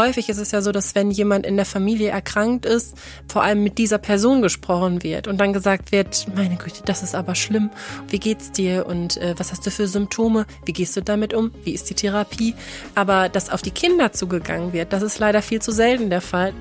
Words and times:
häufig 0.00 0.28
ist 0.28 0.38
es 0.38 0.50
ja 0.50 0.62
so, 0.62 0.72
dass 0.72 0.94
wenn 0.94 1.10
jemand 1.10 1.46
in 1.46 1.56
der 1.56 1.66
Familie 1.66 2.10
erkrankt 2.10 2.66
ist, 2.66 2.96
vor 3.28 3.42
allem 3.42 3.62
mit 3.62 3.78
dieser 3.78 3.98
Person 3.98 4.42
gesprochen 4.42 5.02
wird 5.02 5.28
und 5.28 5.38
dann 5.38 5.52
gesagt 5.52 5.92
wird, 5.92 6.26
meine 6.34 6.56
Güte, 6.56 6.82
das 6.84 7.02
ist 7.02 7.14
aber 7.14 7.34
schlimm. 7.34 7.70
Wie 8.08 8.18
geht's 8.18 8.50
dir 8.50 8.86
und 8.86 9.16
äh, 9.18 9.34
was 9.36 9.52
hast 9.52 9.66
du 9.66 9.70
für 9.70 9.86
Symptome? 9.86 10.46
Wie 10.64 10.72
gehst 10.72 10.96
du 10.96 11.02
damit 11.02 11.34
um? 11.34 11.52
Wie 11.64 11.72
ist 11.72 11.90
die 11.90 11.94
Therapie? 11.94 12.54
Aber 12.94 13.28
dass 13.28 13.50
auf 13.50 13.62
die 13.62 13.70
Kinder 13.70 14.12
zugegangen 14.12 14.72
wird, 14.72 14.92
das 14.92 15.02
ist 15.02 15.18
leider 15.18 15.42
viel 15.42 15.60
zu 15.60 15.72
selten 15.72 16.10
der 16.10 16.20
Fall. 16.20 16.52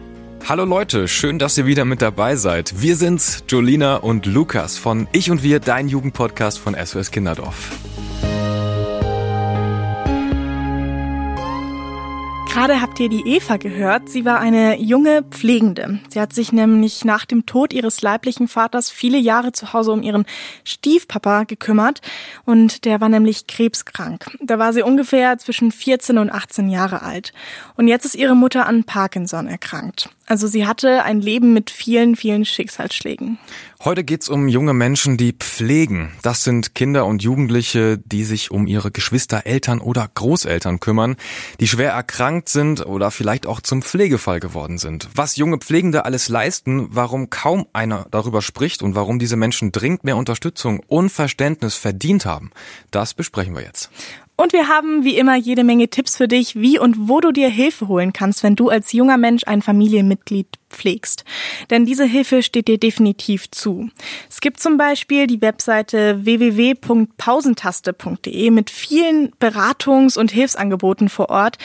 Hallo 0.48 0.66
Leute, 0.66 1.08
schön, 1.08 1.38
dass 1.38 1.58
ihr 1.58 1.66
wieder 1.66 1.86
mit 1.86 2.02
dabei 2.02 2.36
seid. 2.36 2.82
Wir 2.82 2.96
sind's, 2.96 3.44
Jolina 3.48 3.98
und 3.98 4.26
Lukas 4.26 4.78
von 4.78 5.08
Ich 5.12 5.30
und 5.30 5.44
Wir, 5.44 5.60
dein 5.60 5.88
Jugendpodcast 5.88 6.58
von 6.58 6.76
SOS 6.76 7.12
Kinderdorf. 7.12 7.72
Gerade 12.60 12.82
habt 12.82 13.00
ihr 13.00 13.08
die 13.08 13.26
Eva 13.26 13.56
gehört. 13.56 14.10
Sie 14.10 14.26
war 14.26 14.42
eine 14.42 14.78
junge 14.82 15.24
Pflegende. 15.24 16.02
Sie 16.10 16.20
hat 16.20 16.34
sich 16.34 16.52
nämlich 16.52 17.06
nach 17.06 17.24
dem 17.24 17.46
Tod 17.46 17.72
ihres 17.72 18.02
leiblichen 18.02 18.50
Vaters 18.50 18.92
viele 18.92 19.18
Jahre 19.18 19.54
zu 19.54 19.72
Hause 19.72 19.94
um 19.94 20.04
ihren 20.04 20.26
Stiefpapa 20.66 21.46
gekümmert 21.46 22.02
und 22.44 22.84
der 22.84 23.00
war 23.00 23.08
nämlich 23.08 23.48
krebskrank. 23.48 24.38
Da 24.42 24.60
war 24.60 24.74
sie 24.74 24.82
ungefähr 24.82 25.38
zwischen 25.38 25.72
14 25.72 26.18
und 26.18 26.32
18 26.32 26.68
Jahre 26.68 27.02
alt. 27.02 27.32
Und 27.78 27.88
jetzt 27.88 28.04
ist 28.04 28.16
ihre 28.16 28.36
Mutter 28.36 28.66
an 28.66 28.84
Parkinson 28.84 29.48
erkrankt. 29.48 30.10
Also 30.30 30.46
sie 30.46 30.68
hatte 30.68 31.04
ein 31.06 31.22
Leben 31.22 31.54
mit 31.54 31.72
vielen, 31.72 32.16
vielen 32.16 32.46
Schicksalsschlägen. 32.46 33.40
Heute 33.84 34.04
geht's 34.04 34.30
um 34.30 34.48
junge 34.48 34.76
Menschen, 34.76 35.18
die 35.18 35.34
pflegen. 35.34 36.12
Das 36.22 36.44
sind 36.44 36.76
Kinder 36.76 37.08
und 37.08 37.24
Jugendliche, 37.24 37.98
die 37.98 38.24
sich 38.24 38.52
um 38.52 38.68
ihre 38.68 38.92
Geschwister, 38.92 39.48
Eltern 39.48 39.82
oder 39.82 40.08
Großeltern 40.14 40.80
kümmern, 40.80 41.16
die 41.60 41.68
schwer 41.68 41.94
erkrankt 41.94 42.48
sind 42.48 42.86
oder 42.86 43.10
vielleicht 43.10 43.48
auch 43.48 43.60
zum 43.60 43.82
Pflegefall 43.82 44.40
geworden 44.40 44.78
sind. 44.78 45.10
Was 45.16 45.36
junge 45.36 45.58
Pflegende 45.58 46.06
alles 46.06 46.30
leisten, 46.30 46.90
warum 46.92 47.32
kaum 47.32 47.66
einer 47.74 48.06
darüber 48.12 48.44
spricht 48.44 48.84
und 48.84 48.94
warum 48.94 49.18
diese 49.18 49.36
Menschen 49.36 49.72
dringend 49.72 50.04
mehr 50.04 50.16
Unterstützung 50.16 50.80
und 50.86 51.10
Verständnis 51.10 51.74
verdient 51.74 52.28
haben, 52.28 52.52
das 52.92 53.16
besprechen 53.16 53.56
wir 53.56 53.64
jetzt. 53.64 53.90
Und 54.40 54.54
wir 54.54 54.70
haben 54.70 55.04
wie 55.04 55.18
immer 55.18 55.36
jede 55.36 55.66
Menge 55.66 55.90
Tipps 55.90 56.16
für 56.16 56.30
dich, 56.30 56.56
wie 56.56 56.80
und 56.80 57.10
wo 57.10 57.20
du 57.20 57.34
dir 57.34 57.50
Hilfe 57.50 57.90
holen 57.90 58.14
kannst, 58.14 58.42
wenn 58.42 58.56
du 58.56 58.70
als 58.70 58.94
junger 58.94 59.18
Mensch 59.18 59.44
ein 59.46 59.62
Familienmitglied 59.62 60.48
pflegst. 60.70 61.26
Denn 61.70 61.86
diese 61.86 62.06
Hilfe 62.06 62.42
steht 62.42 62.70
dir 62.70 62.78
definitiv 62.78 63.52
zu. 63.52 63.90
Es 64.30 64.40
gibt 64.40 64.62
zum 64.62 64.78
Beispiel 64.78 65.28
die 65.28 65.42
Webseite 65.42 66.24
www.pausentaste.de 66.24 68.50
mit 68.52 68.70
vielen 68.70 69.34
Beratungs- 69.42 70.18
und 70.18 70.32
Hilfsangeboten 70.32 71.10
vor 71.10 71.30
Ort. 71.30 71.58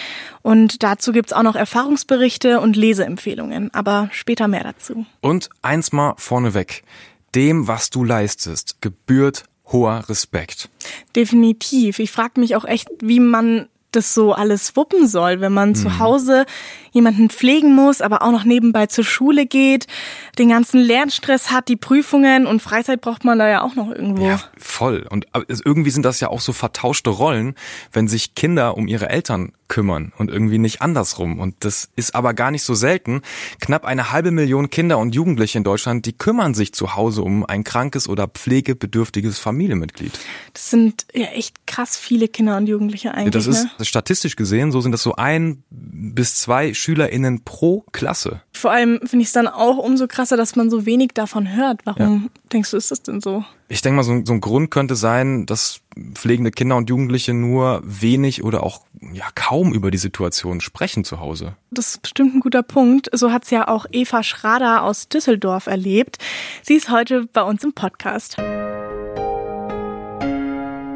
Und 0.43 0.83
dazu 0.83 1.13
gibt's 1.13 1.33
auch 1.33 1.45
noch 1.45 1.55
Erfahrungsberichte 1.55 2.59
und 2.59 2.75
Leseempfehlungen. 2.75 3.73
Aber 3.73 4.09
später 4.11 4.49
mehr 4.49 4.65
dazu. 4.65 5.07
Und 5.21 5.49
eins 5.63 5.93
mal 5.93 6.15
vorneweg. 6.17 6.83
Dem, 7.37 7.69
was 7.69 7.91
du 7.91 8.03
leistest, 8.03 8.81
gebührt 8.81 9.45
hoher 9.67 10.09
Respekt. 10.09 10.69
Definitiv. 11.17 11.99
Ich 11.99 12.11
frage 12.11 12.41
mich 12.41 12.57
auch 12.57 12.65
echt, 12.65 12.89
wie 13.01 13.21
man 13.21 13.69
das 13.93 14.15
so 14.15 14.33
alles 14.33 14.77
wuppen 14.77 15.07
soll, 15.07 15.41
wenn 15.41 15.53
man 15.53 15.71
mhm. 15.71 15.75
zu 15.75 15.99
Hause 15.99 16.47
jemanden 16.95 17.29
pflegen 17.29 17.75
muss, 17.75 18.01
aber 18.01 18.23
auch 18.23 18.31
noch 18.31 18.45
nebenbei 18.45 18.87
zur 18.87 19.05
Schule 19.05 19.47
geht, 19.47 19.87
den 20.39 20.49
ganzen 20.49 20.81
Lernstress 20.81 21.51
hat, 21.51 21.69
die 21.69 21.77
Prüfungen 21.77 22.47
und 22.47 22.63
Freizeit 22.63 23.01
braucht 23.01 23.25
man 23.25 23.39
da 23.39 23.49
ja 23.49 23.63
auch 23.63 23.75
noch 23.75 23.91
irgendwo. 23.91 24.25
Ja, 24.25 24.41
voll. 24.57 25.07
Und 25.11 25.27
irgendwie 25.65 25.91
sind 25.91 26.05
das 26.05 26.21
ja 26.21 26.29
auch 26.29 26.41
so 26.41 26.53
vertauschte 26.53 27.11
Rollen, 27.11 27.57
wenn 27.93 28.09
sich 28.09 28.35
Kinder 28.35 28.77
um 28.77 28.87
ihre 28.87 29.11
Eltern 29.11 29.53
kümmern 29.69 30.13
und 30.19 30.31
irgendwie 30.31 30.59
nicht 30.59 30.83
andersrum. 30.83 31.41
Und 31.41 31.57
das 31.61 31.89
ist 31.97 32.15
aber 32.15 32.35
gar 32.35 32.51
nicht 32.51 32.63
so 32.63 32.75
selten. 32.75 33.23
Knapp 33.61 33.85
eine 33.85 34.13
halbe 34.13 34.31
Million 34.31 34.71
Kinder 34.71 34.99
und 34.99 35.15
Jugendliche 35.15 35.59
in 35.59 35.65
Deutschland, 35.65 36.07
die 36.07 36.13
kümmern 36.13 36.55
sich 36.55 36.75
zu 36.75 36.95
Hause 36.95 37.23
um 37.23 37.45
ein 37.45 37.65
krankes 37.65 38.09
oder 38.09 38.29
pflegebedürftiges 38.29 39.39
Familienmitglied. 39.39 40.13
Das 40.53 40.71
sind 40.71 41.07
ja 41.13 41.27
echt 41.27 41.67
krass 41.67 41.97
viele 41.97 42.29
Kinder 42.29 42.57
und 42.57 42.69
Jugendliche 42.69 43.15
eigentlich. 43.15 43.33
Das 43.33 43.47
ist 43.47 43.65
ne? 43.65 43.85
statistisch 43.85 44.37
gesehen, 44.37 44.71
so 44.71 44.81
sind 44.81 44.93
das 44.93 45.03
so 45.03 45.17
ein 45.17 45.65
bis 45.71 46.37
zwei 46.37 46.75
SchülerInnen 46.85 47.45
pro 47.45 47.85
Klasse. 47.93 48.43
Vor 48.53 48.71
allem 48.71 49.01
finde 49.05 49.23
ich 49.23 49.29
es 49.29 49.33
dann 49.33 49.49
auch 49.49 49.79
umso 49.79 50.07
krasser, 50.07 50.37
dass 50.37 50.55
man 50.55 50.69
so 50.69 50.85
wenig 50.85 51.13
davon 51.15 51.57
hört. 51.57 51.81
Warum 51.85 52.25
ja. 52.25 52.31
denkst 52.53 52.73
du, 52.73 52.77
ist 52.77 52.91
das 52.91 53.03
denn 53.03 53.23
so? 53.23 53.43
Ich 53.69 53.81
denke 53.81 53.97
mal, 53.97 54.03
so, 54.03 54.21
so, 54.23 54.35
ein 54.35 54.41
Grund 54.41 54.71
könnte 54.71 54.95
sein, 54.95 55.47
dass 55.47 55.81
pflegende 56.15 56.51
Kinder 56.51 56.77
und 56.77 56.91
Jugendliche 56.91 57.33
nur 57.33 57.81
wenig 57.85 58.45
oder 58.45 58.63
auch 58.63 58.83
ja 59.13 59.25
kaum 59.35 59.73
über 59.73 59.91
die 59.91 59.99
Situation 59.99 60.61
sprechen 60.61 61.05
zu 61.05 61.21
Hause. 61.21 61.57
Das 61.71 61.93
ist 61.93 62.03
bestimmt 62.03 62.35
ein 62.35 62.41
guter 62.41 62.63
Punkt. 62.63 63.09
So 63.13 63.33
hat's 63.33 63.51
ja 63.51 63.67
auch 63.69 63.87
Eva 63.91 64.23
Schrader 64.23 64.83
aus 64.83 65.09
Düsseldorf 65.09 65.67
erlebt. 65.67 66.19
Sie 66.63 66.75
ist 66.75 66.91
heute 66.91 67.27
bei 67.33 67.43
uns 67.43 67.65
im 67.65 67.73
Podcast. 67.73 68.37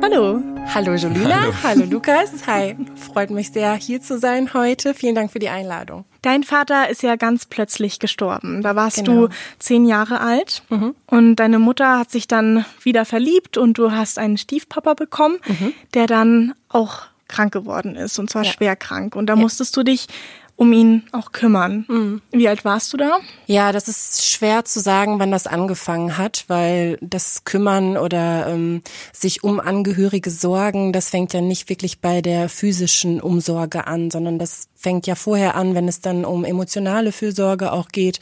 Hallo. 0.02 0.57
Hallo 0.74 0.94
Jolina, 0.94 1.40
hallo. 1.40 1.54
hallo 1.62 1.84
Lukas. 1.86 2.46
Hi, 2.46 2.76
freut 2.94 3.30
mich 3.30 3.50
sehr, 3.52 3.74
hier 3.74 4.02
zu 4.02 4.18
sein 4.18 4.52
heute. 4.52 4.92
Vielen 4.92 5.14
Dank 5.14 5.32
für 5.32 5.38
die 5.38 5.48
Einladung. 5.48 6.04
Dein 6.22 6.44
Vater 6.44 6.90
ist 6.90 7.02
ja 7.02 7.16
ganz 7.16 7.46
plötzlich 7.46 7.98
gestorben. 7.98 8.60
Da 8.60 8.76
warst 8.76 8.96
genau. 8.98 9.28
du 9.28 9.34
zehn 9.58 9.86
Jahre 9.86 10.20
alt 10.20 10.62
mhm. 10.68 10.94
und 11.06 11.36
deine 11.36 11.58
Mutter 11.58 11.98
hat 11.98 12.10
sich 12.10 12.28
dann 12.28 12.66
wieder 12.82 13.04
verliebt 13.06 13.56
und 13.56 13.78
du 13.78 13.92
hast 13.92 14.18
einen 14.18 14.36
Stiefpapa 14.36 14.94
bekommen, 14.94 15.38
mhm. 15.46 15.72
der 15.94 16.06
dann 16.06 16.54
auch 16.68 17.06
krank 17.28 17.52
geworden 17.52 17.96
ist 17.96 18.18
und 18.18 18.28
zwar 18.28 18.44
ja. 18.44 18.52
schwer 18.52 18.76
krank. 18.76 19.16
Und 19.16 19.26
da 19.26 19.34
ja. 19.34 19.40
musstest 19.40 19.76
du 19.76 19.82
dich 19.82 20.06
um 20.58 20.72
ihn 20.72 21.04
auch 21.12 21.30
kümmern. 21.30 21.84
Mhm. 21.86 22.20
Wie 22.32 22.48
alt 22.48 22.64
warst 22.64 22.92
du 22.92 22.96
da? 22.96 23.18
Ja, 23.46 23.70
das 23.70 23.86
ist 23.86 24.26
schwer 24.26 24.64
zu 24.64 24.80
sagen, 24.80 25.20
wann 25.20 25.30
das 25.30 25.46
angefangen 25.46 26.18
hat, 26.18 26.46
weil 26.48 26.98
das 27.00 27.44
Kümmern 27.44 27.96
oder 27.96 28.48
ähm, 28.48 28.82
sich 29.12 29.44
um 29.44 29.60
Angehörige 29.60 30.30
sorgen, 30.30 30.92
das 30.92 31.10
fängt 31.10 31.32
ja 31.32 31.40
nicht 31.40 31.68
wirklich 31.68 32.00
bei 32.00 32.22
der 32.22 32.48
physischen 32.48 33.20
Umsorge 33.20 33.86
an, 33.86 34.10
sondern 34.10 34.40
das 34.40 34.68
fängt 34.78 35.06
ja 35.08 35.16
vorher 35.16 35.56
an, 35.56 35.74
wenn 35.74 35.88
es 35.88 36.00
dann 36.00 36.24
um 36.24 36.44
emotionale 36.44 37.10
Fürsorge 37.10 37.72
auch 37.72 37.88
geht. 37.88 38.20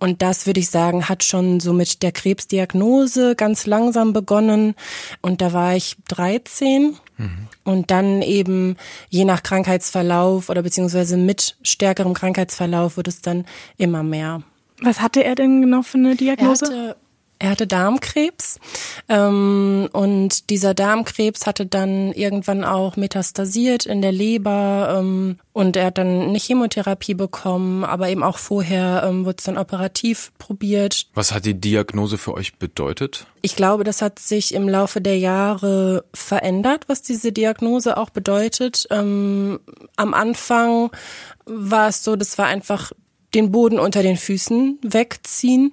Und 0.00 0.22
das 0.22 0.46
würde 0.46 0.60
ich 0.60 0.70
sagen, 0.70 1.08
hat 1.08 1.22
schon 1.22 1.60
so 1.60 1.74
mit 1.74 2.02
der 2.02 2.12
Krebsdiagnose 2.12 3.36
ganz 3.36 3.66
langsam 3.66 4.14
begonnen. 4.14 4.74
Und 5.20 5.42
da 5.42 5.52
war 5.52 5.76
ich 5.76 5.96
13. 6.08 6.96
Mhm. 7.18 7.30
Und 7.64 7.90
dann 7.90 8.22
eben 8.22 8.76
je 9.10 9.26
nach 9.26 9.42
Krankheitsverlauf 9.42 10.48
oder 10.48 10.62
beziehungsweise 10.62 11.18
mit 11.18 11.56
stärkerem 11.62 12.14
Krankheitsverlauf 12.14 12.96
wird 12.96 13.08
es 13.08 13.20
dann 13.20 13.44
immer 13.76 14.02
mehr. 14.02 14.42
Was 14.80 15.00
hatte 15.00 15.22
er 15.24 15.34
denn 15.34 15.60
genau 15.60 15.82
für 15.82 15.98
eine 15.98 16.16
Diagnose? 16.16 16.96
Er 17.38 17.50
hatte 17.50 17.66
Darmkrebs 17.66 18.58
ähm, 19.08 19.88
und 19.92 20.50
dieser 20.50 20.74
Darmkrebs 20.74 21.46
hatte 21.46 21.66
dann 21.66 22.12
irgendwann 22.12 22.64
auch 22.64 22.96
metastasiert 22.96 23.86
in 23.86 24.02
der 24.02 24.10
Leber 24.10 24.96
ähm, 24.98 25.38
und 25.52 25.76
er 25.76 25.86
hat 25.86 25.98
dann 25.98 26.22
eine 26.22 26.38
Chemotherapie 26.38 27.14
bekommen, 27.14 27.84
aber 27.84 28.08
eben 28.08 28.24
auch 28.24 28.38
vorher 28.38 29.04
ähm, 29.06 29.24
wurde 29.24 29.36
es 29.38 29.44
dann 29.44 29.56
operativ 29.56 30.32
probiert. 30.38 31.06
Was 31.14 31.32
hat 31.32 31.44
die 31.44 31.54
Diagnose 31.54 32.18
für 32.18 32.34
euch 32.34 32.56
bedeutet? 32.56 33.26
Ich 33.40 33.54
glaube, 33.54 33.84
das 33.84 34.02
hat 34.02 34.18
sich 34.18 34.52
im 34.52 34.68
Laufe 34.68 35.00
der 35.00 35.18
Jahre 35.18 36.04
verändert, 36.12 36.84
was 36.88 37.02
diese 37.02 37.30
Diagnose 37.30 37.96
auch 37.96 38.10
bedeutet. 38.10 38.88
Ähm, 38.90 39.60
am 39.96 40.12
Anfang 40.12 40.90
war 41.46 41.88
es 41.88 42.02
so, 42.02 42.16
das 42.16 42.36
war 42.36 42.46
einfach 42.46 42.92
den 43.34 43.52
Boden 43.52 43.78
unter 43.78 44.02
den 44.02 44.16
Füßen 44.16 44.78
wegziehen. 44.82 45.72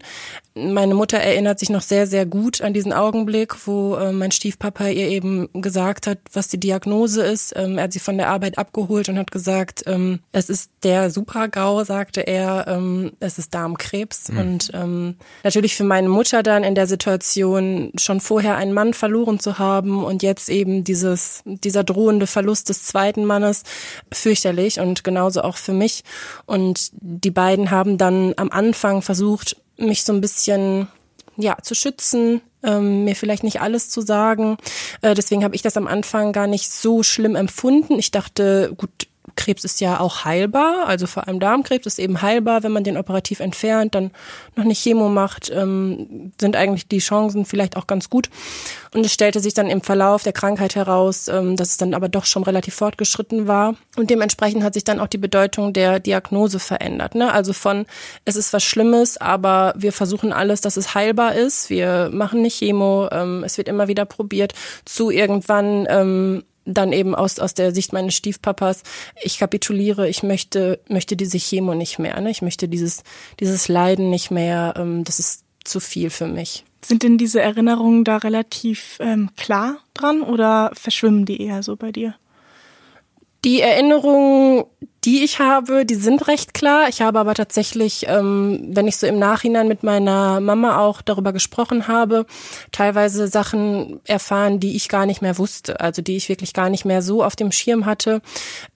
Meine 0.57 0.95
Mutter 0.95 1.17
erinnert 1.17 1.59
sich 1.59 1.69
noch 1.69 1.81
sehr, 1.81 2.07
sehr 2.07 2.25
gut 2.25 2.61
an 2.61 2.73
diesen 2.73 2.93
Augenblick, 2.93 3.67
wo 3.67 3.95
äh, 3.95 4.13
mein 4.13 4.31
Stiefpapa 4.31 4.87
ihr 4.87 5.09
eben 5.09 5.49
gesagt 5.53 6.07
hat, 6.07 6.19
was 6.31 6.47
die 6.47 6.61
Diagnose 6.61 7.23
ist. 7.23 7.51
Ähm, 7.57 7.77
er 7.77 7.83
hat 7.83 7.93
sie 7.93 7.99
von 7.99 8.17
der 8.17 8.29
Arbeit 8.29 8.57
abgeholt 8.57 9.09
und 9.09 9.19
hat 9.19 9.31
gesagt, 9.31 9.83
ähm, 9.85 10.21
es 10.31 10.49
ist 10.49 10.71
der 10.83 11.11
Supergau, 11.11 11.83
sagte 11.83 12.21
er, 12.21 12.69
ähm, 12.69 13.11
es 13.19 13.37
ist 13.37 13.53
Darmkrebs. 13.53 14.29
Mhm. 14.29 14.37
Und 14.37 14.71
ähm, 14.73 15.15
natürlich 15.43 15.75
für 15.75 15.83
meine 15.83 16.07
Mutter 16.07 16.41
dann 16.41 16.63
in 16.63 16.73
der 16.73 16.87
Situation 16.87 17.91
schon 17.99 18.21
vorher 18.21 18.55
einen 18.55 18.71
Mann 18.71 18.93
verloren 18.93 19.41
zu 19.41 19.59
haben 19.59 20.05
und 20.05 20.23
jetzt 20.23 20.47
eben 20.47 20.85
dieses, 20.85 21.41
dieser 21.43 21.83
drohende 21.83 22.27
Verlust 22.27 22.69
des 22.69 22.85
zweiten 22.85 23.25
Mannes 23.25 23.63
fürchterlich 24.09 24.79
und 24.79 25.03
genauso 25.03 25.41
auch 25.41 25.57
für 25.57 25.73
mich. 25.73 26.05
Und 26.45 26.91
die 26.93 27.31
beiden 27.31 27.71
haben 27.71 27.97
dann 27.97 28.33
am 28.37 28.51
Anfang 28.51 29.01
versucht, 29.01 29.57
mich 29.77 30.03
so 30.03 30.13
ein 30.13 30.21
bisschen 30.21 30.87
ja 31.37 31.57
zu 31.61 31.75
schützen, 31.75 32.41
ähm, 32.63 33.03
mir 33.03 33.15
vielleicht 33.15 33.43
nicht 33.43 33.61
alles 33.61 33.89
zu 33.89 34.01
sagen. 34.01 34.57
Äh, 35.01 35.13
deswegen 35.13 35.43
habe 35.43 35.55
ich 35.55 35.61
das 35.61 35.77
am 35.77 35.87
Anfang 35.87 36.31
gar 36.31 36.47
nicht 36.47 36.71
so 36.71 37.03
schlimm 37.03 37.35
empfunden. 37.35 37.99
Ich 37.99 38.11
dachte, 38.11 38.73
gut, 38.77 39.07
Krebs 39.35 39.63
ist 39.63 39.81
ja 39.81 39.99
auch 39.99 40.23
heilbar, 40.23 40.87
also 40.87 41.07
vor 41.07 41.27
allem 41.27 41.39
Darmkrebs 41.39 41.85
ist 41.85 41.99
eben 41.99 42.21
heilbar, 42.21 42.63
wenn 42.63 42.71
man 42.71 42.83
den 42.83 42.97
operativ 42.97 43.39
entfernt, 43.39 43.95
dann 43.95 44.11
noch 44.55 44.63
nicht 44.63 44.81
Chemo 44.81 45.09
macht, 45.09 45.51
ähm, 45.53 46.31
sind 46.39 46.55
eigentlich 46.55 46.87
die 46.87 46.99
Chancen 46.99 47.45
vielleicht 47.45 47.75
auch 47.75 47.87
ganz 47.87 48.09
gut. 48.09 48.29
Und 48.93 49.05
es 49.05 49.11
stellte 49.11 49.39
sich 49.39 49.53
dann 49.53 49.67
im 49.67 49.81
Verlauf 49.81 50.23
der 50.23 50.31
Krankheit 50.31 50.75
heraus, 50.75 51.27
ähm, 51.27 51.55
dass 51.55 51.71
es 51.71 51.77
dann 51.77 51.93
aber 51.93 52.07
doch 52.07 52.25
schon 52.25 52.43
relativ 52.43 52.75
fortgeschritten 52.75 53.47
war. 53.47 53.75
Und 53.97 54.09
dementsprechend 54.09 54.63
hat 54.63 54.73
sich 54.73 54.83
dann 54.83 54.99
auch 54.99 55.07
die 55.07 55.17
Bedeutung 55.17 55.73
der 55.73 55.99
Diagnose 55.99 56.59
verändert. 56.59 57.15
Ne? 57.15 57.31
Also 57.33 57.51
von, 57.53 57.85
es 58.25 58.35
ist 58.35 58.53
was 58.53 58.63
Schlimmes, 58.63 59.17
aber 59.17 59.73
wir 59.75 59.91
versuchen 59.91 60.31
alles, 60.31 60.61
dass 60.61 60.77
es 60.77 60.93
heilbar 60.93 61.35
ist. 61.35 61.69
Wir 61.69 62.09
machen 62.13 62.41
nicht 62.41 62.57
Chemo, 62.59 63.09
ähm, 63.11 63.43
es 63.43 63.57
wird 63.57 63.67
immer 63.67 63.87
wieder 63.87 64.05
probiert, 64.05 64.53
zu 64.85 65.09
irgendwann 65.09 65.87
ähm, 65.89 66.43
dann 66.65 66.91
eben 66.91 67.15
aus, 67.15 67.39
aus 67.39 67.53
der 67.53 67.73
Sicht 67.73 67.93
meines 67.93 68.15
Stiefpapas, 68.15 68.83
ich 69.21 69.37
kapituliere, 69.37 70.09
ich 70.09 70.23
möchte, 70.23 70.79
möchte 70.89 71.15
diese 71.15 71.37
Chemo 71.37 71.75
nicht 71.75 71.99
mehr, 71.99 72.19
ne? 72.19 72.31
ich 72.31 72.41
möchte 72.41 72.67
dieses, 72.67 73.03
dieses 73.39 73.67
Leiden 73.67 74.09
nicht 74.09 74.31
mehr, 74.31 74.73
ähm, 74.77 75.03
das 75.03 75.19
ist 75.19 75.43
zu 75.63 75.79
viel 75.79 76.09
für 76.09 76.27
mich. 76.27 76.63
Sind 76.81 77.03
denn 77.03 77.17
diese 77.17 77.41
Erinnerungen 77.41 78.03
da 78.03 78.17
relativ 78.17 78.97
ähm, 78.99 79.29
klar 79.35 79.77
dran 79.93 80.21
oder 80.21 80.71
verschwimmen 80.73 81.25
die 81.25 81.41
eher 81.41 81.63
so 81.63 81.75
bei 81.75 81.91
dir? 81.91 82.15
Die 83.45 83.61
Erinnerungen, 83.61 84.63
die 85.03 85.23
ich 85.23 85.37
habe, 85.37 85.85
die 85.85 85.93
sind 85.93 86.27
recht 86.27 86.55
klar. 86.55 86.89
Ich 86.89 87.03
habe 87.03 87.19
aber 87.19 87.35
tatsächlich, 87.35 88.07
ähm, 88.09 88.71
wenn 88.71 88.87
ich 88.87 88.97
so 88.97 89.05
im 89.05 89.19
Nachhinein 89.19 89.67
mit 89.67 89.83
meiner 89.83 90.39
Mama 90.39 90.79
auch 90.79 91.03
darüber 91.03 91.31
gesprochen 91.31 91.87
habe, 91.87 92.25
teilweise 92.71 93.27
Sachen 93.27 93.99
erfahren, 94.05 94.59
die 94.59 94.75
ich 94.75 94.89
gar 94.89 95.05
nicht 95.05 95.21
mehr 95.21 95.37
wusste, 95.37 95.79
also 95.79 96.01
die 96.01 96.15
ich 96.15 96.27
wirklich 96.27 96.53
gar 96.53 96.71
nicht 96.71 96.85
mehr 96.85 97.03
so 97.03 97.23
auf 97.23 97.35
dem 97.35 97.51
Schirm 97.51 97.85
hatte. 97.85 98.23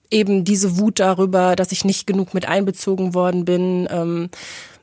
Eben 0.08 0.44
diese 0.44 0.78
Wut 0.78 1.00
darüber, 1.00 1.56
dass 1.56 1.72
ich 1.72 1.84
nicht 1.84 2.06
genug 2.06 2.32
mit 2.32 2.46
einbezogen 2.46 3.12
worden 3.12 3.44
bin. 3.44 3.88
Ähm, 3.90 4.30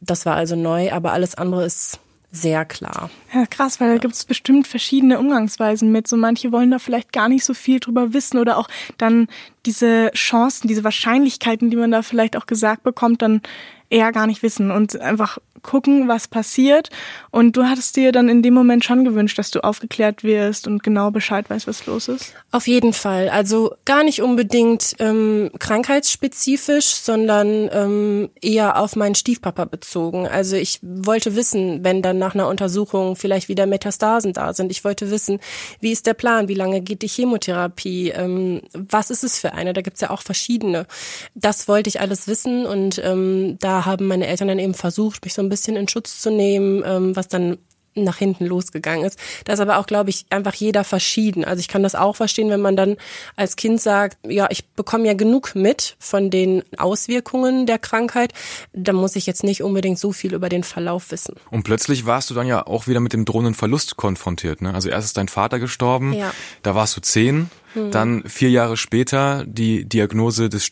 das 0.02 0.26
war 0.26 0.36
also 0.36 0.58
neu, 0.58 0.92
aber 0.92 1.14
alles 1.14 1.36
andere 1.36 1.64
ist 1.64 2.00
sehr 2.32 2.66
klar. 2.66 3.10
Ja, 3.34 3.46
krass, 3.46 3.80
weil 3.80 3.94
da 3.94 3.98
gibt 3.98 4.14
es 4.14 4.26
bestimmt 4.26 4.68
verschiedene 4.68 5.18
Umgangsweisen 5.18 5.92
mit. 5.92 6.08
So 6.08 6.18
manche 6.18 6.52
wollen 6.52 6.72
da 6.72 6.80
vielleicht 6.80 7.14
gar 7.14 7.30
nicht 7.30 7.46
so 7.46 7.54
viel 7.54 7.80
drüber 7.80 8.14
wissen 8.14 8.38
oder 8.38 8.58
auch 8.58 8.68
dann 8.98 9.28
diese 9.66 10.12
Chancen, 10.14 10.68
diese 10.68 10.84
Wahrscheinlichkeiten, 10.84 11.70
die 11.70 11.78
man 11.78 11.92
da 11.92 12.02
vielleicht 12.02 12.36
auch 12.36 12.46
gesagt 12.46 12.84
bekommt, 12.84 13.22
dann 13.22 13.42
eher 13.90 14.12
gar 14.12 14.28
nicht 14.28 14.44
wissen 14.44 14.72
und 14.72 15.00
einfach 15.00 15.38
gucken, 15.62 16.08
was 16.08 16.28
passiert. 16.28 16.90
Und 17.32 17.58
du 17.58 17.66
hattest 17.66 17.96
dir 17.96 18.12
dann 18.12 18.30
in 18.30 18.42
dem 18.42 18.54
Moment 18.54 18.84
schon 18.86 19.04
gewünscht, 19.04 19.38
dass 19.38 19.52
du 19.52 19.64
aufgeklärt 19.64 20.24
wirst 20.24 20.68
und 20.68 20.84
genau 20.84 21.12
Bescheid 21.12 21.50
weißt, 21.50 21.68
was 21.68 21.86
los 21.86 22.08
ist? 22.08 22.34
Auf 22.52 22.68
jeden 22.68 22.94
Fall. 22.94 23.30
Also 23.30 23.76
gar 23.86 24.04
nicht 24.04 24.22
unbedingt 24.22 24.96
ähm, 25.00 25.52
krankheitsspezifisch, 25.60 26.86
sondern 26.86 27.70
ähm, 27.72 28.30
eher 28.42 28.80
auf 28.80 28.96
meinen 28.96 29.16
Stiefpapa 29.16 29.66
bezogen. 29.66 30.28
Also 30.28 30.56
ich 30.56 30.80
wollte 30.82 31.36
wissen, 31.36 31.84
wenn 31.84 32.02
dann 32.02 32.18
nach 32.18 32.34
einer 32.34 32.48
Untersuchung 32.48 33.16
vielleicht 33.16 33.50
wieder 33.50 33.66
Metastasen 33.66 34.34
da 34.34 34.54
sind. 34.54 34.72
Ich 34.72 34.84
wollte 34.84 35.12
wissen, 35.12 35.40
wie 35.80 35.92
ist 35.92 36.06
der 36.06 36.14
Plan, 36.14 36.48
wie 36.48 36.54
lange 36.54 36.82
geht 36.82 37.02
die 37.02 37.08
Chemotherapie, 37.08 38.10
ähm, 38.10 38.62
was 38.74 39.10
ist 39.12 39.24
es 39.24 39.40
für 39.40 39.54
eine? 39.54 39.74
Da 39.74 39.82
gibt's 39.82 40.02
ja 40.02 40.10
auch 40.12 40.22
verschiedene. 40.22 40.88
Das 41.36 41.68
wollte 41.68 41.90
ich 41.90 42.00
alles 42.00 42.28
wissen 42.28 42.66
und 42.66 43.02
ähm, 43.04 43.58
da 43.60 43.77
haben 43.86 44.08
meine 44.08 44.28
Eltern 44.28 44.48
dann 44.48 44.60
eben 44.60 44.74
versucht, 44.74 45.24
mich 45.24 45.34
so 45.34 45.42
ein 45.42 45.50
bisschen 45.50 45.76
in 45.76 45.88
Schutz 45.88 46.22
zu 46.22 46.32
nehmen, 46.32 46.84
ähm, 46.86 47.16
was 47.16 47.28
dann 47.28 47.58
nach 48.04 48.18
hinten 48.18 48.46
losgegangen 48.46 49.06
ist. 49.06 49.20
Da 49.46 49.54
ist 49.54 49.60
aber 49.60 49.78
auch, 49.78 49.88
glaube 49.88 50.10
ich, 50.10 50.26
einfach 50.30 50.54
jeder 50.54 50.84
verschieden. 50.84 51.44
Also 51.44 51.60
ich 51.60 51.68
kann 51.68 51.84
das 51.84 51.96
auch 51.96 52.16
verstehen, 52.16 52.50
wenn 52.50 52.62
man 52.62 52.76
dann 52.76 52.98
als 53.36 53.56
Kind 53.56 53.82
sagt, 53.82 54.18
ja, 54.28 54.48
ich 54.50 54.68
bekomme 54.70 55.08
ja 55.08 55.14
genug 55.14 55.56
mit 55.56 55.96
von 56.00 56.30
den 56.30 56.64
Auswirkungen 56.78 57.66
der 57.66 57.80
Krankheit, 57.80 58.34
dann 58.74 58.96
muss 58.96 59.16
ich 59.16 59.26
jetzt 59.26 59.44
nicht 59.44 59.64
unbedingt 59.64 60.00
so 60.00 60.12
viel 60.12 60.34
über 60.34 60.50
den 60.50 60.64
Verlauf 60.64 61.12
wissen. 61.12 61.36
Und 61.50 61.64
plötzlich 61.64 62.06
warst 62.06 62.30
du 62.30 62.34
dann 62.34 62.48
ja 62.48 62.66
auch 62.66 62.88
wieder 62.88 63.00
mit 63.00 63.14
dem 63.14 63.26
drohenden 63.26 63.54
Verlust 63.54 63.98
konfrontiert. 63.98 64.62
Ne? 64.62 64.74
Also 64.74 64.90
erst 64.90 65.08
ist 65.08 65.18
dein 65.18 65.28
Vater 65.28 65.60
gestorben, 65.60 66.14
ja. 66.14 66.32
da 66.64 66.76
warst 66.76 66.96
du 66.96 67.02
zehn, 67.02 67.50
hm. 67.74 67.92
dann 67.92 68.24
vier 68.28 68.50
Jahre 68.50 68.78
später 68.78 69.44
die 69.48 69.86
Diagnose 69.86 70.50
des 70.50 70.66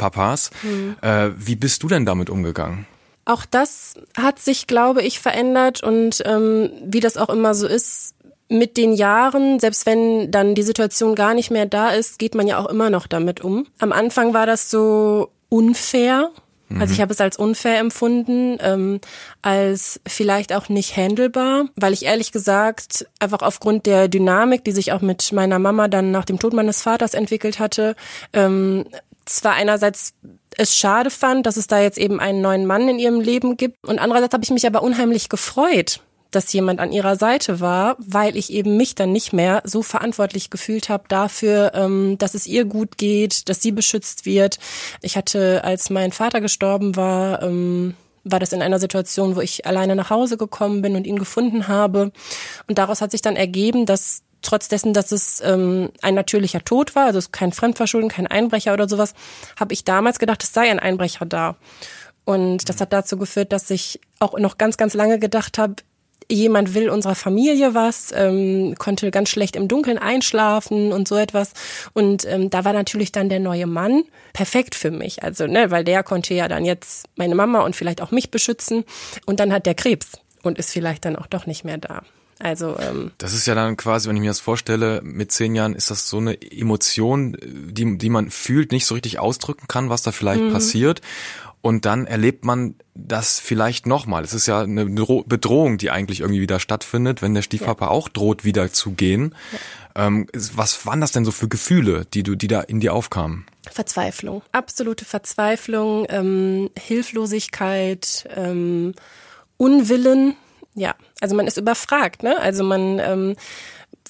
Stiefpapas. 0.00 0.50
Hm. 0.62 0.96
Äh, 1.02 1.30
wie 1.36 1.56
bist 1.56 1.82
du 1.82 1.88
denn 1.88 2.06
damit 2.06 2.30
umgegangen? 2.30 2.86
Auch 3.24 3.44
das 3.44 3.94
hat 4.16 4.38
sich, 4.38 4.66
glaube 4.66 5.02
ich, 5.02 5.20
verändert 5.20 5.82
und 5.82 6.22
ähm, 6.24 6.70
wie 6.84 7.00
das 7.00 7.16
auch 7.16 7.28
immer 7.28 7.54
so 7.54 7.66
ist, 7.66 8.14
mit 8.48 8.76
den 8.76 8.92
Jahren, 8.94 9.60
selbst 9.60 9.86
wenn 9.86 10.32
dann 10.32 10.56
die 10.56 10.64
Situation 10.64 11.14
gar 11.14 11.34
nicht 11.34 11.52
mehr 11.52 11.66
da 11.66 11.90
ist, 11.90 12.18
geht 12.18 12.34
man 12.34 12.48
ja 12.48 12.58
auch 12.58 12.66
immer 12.66 12.90
noch 12.90 13.06
damit 13.06 13.42
um. 13.42 13.66
Am 13.78 13.92
Anfang 13.92 14.34
war 14.34 14.46
das 14.46 14.70
so 14.70 15.30
unfair. 15.48 16.30
Also 16.78 16.92
ich 16.92 16.98
mhm. 16.98 17.02
habe 17.02 17.12
es 17.12 17.20
als 17.20 17.36
unfair 17.36 17.80
empfunden, 17.80 18.56
ähm, 18.60 19.00
als 19.42 20.00
vielleicht 20.06 20.52
auch 20.52 20.68
nicht 20.68 20.96
handelbar, 20.96 21.64
weil 21.74 21.92
ich 21.92 22.04
ehrlich 22.04 22.30
gesagt 22.30 23.06
einfach 23.18 23.42
aufgrund 23.42 23.86
der 23.86 24.06
Dynamik, 24.06 24.64
die 24.64 24.70
sich 24.70 24.92
auch 24.92 25.00
mit 25.00 25.32
meiner 25.32 25.58
Mama 25.58 25.88
dann 25.88 26.12
nach 26.12 26.24
dem 26.24 26.38
Tod 26.38 26.52
meines 26.52 26.82
Vaters 26.82 27.14
entwickelt 27.14 27.58
hatte, 27.58 27.96
ähm, 28.32 28.84
zwar 29.26 29.54
einerseits 29.54 30.14
es 30.56 30.76
schade 30.76 31.10
fand, 31.10 31.46
dass 31.46 31.56
es 31.56 31.68
da 31.68 31.80
jetzt 31.80 31.98
eben 31.98 32.20
einen 32.20 32.42
neuen 32.42 32.66
Mann 32.66 32.88
in 32.88 32.98
ihrem 32.98 33.20
Leben 33.20 33.56
gibt. 33.56 33.76
Und 33.86 33.98
andererseits 33.98 34.34
habe 34.34 34.44
ich 34.44 34.50
mich 34.50 34.66
aber 34.66 34.82
unheimlich 34.82 35.28
gefreut, 35.28 36.00
dass 36.30 36.52
jemand 36.52 36.80
an 36.80 36.92
ihrer 36.92 37.16
Seite 37.16 37.60
war, 37.60 37.96
weil 37.98 38.36
ich 38.36 38.52
eben 38.52 38.76
mich 38.76 38.94
dann 38.94 39.12
nicht 39.12 39.32
mehr 39.32 39.62
so 39.64 39.82
verantwortlich 39.82 40.50
gefühlt 40.50 40.88
habe 40.88 41.04
dafür, 41.08 41.72
ähm, 41.74 42.18
dass 42.18 42.34
es 42.34 42.46
ihr 42.46 42.64
gut 42.64 42.98
geht, 42.98 43.48
dass 43.48 43.62
sie 43.62 43.72
beschützt 43.72 44.26
wird. 44.26 44.58
Ich 45.02 45.16
hatte, 45.16 45.64
als 45.64 45.90
mein 45.90 46.12
Vater 46.12 46.40
gestorben 46.40 46.96
war, 46.96 47.42
ähm, 47.42 47.94
war 48.22 48.38
das 48.38 48.52
in 48.52 48.62
einer 48.62 48.78
Situation, 48.78 49.36
wo 49.36 49.40
ich 49.40 49.66
alleine 49.66 49.96
nach 49.96 50.10
Hause 50.10 50.36
gekommen 50.36 50.82
bin 50.82 50.94
und 50.94 51.06
ihn 51.06 51.18
gefunden 51.18 51.68
habe. 51.68 52.12
Und 52.68 52.78
daraus 52.78 53.00
hat 53.00 53.12
sich 53.12 53.22
dann 53.22 53.36
ergeben, 53.36 53.86
dass 53.86 54.22
trotz 54.42 54.68
dessen, 54.68 54.92
dass 54.92 55.12
es 55.12 55.40
ähm, 55.44 55.90
ein 56.02 56.14
natürlicher 56.14 56.64
Tod 56.64 56.94
war, 56.94 57.06
also 57.06 57.20
kein 57.30 57.52
Fremdverschulden, 57.52 58.10
kein 58.10 58.26
Einbrecher 58.26 58.72
oder 58.72 58.88
sowas, 58.88 59.14
habe 59.58 59.72
ich 59.72 59.84
damals 59.84 60.18
gedacht, 60.18 60.42
es 60.42 60.52
sei 60.52 60.70
ein 60.70 60.78
Einbrecher 60.78 61.26
da. 61.26 61.56
Und 62.24 62.68
das 62.68 62.80
hat 62.80 62.92
dazu 62.92 63.16
geführt, 63.16 63.52
dass 63.52 63.70
ich 63.70 64.00
auch 64.18 64.38
noch 64.38 64.58
ganz, 64.58 64.76
ganz 64.76 64.94
lange 64.94 65.18
gedacht 65.18 65.58
habe, 65.58 65.76
jemand 66.30 66.74
will 66.74 66.90
unserer 66.90 67.14
Familie 67.14 67.74
was, 67.74 68.12
ähm, 68.14 68.74
konnte 68.78 69.10
ganz 69.10 69.30
schlecht 69.30 69.56
im 69.56 69.68
Dunkeln 69.68 69.98
einschlafen 69.98 70.92
und 70.92 71.08
so 71.08 71.16
etwas. 71.16 71.52
Und 71.92 72.24
ähm, 72.26 72.50
da 72.50 72.64
war 72.64 72.72
natürlich 72.72 73.12
dann 73.12 73.28
der 73.28 73.40
neue 73.40 73.66
Mann 73.66 74.04
perfekt 74.32 74.74
für 74.74 74.90
mich. 74.90 75.22
Also, 75.22 75.46
ne, 75.46 75.70
weil 75.70 75.84
der 75.84 76.02
konnte 76.02 76.34
ja 76.34 76.48
dann 76.48 76.64
jetzt 76.64 77.06
meine 77.16 77.34
Mama 77.34 77.60
und 77.60 77.74
vielleicht 77.74 78.00
auch 78.00 78.12
mich 78.12 78.30
beschützen. 78.30 78.84
Und 79.26 79.40
dann 79.40 79.52
hat 79.52 79.66
der 79.66 79.74
Krebs 79.74 80.12
und 80.42 80.58
ist 80.58 80.72
vielleicht 80.72 81.04
dann 81.04 81.16
auch 81.16 81.26
doch 81.26 81.46
nicht 81.46 81.64
mehr 81.64 81.78
da. 81.78 82.02
Also 82.42 82.78
ähm, 82.78 83.12
das 83.18 83.34
ist 83.34 83.46
ja 83.46 83.54
dann 83.54 83.76
quasi, 83.76 84.08
wenn 84.08 84.16
ich 84.16 84.22
mir 84.22 84.30
das 84.30 84.40
vorstelle, 84.40 85.02
mit 85.04 85.30
zehn 85.30 85.54
Jahren 85.54 85.74
ist 85.74 85.90
das 85.90 86.08
so 86.08 86.16
eine 86.16 86.40
Emotion, 86.40 87.36
die 87.42 87.98
die 87.98 88.08
man 88.08 88.30
fühlt, 88.30 88.72
nicht 88.72 88.86
so 88.86 88.94
richtig 88.94 89.18
ausdrücken 89.18 89.66
kann, 89.68 89.90
was 89.90 90.02
da 90.02 90.10
vielleicht 90.10 90.42
mhm. 90.42 90.52
passiert. 90.52 91.02
Und 91.62 91.84
dann 91.84 92.06
erlebt 92.06 92.46
man 92.46 92.74
das 92.94 93.38
vielleicht 93.38 93.86
nochmal. 93.86 94.24
Es 94.24 94.32
ist 94.32 94.46
ja 94.46 94.62
eine 94.62 94.86
Bedrohung, 94.86 95.76
die 95.76 95.90
eigentlich 95.90 96.20
irgendwie 96.20 96.40
wieder 96.40 96.58
stattfindet, 96.58 97.20
wenn 97.20 97.34
der 97.34 97.42
Stiefpapa 97.42 97.86
ja. 97.86 97.90
auch 97.90 98.08
droht, 98.08 98.44
wieder 98.44 98.72
zu 98.72 98.92
gehen. 98.92 99.34
Ja. 99.52 100.06
Ähm, 100.06 100.26
was 100.32 100.86
waren 100.86 101.02
das 101.02 101.12
denn 101.12 101.26
so 101.26 101.32
für 101.32 101.48
Gefühle, 101.48 102.06
die 102.14 102.22
du, 102.22 102.34
die 102.34 102.48
da 102.48 102.62
in 102.62 102.80
dir 102.80 102.94
aufkamen? 102.94 103.44
Verzweiflung, 103.70 104.42
absolute 104.52 105.04
Verzweiflung, 105.04 106.06
ähm, 106.08 106.70
Hilflosigkeit, 106.78 108.26
ähm, 108.34 108.94
Unwillen 109.58 110.36
ja, 110.74 110.94
also 111.20 111.34
man 111.34 111.46
ist 111.46 111.56
überfragt, 111.56 112.22
ne? 112.22 112.38
Also 112.38 112.62
man 112.62 112.98
ähm, 112.98 113.36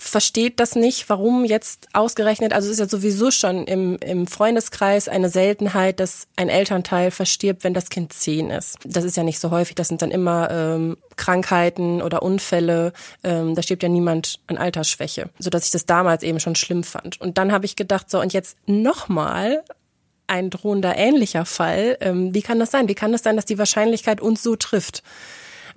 versteht 0.01 0.61
das 0.61 0.77
nicht, 0.77 1.09
warum 1.09 1.45
jetzt 1.45 1.89
ausgerechnet, 1.93 2.53
also 2.53 2.67
es 2.67 2.75
ist 2.75 2.81
ja 2.81 2.89
sowieso 2.89 3.31
schon 3.31 3.67
im, 3.67 3.97
im 3.99 4.27
Freundeskreis 4.27 5.09
eine 5.09 5.29
Seltenheit, 5.29 6.01
dass 6.01 6.27
ein 6.37 6.49
Elternteil 6.49 7.11
verstirbt, 7.11 7.65
wenn 7.65 7.75
das 7.75 7.91
Kind 7.91 8.13
zehn 8.13 8.51
ist. 8.51 8.79
Das 8.85 9.05
ist 9.05 9.17
ja 9.17 9.23
nicht 9.23 9.39
so 9.39 9.51
häufig, 9.51 9.75
das 9.75 9.89
sind 9.89 10.01
dann 10.01 10.11
immer 10.11 10.51
ähm, 10.51 10.97
Krankheiten 11.17 12.01
oder 12.01 12.23
Unfälle, 12.23 12.93
ähm, 13.23 13.55
da 13.55 13.63
stirbt 13.63 13.83
ja 13.83 13.89
niemand 13.91 14.41
an 14.47 14.57
Altersschwäche, 14.57 15.29
sodass 15.39 15.67
ich 15.67 15.71
das 15.71 15.85
damals 15.85 16.23
eben 16.23 16.41
schon 16.41 16.57
schlimm 16.57 16.83
fand. 16.83 17.21
Und 17.21 17.37
dann 17.37 17.53
habe 17.53 17.67
ich 17.67 17.77
gedacht, 17.77 18.11
so 18.11 18.21
und 18.21 18.33
jetzt 18.33 18.57
nochmal 18.67 19.63
ein 20.27 20.49
drohender 20.49 20.97
ähnlicher 20.97 21.45
Fall, 21.45 21.99
ähm, 22.01 22.33
wie 22.35 22.43
kann 22.43 22.59
das 22.59 22.71
sein? 22.71 22.89
Wie 22.89 22.95
kann 22.95 23.13
das 23.13 23.23
sein, 23.23 23.37
dass 23.37 23.45
die 23.45 23.59
Wahrscheinlichkeit 23.59 24.21
uns 24.21 24.43
so 24.43 24.57
trifft? 24.57 25.03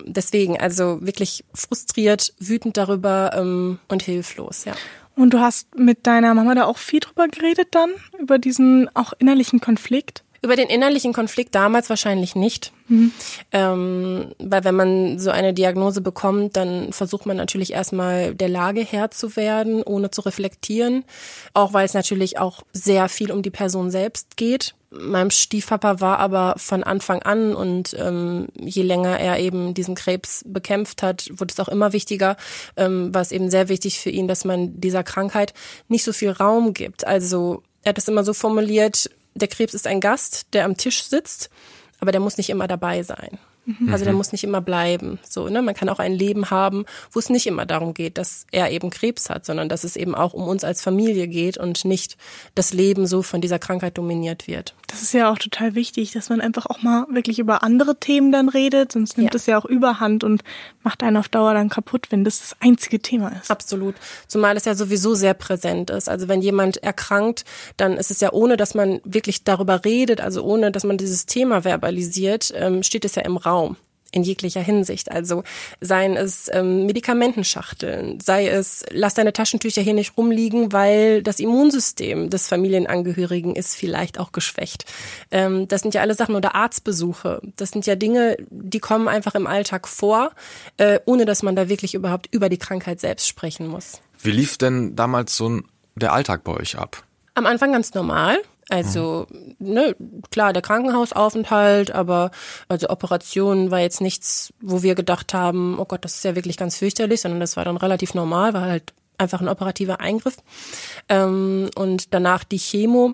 Deswegen, 0.03 0.59
also 0.59 0.99
wirklich 1.01 1.43
frustriert, 1.53 2.33
wütend 2.39 2.77
darüber 2.77 3.31
ähm, 3.35 3.79
und 3.87 4.03
hilflos, 4.03 4.65
ja. 4.65 4.73
Und 5.15 5.33
du 5.33 5.39
hast 5.39 5.77
mit 5.77 6.07
deiner 6.07 6.33
Mama 6.33 6.55
da 6.55 6.65
auch 6.65 6.77
viel 6.77 6.99
drüber 6.99 7.27
geredet 7.27 7.69
dann, 7.71 7.91
über 8.19 8.39
diesen 8.39 8.89
auch 8.95 9.13
innerlichen 9.19 9.59
Konflikt? 9.59 10.23
Über 10.43 10.57
den 10.57 10.67
innerlichen 10.67 11.13
Konflikt 11.13 11.55
damals 11.55 11.89
wahrscheinlich 11.89 12.35
nicht. 12.35 12.73
Mhm. 12.89 13.11
Ähm, 13.53 14.35
weil 14.39 14.65
wenn 14.65 14.75
man 14.75 15.17
so 15.17 15.31
eine 15.31 15.53
Diagnose 15.53 16.01
bekommt, 16.01 16.57
dann 16.57 16.91
versucht 16.91 17.25
man 17.25 17.37
natürlich 17.37 17.71
erstmal 17.71 18.35
der 18.35 18.49
Lage 18.49 18.81
Herr 18.81 19.09
zu 19.09 19.37
werden, 19.37 19.83
ohne 19.83 20.11
zu 20.11 20.19
reflektieren. 20.19 21.05
Auch 21.53 21.71
weil 21.71 21.85
es 21.85 21.93
natürlich 21.93 22.39
auch 22.39 22.63
sehr 22.73 23.07
viel 23.07 23.31
um 23.31 23.41
die 23.41 23.51
Person 23.51 23.89
selbst 23.89 24.35
geht. 24.35 24.75
Meinem 24.91 25.31
Stiefpapa 25.31 26.01
war 26.01 26.19
aber 26.19 26.55
von 26.57 26.83
Anfang 26.83 27.23
an 27.23 27.55
und 27.55 27.95
ähm, 27.97 28.47
je 28.59 28.83
länger 28.83 29.17
er 29.19 29.39
eben 29.39 29.73
diesen 29.73 29.95
Krebs 29.95 30.43
bekämpft 30.45 31.01
hat, 31.01 31.29
wurde 31.31 31.51
es 31.51 31.59
auch 31.59 31.69
immer 31.69 31.93
wichtiger, 31.93 32.35
ähm, 32.75 33.13
war 33.13 33.21
es 33.21 33.31
eben 33.31 33.49
sehr 33.49 33.69
wichtig 33.69 33.99
für 33.99 34.09
ihn, 34.09 34.27
dass 34.27 34.45
man 34.45 34.79
dieser 34.79 35.03
Krankheit 35.03 35.53
nicht 35.87 36.03
so 36.03 36.13
viel 36.13 36.31
Raum 36.31 36.73
gibt. 36.73 37.07
Also 37.07 37.63
er 37.81 37.89
hat 37.89 37.97
es 37.97 38.07
immer 38.07 38.23
so 38.23 38.33
formuliert, 38.33 39.09
der 39.35 39.47
Krebs 39.47 39.73
ist 39.73 39.87
ein 39.87 39.99
Gast, 39.99 40.47
der 40.53 40.65
am 40.65 40.77
Tisch 40.77 41.03
sitzt, 41.03 41.49
aber 41.99 42.11
der 42.11 42.21
muss 42.21 42.37
nicht 42.37 42.49
immer 42.49 42.67
dabei 42.67 43.03
sein. 43.03 43.39
Mhm. 43.65 43.91
Also 43.91 44.03
der 44.03 44.13
muss 44.13 44.31
nicht 44.31 44.43
immer 44.43 44.61
bleiben. 44.61 45.19
So, 45.27 45.47
ne? 45.47 45.61
Man 45.61 45.73
kann 45.73 45.89
auch 45.89 45.99
ein 45.99 46.13
Leben 46.13 46.49
haben, 46.49 46.85
wo 47.11 47.19
es 47.19 47.29
nicht 47.29 47.47
immer 47.47 47.65
darum 47.65 47.93
geht, 47.93 48.17
dass 48.17 48.45
er 48.51 48.71
eben 48.71 48.89
Krebs 48.89 49.29
hat, 49.29 49.45
sondern 49.45 49.69
dass 49.69 49.83
es 49.83 49.95
eben 49.95 50.15
auch 50.15 50.33
um 50.33 50.47
uns 50.47 50.63
als 50.63 50.81
Familie 50.81 51.27
geht 51.27 51.57
und 51.57 51.85
nicht 51.85 52.17
das 52.55 52.73
Leben 52.73 53.07
so 53.07 53.21
von 53.21 53.41
dieser 53.41 53.59
Krankheit 53.59 53.97
dominiert 53.97 54.47
wird. 54.47 54.75
Das 54.93 55.01
ist 55.01 55.13
ja 55.13 55.31
auch 55.31 55.39
total 55.39 55.73
wichtig, 55.73 56.11
dass 56.11 56.29
man 56.29 56.39
einfach 56.39 56.67
auch 56.67 56.83
mal 56.83 57.07
wirklich 57.09 57.39
über 57.39 57.63
andere 57.63 57.99
Themen 57.99 58.31
dann 58.31 58.47
redet, 58.47 58.91
sonst 58.91 59.17
nimmt 59.17 59.33
es 59.33 59.47
ja. 59.47 59.53
ja 59.53 59.57
auch 59.57 59.65
überhand 59.65 60.23
und 60.23 60.43
macht 60.83 61.01
einen 61.01 61.17
auf 61.17 61.29
Dauer 61.29 61.55
dann 61.55 61.69
kaputt, 61.69 62.11
wenn 62.11 62.23
das 62.23 62.41
das 62.41 62.55
einzige 62.59 62.99
Thema 62.99 63.29
ist. 63.29 63.49
Absolut. 63.49 63.95
Zumal 64.27 64.55
es 64.55 64.65
ja 64.65 64.75
sowieso 64.75 65.15
sehr 65.15 65.33
präsent 65.33 65.89
ist. 65.89 66.09
Also 66.09 66.27
wenn 66.27 66.43
jemand 66.43 66.77
erkrankt, 66.77 67.43
dann 67.75 67.93
ist 67.93 68.11
es 68.11 68.19
ja 68.19 68.33
ohne, 68.33 68.55
dass 68.55 68.75
man 68.75 69.01
wirklich 69.03 69.43
darüber 69.43 69.83
redet, 69.83 70.21
also 70.21 70.43
ohne, 70.43 70.71
dass 70.71 70.83
man 70.83 70.99
dieses 70.99 71.25
Thema 71.25 71.63
verbalisiert, 71.63 72.53
ähm, 72.55 72.83
steht 72.83 73.03
es 73.03 73.15
ja 73.15 73.23
im 73.23 73.37
Raum. 73.37 73.77
In 74.13 74.21
jeglicher 74.21 74.61
Hinsicht. 74.61 75.11
Also 75.11 75.43
seien 75.81 76.15
es 76.15 76.49
ähm, 76.53 76.85
Medikamentenschachteln, 76.85 78.19
sei 78.21 78.47
es, 78.47 78.85
lass 78.91 79.15
deine 79.15 79.33
Taschentücher 79.33 79.81
hier 79.81 79.95
nicht 79.95 80.15
rumliegen, 80.17 80.71
weil 80.71 81.23
das 81.23 81.39
Immunsystem 81.39 82.29
des 82.29 82.47
Familienangehörigen 82.47 83.55
ist 83.55 83.75
vielleicht 83.75 84.19
auch 84.19 84.31
geschwächt. 84.31 84.85
Ähm, 85.31 85.67
das 85.67 85.81
sind 85.81 85.95
ja 85.95 86.01
alle 86.01 86.13
Sachen 86.13 86.35
oder 86.35 86.53
Arztbesuche. 86.53 87.41
Das 87.55 87.71
sind 87.71 87.87
ja 87.87 87.95
Dinge, 87.95 88.37
die 88.51 88.79
kommen 88.79 89.07
einfach 89.07 89.33
im 89.33 89.47
Alltag 89.47 89.87
vor, 89.87 90.31
äh, 90.77 90.99
ohne 91.05 91.25
dass 91.25 91.41
man 91.41 91.55
da 91.55 91.67
wirklich 91.67 91.95
überhaupt 91.95 92.27
über 92.31 92.49
die 92.49 92.59
Krankheit 92.59 92.99
selbst 92.99 93.27
sprechen 93.27 93.67
muss. 93.67 93.99
Wie 94.19 94.31
lief 94.31 94.59
denn 94.59 94.95
damals 94.95 95.35
so 95.35 95.49
ein, 95.49 95.63
der 95.95 96.13
Alltag 96.13 96.43
bei 96.43 96.53
euch 96.53 96.77
ab? 96.77 97.03
Am 97.33 97.47
Anfang 97.47 97.73
ganz 97.73 97.95
normal. 97.95 98.37
Also, 98.73 99.27
ne, 99.59 99.95
klar, 100.31 100.51
der 100.51 100.63
Krankenhausaufenthalt, 100.63 101.91
aber 101.91 102.31
also 102.67 102.89
Operationen 102.89 103.69
war 103.69 103.79
jetzt 103.79 104.01
nichts, 104.01 104.51
wo 104.61 104.81
wir 104.81 104.95
gedacht 104.95 105.33
haben, 105.35 105.77
oh 105.77 105.85
Gott, 105.85 106.03
das 106.03 106.15
ist 106.15 106.23
ja 106.23 106.35
wirklich 106.35 106.57
ganz 106.57 106.77
fürchterlich, 106.77 107.21
sondern 107.21 107.39
das 107.39 107.55
war 107.55 107.65
dann 107.65 107.77
relativ 107.77 108.15
normal, 108.15 108.53
war 108.55 108.63
halt 108.63 108.93
einfach 109.19 109.41
ein 109.41 109.47
operativer 109.47 109.99
Eingriff. 109.99 110.37
Ähm, 111.07 111.69
und 111.75 112.15
danach 112.15 112.43
die 112.43 112.57
Chemo 112.57 113.13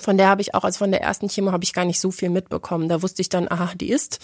von 0.00 0.16
der 0.16 0.28
habe 0.28 0.40
ich 0.40 0.54
auch, 0.54 0.64
also 0.64 0.78
von 0.78 0.90
der 0.90 1.02
ersten 1.02 1.28
Chemo 1.28 1.52
habe 1.52 1.64
ich 1.64 1.72
gar 1.72 1.84
nicht 1.84 2.00
so 2.00 2.10
viel 2.10 2.30
mitbekommen. 2.30 2.88
Da 2.88 3.02
wusste 3.02 3.22
ich 3.22 3.28
dann, 3.28 3.50
aha, 3.50 3.72
die 3.74 3.90
ist. 3.90 4.18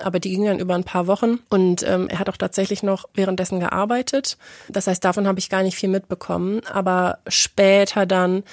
Aber 0.00 0.20
die 0.20 0.30
ging 0.30 0.44
dann 0.44 0.58
über 0.58 0.74
ein 0.74 0.84
paar 0.84 1.06
Wochen 1.06 1.38
und 1.48 1.82
ähm, 1.82 2.08
er 2.08 2.18
hat 2.18 2.28
auch 2.28 2.36
tatsächlich 2.36 2.82
noch 2.82 3.08
währenddessen 3.14 3.60
gearbeitet. 3.60 4.38
Das 4.68 4.86
heißt, 4.86 5.04
davon 5.04 5.26
habe 5.26 5.38
ich 5.38 5.50
gar 5.50 5.62
nicht 5.62 5.76
viel 5.76 5.88
mitbekommen. 5.88 6.60
Aber 6.72 7.18
später 7.28 8.06
dann, 8.06 8.44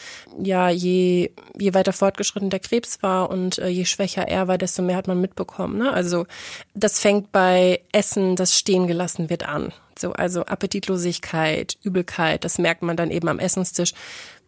ja, 0.41 0.69
je, 0.69 1.31
je 1.57 1.73
weiter 1.73 1.93
fortgeschritten 1.93 2.49
der 2.49 2.59
Krebs 2.59 3.01
war 3.01 3.29
und 3.29 3.57
äh, 3.59 3.67
je 3.67 3.85
schwächer 3.85 4.27
er 4.27 4.47
war, 4.47 4.57
desto 4.57 4.81
mehr 4.81 4.97
hat 4.97 5.07
man 5.07 5.21
mitbekommen. 5.21 5.77
Ne? 5.77 5.91
Also 5.91 6.25
das 6.73 6.99
fängt 6.99 7.31
bei 7.31 7.81
Essen, 7.91 8.35
das 8.35 8.57
stehen 8.57 8.87
gelassen 8.87 9.29
wird 9.29 9.47
an. 9.47 9.71
So, 9.97 10.11
also 10.11 10.43
Appetitlosigkeit, 10.43 11.77
Übelkeit, 11.81 12.43
das 12.43 12.57
merkt 12.57 12.81
man 12.81 12.97
dann 12.97 13.11
eben 13.11 13.29
am 13.29 13.39
Essenstisch. 13.39 13.93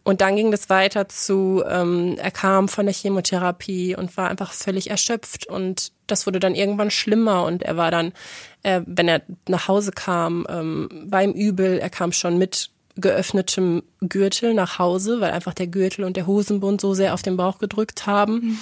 Und 0.08 0.22
dann 0.22 0.36
ging 0.36 0.50
das 0.50 0.70
weiter 0.70 1.10
zu, 1.10 1.62
ähm, 1.68 2.16
er 2.16 2.30
kam 2.30 2.68
von 2.68 2.86
der 2.86 2.94
Chemotherapie 2.94 3.94
und 3.94 4.16
war 4.16 4.30
einfach 4.30 4.54
völlig 4.54 4.88
erschöpft 4.88 5.46
und 5.46 5.92
das 6.06 6.24
wurde 6.26 6.40
dann 6.40 6.54
irgendwann 6.54 6.90
schlimmer 6.90 7.44
und 7.44 7.62
er 7.62 7.76
war 7.76 7.90
dann, 7.90 8.14
äh, 8.62 8.80
wenn 8.86 9.06
er 9.06 9.20
nach 9.48 9.68
Hause 9.68 9.90
kam, 9.92 10.46
ähm, 10.48 11.10
ihm 11.12 11.32
übel, 11.32 11.78
er 11.78 11.90
kam 11.90 12.12
schon 12.12 12.38
mit 12.38 12.70
geöffnetem 12.96 13.82
Gürtel 14.00 14.54
nach 14.54 14.78
Hause, 14.78 15.20
weil 15.20 15.32
einfach 15.32 15.52
der 15.52 15.66
Gürtel 15.66 16.06
und 16.06 16.16
der 16.16 16.26
Hosenbund 16.26 16.80
so 16.80 16.94
sehr 16.94 17.12
auf 17.12 17.20
den 17.20 17.36
Bauch 17.36 17.58
gedrückt 17.58 18.06
haben. 18.06 18.32
Mhm. 18.32 18.58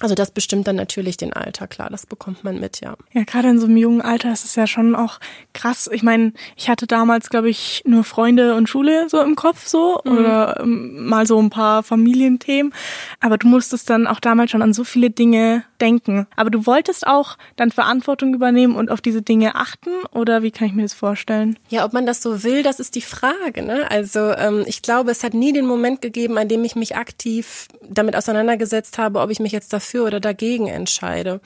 Also 0.00 0.14
das 0.14 0.30
bestimmt 0.30 0.66
dann 0.66 0.76
natürlich 0.76 1.16
den 1.16 1.32
Alter, 1.32 1.66
klar, 1.66 1.90
das 1.90 2.06
bekommt 2.06 2.42
man 2.42 2.58
mit, 2.58 2.80
ja. 2.80 2.96
Ja, 3.12 3.24
gerade 3.24 3.48
in 3.48 3.58
so 3.58 3.66
einem 3.66 3.76
jungen 3.76 4.00
Alter 4.00 4.32
ist 4.32 4.44
es 4.44 4.54
ja 4.56 4.66
schon 4.66 4.94
auch 4.94 5.20
krass. 5.52 5.88
Ich 5.92 6.02
meine, 6.02 6.32
ich 6.56 6.68
hatte 6.68 6.86
damals, 6.86 7.28
glaube 7.28 7.50
ich, 7.50 7.82
nur 7.86 8.04
Freunde 8.04 8.54
und 8.54 8.68
Schule 8.68 9.08
so 9.08 9.20
im 9.20 9.36
Kopf 9.36 9.66
so 9.66 10.00
mhm. 10.04 10.18
oder 10.18 10.60
ähm, 10.60 11.06
mal 11.06 11.26
so 11.26 11.40
ein 11.40 11.50
paar 11.50 11.82
Familienthemen. 11.82 12.72
Aber 13.20 13.36
du 13.36 13.46
musstest 13.46 13.90
dann 13.90 14.06
auch 14.06 14.20
damals 14.20 14.50
schon 14.50 14.62
an 14.62 14.72
so 14.72 14.84
viele 14.84 15.10
Dinge 15.10 15.64
denken. 15.80 16.26
Aber 16.36 16.50
du 16.50 16.66
wolltest 16.66 17.06
auch 17.06 17.36
dann 17.56 17.70
Verantwortung 17.70 18.34
übernehmen 18.34 18.76
und 18.76 18.90
auf 18.90 19.00
diese 19.00 19.22
Dinge 19.22 19.54
achten 19.54 19.90
oder 20.12 20.42
wie 20.42 20.50
kann 20.50 20.68
ich 20.68 20.74
mir 20.74 20.82
das 20.82 20.94
vorstellen? 20.94 21.58
Ja, 21.68 21.84
ob 21.84 21.92
man 21.92 22.06
das 22.06 22.22
so 22.22 22.42
will, 22.42 22.62
das 22.62 22.80
ist 22.80 22.94
die 22.94 23.02
Frage. 23.02 23.62
Ne? 23.62 23.90
Also 23.90 24.32
ähm, 24.32 24.64
ich 24.66 24.82
glaube, 24.82 25.10
es 25.10 25.24
hat 25.24 25.34
nie 25.34 25.52
den 25.52 25.66
Moment 25.66 26.00
gegeben, 26.00 26.38
an 26.38 26.48
dem 26.48 26.64
ich 26.64 26.76
mich 26.76 26.96
aktiv 26.96 27.68
damit 27.88 28.16
auseinandergesetzt 28.16 28.98
habe, 28.98 29.20
ob 29.20 29.30
ich 29.30 29.40
mich 29.40 29.52
jetzt 29.52 29.72
dafür 29.72 29.89
dafür 29.90 30.06
oder 30.06 30.20
dagegen 30.20 30.68
entscheide. 30.68 31.40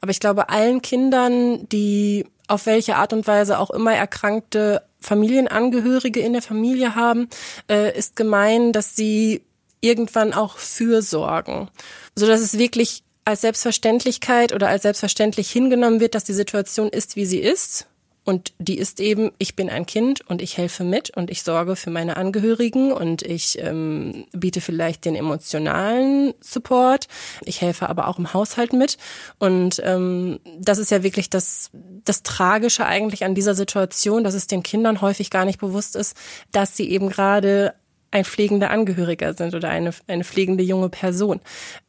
Aber 0.00 0.10
ich 0.10 0.20
glaube, 0.20 0.48
allen 0.48 0.82
Kindern, 0.82 1.68
die 1.68 2.26
auf 2.48 2.66
welche 2.66 2.96
Art 2.96 3.12
und 3.12 3.26
Weise 3.26 3.58
auch 3.58 3.70
immer 3.70 3.94
erkrankte 3.94 4.82
Familienangehörige 5.00 6.20
in 6.20 6.32
der 6.32 6.42
Familie 6.42 6.94
haben, 6.94 7.28
äh, 7.68 7.96
ist 7.96 8.16
gemein, 8.16 8.72
dass 8.72 8.96
sie 8.96 9.42
irgendwann 9.80 10.32
auch 10.32 10.58
fürsorgen, 10.58 11.68
so 12.14 12.26
dass 12.26 12.40
es 12.40 12.58
wirklich 12.58 13.02
als 13.24 13.40
Selbstverständlichkeit 13.40 14.52
oder 14.52 14.68
als 14.68 14.82
selbstverständlich 14.82 15.50
hingenommen 15.50 16.00
wird, 16.00 16.14
dass 16.14 16.24
die 16.24 16.32
Situation 16.32 16.88
ist, 16.88 17.16
wie 17.16 17.26
sie 17.26 17.40
ist 17.40 17.86
und 18.24 18.52
die 18.58 18.78
ist 18.78 19.00
eben, 19.00 19.32
ich 19.38 19.56
bin 19.56 19.68
ein 19.68 19.84
Kind 19.84 20.20
und 20.28 20.42
ich 20.42 20.56
helfe 20.56 20.84
mit 20.84 21.10
und 21.10 21.30
ich 21.30 21.42
sorge 21.42 21.74
für 21.74 21.90
meine 21.90 22.16
Angehörigen 22.16 22.92
und 22.92 23.22
ich 23.22 23.58
ähm, 23.58 24.26
biete 24.32 24.60
vielleicht 24.60 25.04
den 25.04 25.16
emotionalen 25.16 26.32
Support. 26.40 27.08
Ich 27.44 27.60
helfe 27.60 27.88
aber 27.88 28.06
auch 28.06 28.18
im 28.18 28.32
Haushalt 28.32 28.72
mit. 28.72 28.96
Und 29.38 29.82
ähm, 29.84 30.38
das 30.58 30.78
ist 30.78 30.92
ja 30.92 31.02
wirklich 31.02 31.30
das, 31.30 31.70
das 32.04 32.22
Tragische 32.22 32.86
eigentlich 32.86 33.24
an 33.24 33.34
dieser 33.34 33.54
Situation, 33.54 34.22
dass 34.22 34.34
es 34.34 34.46
den 34.46 34.62
Kindern 34.62 35.00
häufig 35.00 35.30
gar 35.30 35.44
nicht 35.44 35.58
bewusst 35.58 35.96
ist, 35.96 36.16
dass 36.52 36.76
sie 36.76 36.90
eben 36.90 37.08
gerade 37.08 37.74
ein 38.12 38.24
pflegender 38.24 38.70
Angehöriger 38.70 39.34
sind 39.34 39.54
oder 39.54 39.70
eine, 39.70 39.92
eine 40.06 40.22
pflegende 40.22 40.62
junge 40.62 40.90
Person. 40.90 41.40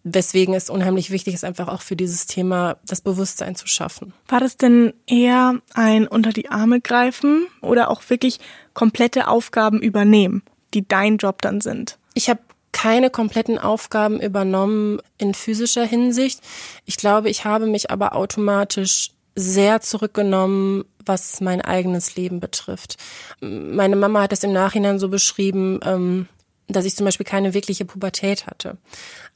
Weswegen 0.03 0.55
es 0.55 0.69
unheimlich 0.69 1.11
wichtig 1.11 1.35
ist, 1.35 1.43
einfach 1.43 1.67
auch 1.67 1.81
für 1.81 1.95
dieses 1.95 2.25
Thema 2.25 2.77
das 2.87 3.01
Bewusstsein 3.01 3.55
zu 3.55 3.67
schaffen. 3.67 4.13
War 4.27 4.39
das 4.39 4.57
denn 4.57 4.93
eher 5.05 5.59
ein 5.73 6.07
unter 6.07 6.31
die 6.31 6.49
Arme 6.49 6.81
greifen 6.81 7.45
oder 7.61 7.91
auch 7.91 8.01
wirklich 8.09 8.39
komplette 8.73 9.27
Aufgaben 9.27 9.81
übernehmen, 9.81 10.43
die 10.73 10.87
dein 10.87 11.17
Job 11.17 11.41
dann 11.41 11.61
sind? 11.61 11.99
Ich 12.13 12.29
habe 12.29 12.39
keine 12.71 13.09
kompletten 13.09 13.59
Aufgaben 13.59 14.19
übernommen 14.19 14.99
in 15.17 15.33
physischer 15.33 15.85
Hinsicht. 15.85 16.41
Ich 16.85 16.97
glaube, 16.97 17.29
ich 17.29 17.45
habe 17.45 17.67
mich 17.67 17.91
aber 17.91 18.15
automatisch 18.15 19.11
sehr 19.35 19.81
zurückgenommen, 19.81 20.85
was 21.05 21.41
mein 21.41 21.61
eigenes 21.61 22.15
Leben 22.15 22.39
betrifft. 22.39 22.97
Meine 23.41 23.95
Mama 23.95 24.21
hat 24.21 24.31
das 24.31 24.43
im 24.43 24.53
Nachhinein 24.53 24.99
so 24.99 25.09
beschrieben, 25.09 25.79
ähm, 25.83 26.27
dass 26.67 26.85
ich 26.85 26.95
zum 26.95 27.05
Beispiel 27.05 27.25
keine 27.25 27.53
wirkliche 27.53 27.85
Pubertät 27.85 28.47
hatte. 28.47 28.77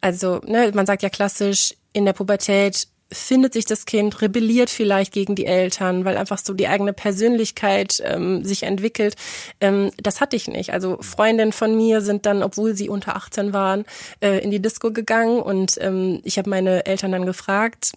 Also, 0.01 0.39
ne, 0.45 0.71
man 0.73 0.85
sagt 0.85 1.03
ja 1.03 1.09
klassisch, 1.09 1.73
in 1.93 2.05
der 2.05 2.13
Pubertät 2.13 2.87
findet 3.11 3.53
sich 3.53 3.65
das 3.65 3.85
Kind, 3.85 4.21
rebelliert 4.21 4.69
vielleicht 4.69 5.13
gegen 5.13 5.35
die 5.35 5.45
Eltern, 5.45 6.03
weil 6.03 6.17
einfach 6.17 6.37
so 6.37 6.53
die 6.53 6.67
eigene 6.67 6.93
Persönlichkeit 6.93 8.01
ähm, 8.05 8.43
sich 8.43 8.63
entwickelt. 8.63 9.15
Ähm, 9.61 9.91
das 9.97 10.19
hatte 10.19 10.35
ich 10.35 10.47
nicht. 10.47 10.73
Also 10.73 10.97
Freundinnen 11.01 11.53
von 11.53 11.75
mir 11.75 12.01
sind 12.01 12.25
dann, 12.25 12.43
obwohl 12.43 12.75
sie 12.75 12.89
unter 12.89 13.15
18 13.15 13.53
waren, 13.53 13.85
äh, 14.19 14.39
in 14.39 14.51
die 14.51 14.61
Disco 14.61 14.91
gegangen 14.91 15.39
und 15.39 15.77
ähm, 15.79 16.19
ich 16.23 16.37
habe 16.37 16.49
meine 16.49 16.85
Eltern 16.85 17.13
dann 17.13 17.25
gefragt, 17.25 17.93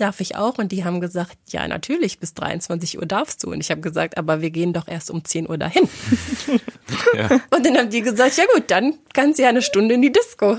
darf 0.00 0.20
ich 0.20 0.36
auch? 0.36 0.58
Und 0.58 0.72
die 0.72 0.84
haben 0.84 1.00
gesagt, 1.00 1.36
ja, 1.48 1.66
natürlich, 1.66 2.18
bis 2.18 2.34
23 2.34 2.98
Uhr 2.98 3.06
darfst 3.06 3.42
du. 3.42 3.50
Und 3.50 3.60
ich 3.60 3.70
habe 3.70 3.80
gesagt, 3.80 4.18
aber 4.18 4.40
wir 4.40 4.50
gehen 4.50 4.72
doch 4.72 4.88
erst 4.88 5.10
um 5.10 5.24
10 5.24 5.48
Uhr 5.48 5.58
dahin. 5.58 5.88
ja. 7.14 7.40
Und 7.50 7.66
dann 7.66 7.76
haben 7.76 7.90
die 7.90 8.02
gesagt, 8.02 8.36
ja 8.36 8.44
gut, 8.54 8.64
dann 8.70 8.94
kann 9.12 9.34
sie 9.34 9.42
ja 9.42 9.48
eine 9.48 9.62
Stunde 9.62 9.94
in 9.94 10.02
die 10.02 10.12
Disco. 10.12 10.58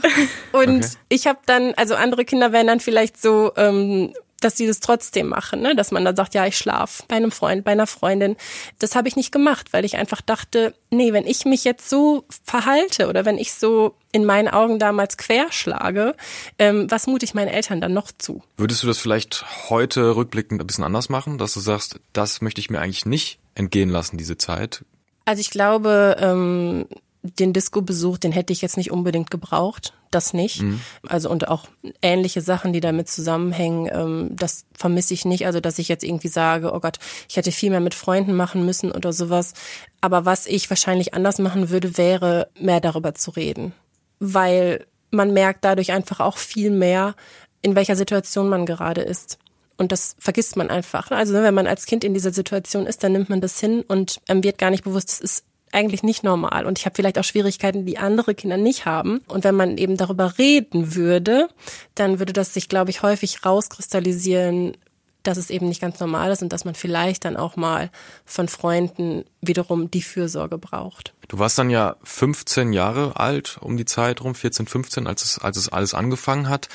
Und 0.52 0.86
okay. 0.86 0.88
ich 1.10 1.28
habe 1.28 1.40
dann, 1.46 1.74
also 1.76 1.96
andere 1.96 2.26
Kinder 2.26 2.52
wären 2.52 2.68
dann 2.68 2.80
vielleicht 2.80 3.22
so, 3.22 3.52
ähm, 3.58 4.14
dass 4.44 4.58
sie 4.58 4.68
das 4.68 4.80
trotzdem 4.80 5.28
machen, 5.28 5.62
ne? 5.62 5.76
dass 5.76 5.92
man 5.92 6.04
dann 6.04 6.16
sagt, 6.16 6.34
ja, 6.34 6.46
ich 6.46 6.58
schlaf 6.58 7.04
bei 7.08 7.16
einem 7.16 7.32
Freund, 7.32 7.64
bei 7.64 7.72
einer 7.72 7.88
Freundin. 7.88 8.36
Das 8.80 8.96
habe 8.96 9.08
ich 9.08 9.16
nicht 9.16 9.32
gemacht, 9.32 9.74
weil 9.74 9.86
ich 9.86 9.98
einfach 9.98 10.22
dachte, 10.22 10.74
nee, 10.90 11.14
wenn 11.14 11.26
ich 11.26 11.46
mich 11.46 11.64
jetzt 11.64 11.90
so 11.90 12.26
verhalte 12.44 13.08
oder 13.08 13.26
wenn 13.26 13.38
ich 13.38 13.54
so 13.54 13.96
in 14.12 14.26
meinen 14.26 14.50
Augen 14.50 14.80
damals 14.80 15.18
querschlage, 15.18 16.16
ähm, 16.60 16.90
was 16.90 17.08
mute 17.08 17.24
ich 17.26 17.34
meinen 17.34 17.48
Eltern 17.48 17.82
dann 17.82 17.94
noch 17.94 18.12
zu? 18.18 18.44
Würdest 18.58 18.84
du 18.84 18.88
das 18.88 18.98
vielleicht 18.98 19.46
heute 19.70 20.16
rückblickend 20.16 20.62
ein 20.62 20.68
bisschen 20.68 20.84
anders 20.84 21.10
machen, 21.10 21.38
dass 21.38 21.54
du 21.54 21.60
sagst, 21.60 22.00
das 22.14 22.42
möchte 22.42 22.60
ich 22.60 22.70
mir 22.70 22.80
eigentlich 22.80 23.06
nicht 23.06 23.40
entgehen 23.56 23.90
lassen, 23.90 24.18
diese 24.18 24.38
Zeit? 24.38 24.84
Also 25.26 25.42
ich 25.42 25.50
glaube, 25.50 26.18
ähm, 26.20 26.86
den 27.24 27.54
Disco-Besuch, 27.54 28.18
den 28.18 28.32
hätte 28.32 28.52
ich 28.52 28.62
jetzt 28.62 28.78
nicht 28.78 28.92
unbedingt 28.92 29.30
gebraucht, 29.30 29.94
das 30.12 30.34
nicht. 30.34 30.62
Mhm. 30.62 30.82
Also 31.08 31.30
und 31.30 31.48
auch 31.48 31.68
ähnliche 32.02 32.42
Sachen, 32.42 32.74
die 32.74 32.80
damit 32.80 33.10
zusammenhängen, 33.10 33.90
ähm, 33.92 34.30
das 34.36 34.66
vermisse 34.74 35.14
ich 35.14 35.26
nicht. 35.26 35.46
Also 35.46 35.60
dass 35.60 35.80
ich 35.80 35.88
jetzt 35.88 36.04
irgendwie 36.04 36.28
sage, 36.28 36.74
oh 36.74 36.80
Gott, 36.80 37.00
ich 37.30 37.38
hätte 37.38 37.52
viel 37.52 37.70
mehr 37.70 37.80
mit 37.80 37.96
Freunden 37.96 38.36
machen 38.36 38.66
müssen 38.66 38.92
oder 38.92 39.14
sowas. 39.14 39.54
Aber 40.02 40.26
was 40.26 40.46
ich 40.46 40.70
wahrscheinlich 40.70 41.14
anders 41.14 41.40
machen 41.40 41.70
würde, 41.70 41.98
wäre 41.98 42.50
mehr 42.60 42.82
darüber 42.82 43.14
zu 43.16 43.32
reden, 43.32 43.74
weil 44.20 44.86
man 45.12 45.34
merkt 45.34 45.66
dadurch 45.66 45.92
einfach 45.92 46.20
auch 46.20 46.38
viel 46.38 46.72
mehr, 46.72 47.16
in 47.62 47.76
welcher 47.76 47.96
Situation 47.96 48.50
man 48.50 48.66
gerade 48.66 49.02
ist. 49.02 49.38
Und 49.78 49.92
das 49.92 50.16
vergisst 50.20 50.58
man 50.58 50.70
einfach. 50.70 51.10
Also 51.12 51.34
wenn 51.34 51.54
man 51.54 51.68
als 51.68 51.86
Kind 51.86 52.04
in 52.04 52.14
dieser 52.14 52.32
Situation 52.32 52.86
ist, 52.86 53.04
dann 53.04 53.14
nimmt 53.14 53.30
man 53.30 53.42
das 53.42 53.60
hin 53.60 53.82
und 53.88 54.22
wird 54.28 54.58
gar 54.58 54.70
nicht 54.70 54.84
bewusst, 54.84 55.10
das 55.10 55.20
ist 55.20 55.46
eigentlich 55.72 56.04
nicht 56.04 56.24
normal. 56.24 56.66
Und 56.66 56.80
ich 56.80 56.86
habe 56.86 56.96
vielleicht 56.96 57.18
auch 57.18 57.24
Schwierigkeiten, 57.24 57.86
die 57.86 57.98
andere 57.98 58.36
Kinder 58.36 58.58
nicht 58.58 58.86
haben. 58.86 59.22
Und 59.28 59.44
wenn 59.44 59.56
man 59.56 59.78
eben 59.78 59.98
darüber 59.98 60.38
reden 60.38 60.96
würde, 60.96 61.50
dann 61.96 62.20
würde 62.20 62.34
das 62.34 62.54
sich, 62.54 62.70
glaube 62.70 62.92
ich, 62.92 63.04
häufig 63.04 63.46
rauskristallisieren, 63.46 64.78
dass 65.24 65.38
es 65.38 65.50
eben 65.50 65.68
nicht 65.68 65.82
ganz 65.82 66.00
normal 66.00 66.32
ist 66.32 66.42
und 66.42 66.52
dass 66.52 66.66
man 66.66 66.76
vielleicht 66.76 67.26
dann 67.26 67.38
auch 67.38 67.56
mal 67.56 67.92
von 68.26 68.48
Freunden 68.48 69.24
wiederum 69.42 69.92
die 69.92 70.02
Fürsorge 70.02 70.58
braucht. 70.58 71.14
Du 71.28 71.40
warst 71.40 71.58
dann 71.58 71.70
ja 71.70 71.96
15 72.04 72.74
Jahre 72.74 73.18
alt 73.18 73.58
um 73.62 73.78
die 73.78 73.86
Zeit 73.86 74.22
rum, 74.22 74.36
14, 74.36 74.66
15, 74.66 75.08
als 75.08 75.24
es, 75.24 75.40
als 75.40 75.58
es 75.58 75.70
alles 75.70 75.94
angefangen 75.94 76.50
hat. 76.50 76.70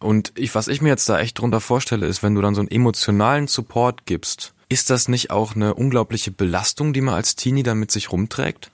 Und 0.00 0.32
ich, 0.36 0.54
was 0.54 0.68
ich 0.68 0.80
mir 0.80 0.90
jetzt 0.90 1.08
da 1.08 1.18
echt 1.20 1.38
drunter 1.38 1.60
vorstelle, 1.60 2.06
ist, 2.06 2.22
wenn 2.22 2.34
du 2.34 2.42
dann 2.42 2.54
so 2.54 2.60
einen 2.60 2.70
emotionalen 2.70 3.46
Support 3.46 4.04
gibst, 4.04 4.52
ist 4.72 4.88
das 4.88 5.06
nicht 5.06 5.30
auch 5.30 5.54
eine 5.54 5.74
unglaubliche 5.74 6.30
Belastung, 6.30 6.94
die 6.94 7.02
man 7.02 7.14
als 7.14 7.36
Teenie 7.36 7.62
dann 7.62 7.78
mit 7.78 7.90
sich 7.90 8.10
rumträgt? 8.10 8.70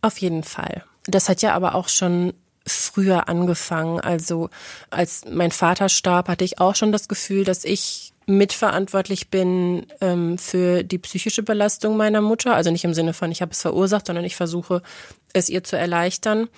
Auf 0.00 0.18
jeden 0.18 0.44
Fall. 0.44 0.84
Das 1.06 1.28
hat 1.28 1.42
ja 1.42 1.54
aber 1.54 1.74
auch 1.74 1.88
schon 1.88 2.34
früher 2.64 3.28
angefangen. 3.28 4.00
Also 4.00 4.48
als 4.90 5.24
mein 5.28 5.50
Vater 5.50 5.88
starb, 5.88 6.28
hatte 6.28 6.44
ich 6.44 6.60
auch 6.60 6.76
schon 6.76 6.92
das 6.92 7.08
Gefühl, 7.08 7.44
dass 7.44 7.64
ich 7.64 8.12
mitverantwortlich 8.26 9.28
bin 9.28 9.86
ähm, 10.00 10.38
für 10.38 10.82
die 10.84 10.98
psychische 10.98 11.42
Belastung 11.42 11.96
meiner 11.96 12.20
Mutter. 12.20 12.54
Also 12.54 12.70
nicht 12.70 12.84
im 12.84 12.94
Sinne 12.94 13.12
von, 13.12 13.32
ich 13.32 13.42
habe 13.42 13.52
es 13.52 13.60
verursacht, 13.60 14.06
sondern 14.06 14.24
ich 14.24 14.36
versuche 14.36 14.82
es 15.34 15.50
ihr 15.50 15.62
zu 15.62 15.76
erleichtern. 15.76 16.48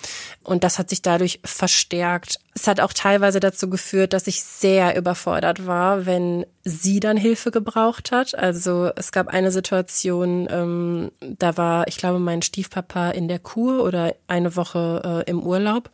Und 0.43 0.63
das 0.63 0.79
hat 0.79 0.89
sich 0.89 1.01
dadurch 1.01 1.41
verstärkt. 1.43 2.39
Es 2.53 2.67
hat 2.67 2.79
auch 2.79 2.93
teilweise 2.93 3.39
dazu 3.39 3.69
geführt, 3.69 4.13
dass 4.13 4.27
ich 4.27 4.41
sehr 4.43 4.95
überfordert 4.95 5.67
war, 5.67 6.05
wenn 6.05 6.45
sie 6.63 6.99
dann 6.99 7.17
Hilfe 7.17 7.51
gebraucht 7.51 8.11
hat. 8.11 8.35
Also 8.35 8.91
es 8.95 9.11
gab 9.11 9.27
eine 9.27 9.51
Situation, 9.51 10.47
ähm, 10.49 11.11
da 11.21 11.57
war, 11.57 11.87
ich 11.87 11.97
glaube, 11.97 12.19
mein 12.19 12.41
Stiefpapa 12.41 13.09
in 13.11 13.27
der 13.27 13.39
Kur 13.39 13.83
oder 13.83 14.15
eine 14.27 14.55
Woche 14.55 15.23
äh, 15.25 15.29
im 15.29 15.41
Urlaub. 15.41 15.89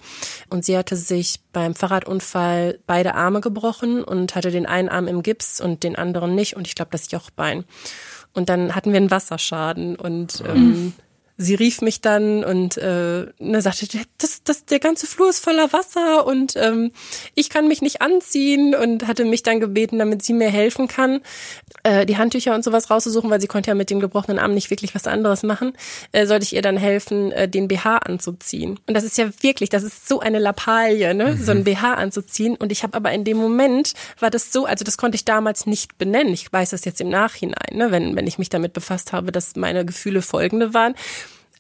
Und 0.50 0.66
sie 0.66 0.78
hatte 0.78 0.96
sich 0.96 1.40
beim 1.52 1.76
Fahrradunfall 1.76 2.80
beide 2.86 3.16
Arme 3.16 3.42
gebrochen 3.42 4.04
und 4.04 4.36
hatte 4.36 4.52
den 4.52 4.66
einen 4.66 4.90
Arm 4.90 5.08
im 5.08 5.24
Gips 5.24 5.62
und 5.62 5.84
den 5.84 5.96
anderen 5.96 6.36
nicht. 6.36 6.56
Und 6.56 6.68
ich 6.68 6.76
glaube, 6.76 6.92
das 6.92 7.12
Jochbein. 7.12 7.64
Und 8.34 8.50
dann 8.50 8.76
hatten 8.76 8.92
wir 8.92 8.98
einen 8.98 9.12
Wasserschaden 9.12 9.96
und 9.96 10.44
ähm, 10.48 10.94
sie 11.38 11.56
rief 11.56 11.82
mich 11.82 12.02
dann 12.02 12.44
und 12.44 12.78
äh, 12.78 13.26
ne, 13.40 13.62
sagte, 13.62 13.88
das, 14.20 14.44
das, 14.44 14.66
der 14.66 14.80
ganze 14.80 15.08
Flur 15.08 15.30
ist 15.30 15.44
voller 15.44 15.74
Wasser 15.74 16.28
und 16.28 16.56
ähm, 16.56 16.92
ich 17.34 17.50
kann 17.50 17.68
mich 17.68 17.82
nicht 17.82 18.02
anziehen 18.02 18.76
und 18.76 19.08
hatte 19.08 19.26
mich 19.26 19.42
dann 19.42 19.60
gebeten, 19.60 19.98
damit 19.98 20.22
sie 20.24 20.34
mir 20.34 20.50
helfen 20.50 20.88
kann, 20.88 21.22
äh, 21.84 22.06
die 22.06 22.18
Handtücher 22.18 22.54
und 22.54 22.64
sowas 22.64 22.90
rauszusuchen, 22.92 23.32
weil 23.32 23.42
sie 23.42 23.48
konnte 23.48 23.72
ja 23.72 23.76
mit 23.76 23.90
dem 23.90 24.00
gebrochenen 24.00 24.38
Arm 24.38 24.54
nicht 24.54 24.70
wirklich 24.70 24.94
was 24.94 25.08
anderes 25.08 25.42
machen, 25.42 25.74
äh, 26.12 26.28
sollte 26.28 26.44
ich 26.44 26.54
ihr 26.54 26.62
dann 26.62 26.78
helfen, 26.78 27.32
äh, 27.32 27.50
den 27.50 27.68
BH 27.68 27.98
anzuziehen. 27.98 28.80
Und 28.88 28.94
das 28.94 29.04
ist 29.04 29.18
ja 29.18 29.30
wirklich, 29.42 29.70
das 29.70 29.84
ist 29.84 30.08
so 30.08 30.20
eine 30.20 30.38
Lappalie, 30.38 31.16
ne, 31.16 31.34
mhm. 31.34 31.44
so 31.44 31.52
ein 31.52 31.64
BH 31.64 31.96
anzuziehen. 31.96 32.56
Und 32.56 32.72
ich 32.72 32.84
habe 32.84 32.96
aber 32.96 33.12
in 33.12 33.24
dem 33.24 33.38
Moment 33.38 33.94
war 34.20 34.30
das 34.30 34.54
so, 34.54 34.66
also 34.66 34.86
das 34.86 34.98
konnte 34.98 35.16
ich 35.16 35.26
damals 35.26 35.66
nicht 35.66 35.98
benennen. 35.98 36.34
Ich 36.34 36.52
weiß 36.54 36.70
das 36.70 36.86
jetzt 36.86 37.02
im 37.02 37.10
Nachhinein, 37.10 37.76
ne, 37.76 37.92
wenn, 37.92 38.16
wenn 38.16 38.28
ich 38.28 38.38
mich 38.38 38.50
damit 38.50 38.74
befasst 38.74 39.14
habe, 39.14 39.32
dass 39.32 39.56
meine 39.56 39.84
Gefühle 39.84 40.22
folgende 40.22 40.76
waren 40.76 40.94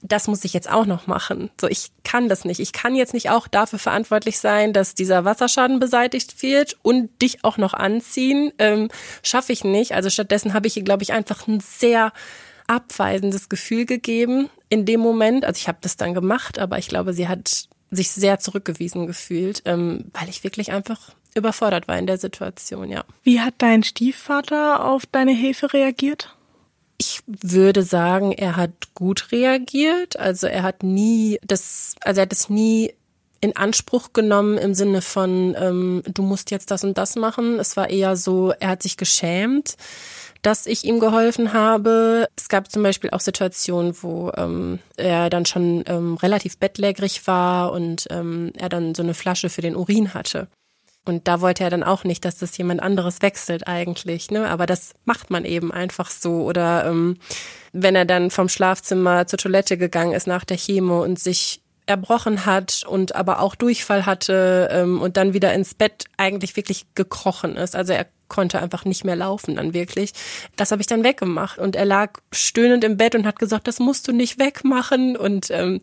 das 0.04 0.28
muss 0.28 0.44
ich 0.44 0.54
jetzt 0.54 0.70
auch 0.70 0.86
noch 0.86 1.08
machen. 1.08 1.50
So, 1.60 1.68
ich 1.68 1.92
kann 2.04 2.28
das 2.28 2.44
nicht. 2.44 2.60
Ich 2.60 2.74
kann 2.74 2.94
jetzt 2.96 3.14
nicht 3.14 3.30
auch 3.30 3.48
dafür 3.48 3.80
verantwortlich 3.80 4.38
sein, 4.38 4.74
dass 4.74 4.96
dieser 4.96 5.24
Wasserschaden 5.24 5.80
beseitigt 5.80 6.44
wird 6.44 6.78
und 6.82 7.10
dich 7.22 7.44
auch 7.44 7.58
noch 7.58 7.74
anziehen. 7.74 8.52
Ähm, 8.60 8.90
Schaffe 9.24 9.54
ich 9.54 9.64
nicht. 9.64 9.94
Also 9.94 10.10
stattdessen 10.10 10.54
habe 10.54 10.68
ich 10.68 10.76
ihr, 10.76 10.84
glaube 10.84 11.04
ich, 11.04 11.14
einfach 11.14 11.48
ein 11.48 11.62
sehr 11.62 12.12
abweisendes 12.68 13.48
Gefühl 13.50 13.86
gegeben 13.86 14.50
in 14.70 14.86
dem 14.86 15.00
Moment. 15.00 15.46
Also 15.46 15.58
ich 15.58 15.68
habe 15.70 15.78
das 15.82 15.96
dann 15.96 16.14
gemacht, 16.14 16.60
aber 16.60 16.78
ich 16.78 16.90
glaube, 16.90 17.14
sie 17.14 17.28
hat 17.30 17.68
sich 17.90 18.12
sehr 18.12 18.40
zurückgewiesen 18.40 19.08
gefühlt, 19.08 19.62
ähm, 19.66 20.12
weil 20.14 20.30
ich 20.30 20.44
wirklich 20.44 20.72
einfach 20.72 21.12
überfordert 21.36 21.88
war 21.88 21.98
in 21.98 22.08
der 22.08 22.18
Situation, 22.18 22.90
ja. 22.90 23.04
Wie 23.24 23.42
hat 23.42 23.56
dein 23.60 23.84
Stiefvater 23.84 24.86
auf 24.86 25.06
deine 25.06 25.34
Hilfe 25.34 25.74
reagiert? 25.74 26.33
Ich 27.04 27.22
würde 27.26 27.84
sagen, 27.84 28.32
er 28.32 28.56
hat 28.56 28.72
gut 28.96 29.32
reagiert. 29.34 30.18
Also 30.18 30.48
er 30.48 30.64
hat 30.64 30.84
nie 30.84 31.38
das, 31.46 31.96
also 32.02 32.22
er 32.22 32.24
hat 32.24 32.34
es 32.34 32.50
nie 32.50 32.94
in 33.42 33.58
Anspruch 33.58 34.14
genommen 34.14 34.58
im 34.58 34.74
Sinne 34.74 35.02
von, 35.02 35.54
ähm, 35.60 36.02
du 36.08 36.22
musst 36.24 36.50
jetzt 36.50 36.72
das 36.72 36.86
und 36.86 36.98
das 36.98 37.18
machen. 37.18 37.60
Es 37.60 37.76
war 37.76 37.90
eher 37.90 38.16
so, 38.16 38.54
er 38.58 38.70
hat 38.70 38.84
sich 38.84 38.96
geschämt, 38.96 39.76
dass 40.44 40.66
ich 40.66 40.86
ihm 40.86 41.02
geholfen 41.02 41.52
habe. 41.52 42.30
Es 42.38 42.48
gab 42.48 42.72
zum 42.72 42.84
Beispiel 42.84 43.10
auch 43.10 43.20
Situationen, 43.20 44.02
wo 44.02 44.32
ähm, 44.38 44.80
er 44.96 45.30
dann 45.30 45.46
schon 45.46 45.84
ähm, 45.88 46.16
relativ 46.16 46.58
bettlägerig 46.58 47.28
war 47.28 47.74
und 47.74 48.08
ähm, 48.12 48.54
er 48.58 48.70
dann 48.70 48.96
so 48.96 49.04
eine 49.04 49.14
Flasche 49.14 49.50
für 49.50 49.62
den 49.62 49.76
Urin 49.76 50.14
hatte. 50.14 50.48
Und 51.06 51.28
da 51.28 51.42
wollte 51.42 51.64
er 51.64 51.70
dann 51.70 51.84
auch 51.84 52.06
nicht, 52.06 52.24
dass 52.24 52.38
das 52.38 52.58
jemand 52.58 52.82
anderes 52.82 53.22
wechselt 53.22 53.68
eigentlich, 53.68 54.32
ne? 54.32 54.50
Aber 54.50 54.66
das 54.66 54.94
macht 55.04 55.30
man 55.30 55.44
eben 55.44 55.72
einfach 55.72 56.10
so. 56.10 56.44
Oder 56.44 56.86
ähm, 56.86 57.18
wenn 57.74 57.96
er 57.96 58.06
dann 58.06 58.32
vom 58.32 58.48
Schlafzimmer 58.48 59.28
zur 59.28 59.40
Toilette 59.40 59.78
gegangen 59.78 60.14
ist 60.14 60.28
nach 60.28 60.46
der 60.46 60.58
Chemo 60.58 61.04
und 61.04 61.20
sich 61.20 61.62
erbrochen 61.86 62.46
hat 62.46 62.84
und 62.88 63.16
aber 63.16 63.40
auch 63.40 63.56
Durchfall 63.56 64.06
hatte 64.06 64.70
ähm, 64.72 65.02
und 65.02 65.18
dann 65.18 65.34
wieder 65.34 65.54
ins 65.54 65.74
Bett 65.74 66.06
eigentlich 66.18 66.56
wirklich 66.56 66.86
gekrochen 66.96 67.58
ist. 67.58 67.76
Also 67.76 67.94
er 67.94 68.08
konnte 68.30 68.62
einfach 68.62 68.86
nicht 68.86 69.04
mehr 69.04 69.16
laufen 69.16 69.58
dann 69.58 69.74
wirklich. 69.74 70.14
Das 70.56 70.72
habe 70.72 70.82
ich 70.82 70.88
dann 70.88 71.04
weggemacht 71.04 71.60
und 71.60 71.76
er 71.76 71.86
lag 71.86 72.20
stöhnend 72.32 72.84
im 72.84 72.98
Bett 72.98 73.16
und 73.16 73.28
hat 73.28 73.38
gesagt, 73.38 73.68
das 73.68 73.80
musst 73.80 74.08
du 74.08 74.14
nicht 74.14 74.40
wegmachen 74.40 75.18
und 75.18 75.52
ähm, 75.52 75.82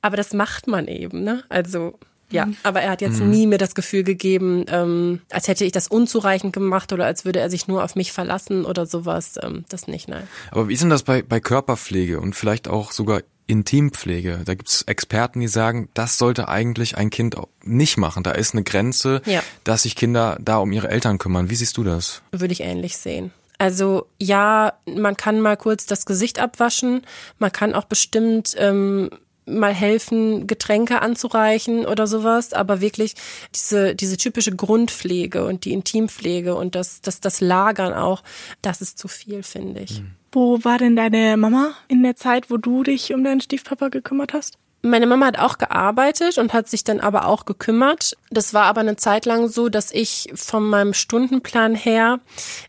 aber 0.00 0.16
das 0.16 0.32
macht 0.32 0.66
man 0.66 0.86
eben, 0.86 1.24
ne? 1.24 1.44
Also 1.48 1.98
ja, 2.34 2.46
mhm. 2.46 2.56
aber 2.62 2.82
er 2.82 2.90
hat 2.90 3.00
jetzt 3.00 3.20
mhm. 3.20 3.30
nie 3.30 3.46
mir 3.46 3.58
das 3.58 3.74
Gefühl 3.74 4.02
gegeben, 4.02 4.64
ähm, 4.68 5.20
als 5.30 5.48
hätte 5.48 5.64
ich 5.64 5.72
das 5.72 5.88
unzureichend 5.88 6.52
gemacht 6.52 6.92
oder 6.92 7.06
als 7.06 7.24
würde 7.24 7.40
er 7.40 7.48
sich 7.48 7.68
nur 7.68 7.84
auf 7.84 7.96
mich 7.96 8.12
verlassen 8.12 8.64
oder 8.64 8.86
sowas. 8.86 9.38
Ähm, 9.42 9.64
das 9.68 9.86
nicht, 9.86 10.08
nein. 10.08 10.26
Aber 10.50 10.68
wie 10.68 10.74
ist 10.74 10.82
denn 10.82 10.90
das 10.90 11.02
bei, 11.02 11.22
bei 11.22 11.40
Körperpflege 11.40 12.20
und 12.20 12.34
vielleicht 12.34 12.68
auch 12.68 12.92
sogar 12.92 13.22
Intimpflege? 13.46 14.42
Da 14.44 14.54
gibt's 14.54 14.82
Experten, 14.82 15.40
die 15.40 15.48
sagen, 15.48 15.88
das 15.94 16.18
sollte 16.18 16.48
eigentlich 16.48 16.96
ein 16.96 17.10
Kind 17.10 17.36
nicht 17.62 17.96
machen. 17.96 18.22
Da 18.22 18.32
ist 18.32 18.54
eine 18.54 18.64
Grenze, 18.64 19.22
ja. 19.26 19.42
dass 19.64 19.82
sich 19.82 19.96
Kinder 19.96 20.38
da 20.40 20.58
um 20.58 20.72
ihre 20.72 20.88
Eltern 20.88 21.18
kümmern. 21.18 21.50
Wie 21.50 21.54
siehst 21.54 21.76
du 21.76 21.84
das? 21.84 22.22
Würde 22.32 22.52
ich 22.52 22.60
ähnlich 22.60 22.96
sehen. 22.96 23.32
Also 23.58 24.06
ja, 24.20 24.74
man 24.86 25.16
kann 25.16 25.40
mal 25.40 25.56
kurz 25.56 25.86
das 25.86 26.06
Gesicht 26.06 26.40
abwaschen, 26.40 27.02
man 27.38 27.52
kann 27.52 27.72
auch 27.72 27.84
bestimmt 27.84 28.54
ähm, 28.58 29.10
mal 29.46 29.74
helfen, 29.74 30.46
Getränke 30.46 31.02
anzureichen 31.02 31.86
oder 31.86 32.06
sowas, 32.06 32.52
aber 32.52 32.80
wirklich 32.80 33.14
diese, 33.54 33.94
diese 33.94 34.16
typische 34.16 34.54
Grundpflege 34.54 35.44
und 35.44 35.64
die 35.64 35.72
Intimpflege 35.72 36.54
und 36.54 36.74
das, 36.74 37.00
das, 37.00 37.20
das 37.20 37.40
Lagern 37.40 37.92
auch, 37.92 38.22
das 38.62 38.80
ist 38.80 38.98
zu 38.98 39.08
viel, 39.08 39.42
finde 39.42 39.80
ich. 39.80 40.00
Mhm. 40.00 40.10
Wo 40.32 40.64
war 40.64 40.78
denn 40.78 40.96
deine 40.96 41.36
Mama 41.36 41.74
in 41.88 42.02
der 42.02 42.16
Zeit, 42.16 42.50
wo 42.50 42.56
du 42.56 42.82
dich 42.82 43.14
um 43.14 43.22
deinen 43.22 43.40
Stiefpapa 43.40 43.88
gekümmert 43.88 44.32
hast? 44.32 44.58
Meine 44.82 45.06
Mama 45.06 45.26
hat 45.26 45.38
auch 45.38 45.56
gearbeitet 45.56 46.36
und 46.36 46.52
hat 46.52 46.68
sich 46.68 46.84
dann 46.84 47.00
aber 47.00 47.26
auch 47.26 47.46
gekümmert. 47.46 48.18
Das 48.30 48.52
war 48.52 48.64
aber 48.64 48.82
eine 48.82 48.96
Zeit 48.96 49.24
lang 49.24 49.48
so, 49.48 49.70
dass 49.70 49.90
ich 49.90 50.30
von 50.34 50.62
meinem 50.62 50.92
Stundenplan 50.92 51.74
her 51.74 52.20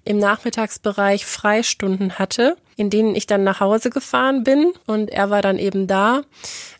im 0.05 0.17
Nachmittagsbereich 0.17 1.25
Freistunden 1.25 2.17
hatte, 2.17 2.55
in 2.75 2.89
denen 2.89 3.15
ich 3.15 3.25
dann 3.27 3.43
nach 3.43 3.59
Hause 3.59 3.89
gefahren 3.89 4.43
bin 4.43 4.73
und 4.85 5.09
er 5.09 5.29
war 5.29 5.41
dann 5.41 5.57
eben 5.57 5.87
da. 5.87 6.23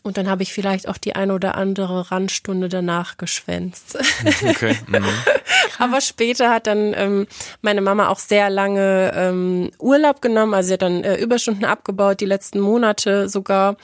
Und 0.02 0.18
dann 0.18 0.30
habe 0.30 0.44
ich 0.44 0.52
vielleicht 0.52 0.88
auch 0.88 0.98
die 0.98 1.16
ein 1.16 1.32
oder 1.32 1.56
andere 1.56 2.10
Randstunde 2.10 2.68
danach 2.68 3.16
geschwänzt. 3.16 3.98
Okay. 4.46 4.76
Mhm. 4.86 5.04
Aber 5.78 6.00
später 6.00 6.50
hat 6.50 6.66
dann 6.66 6.94
ähm, 6.94 7.26
meine 7.62 7.80
Mama 7.80 8.08
auch 8.08 8.18
sehr 8.18 8.50
lange 8.50 9.12
ähm, 9.14 9.70
Urlaub 9.78 10.20
genommen. 10.20 10.54
Also 10.54 10.68
sie 10.68 10.72
hat 10.74 10.82
dann 10.82 11.04
äh, 11.04 11.16
Überstunden 11.16 11.64
abgebaut, 11.64 12.20
die 12.20 12.26
letzten 12.26 12.60
Monate 12.60 13.28
sogar. 13.28 13.76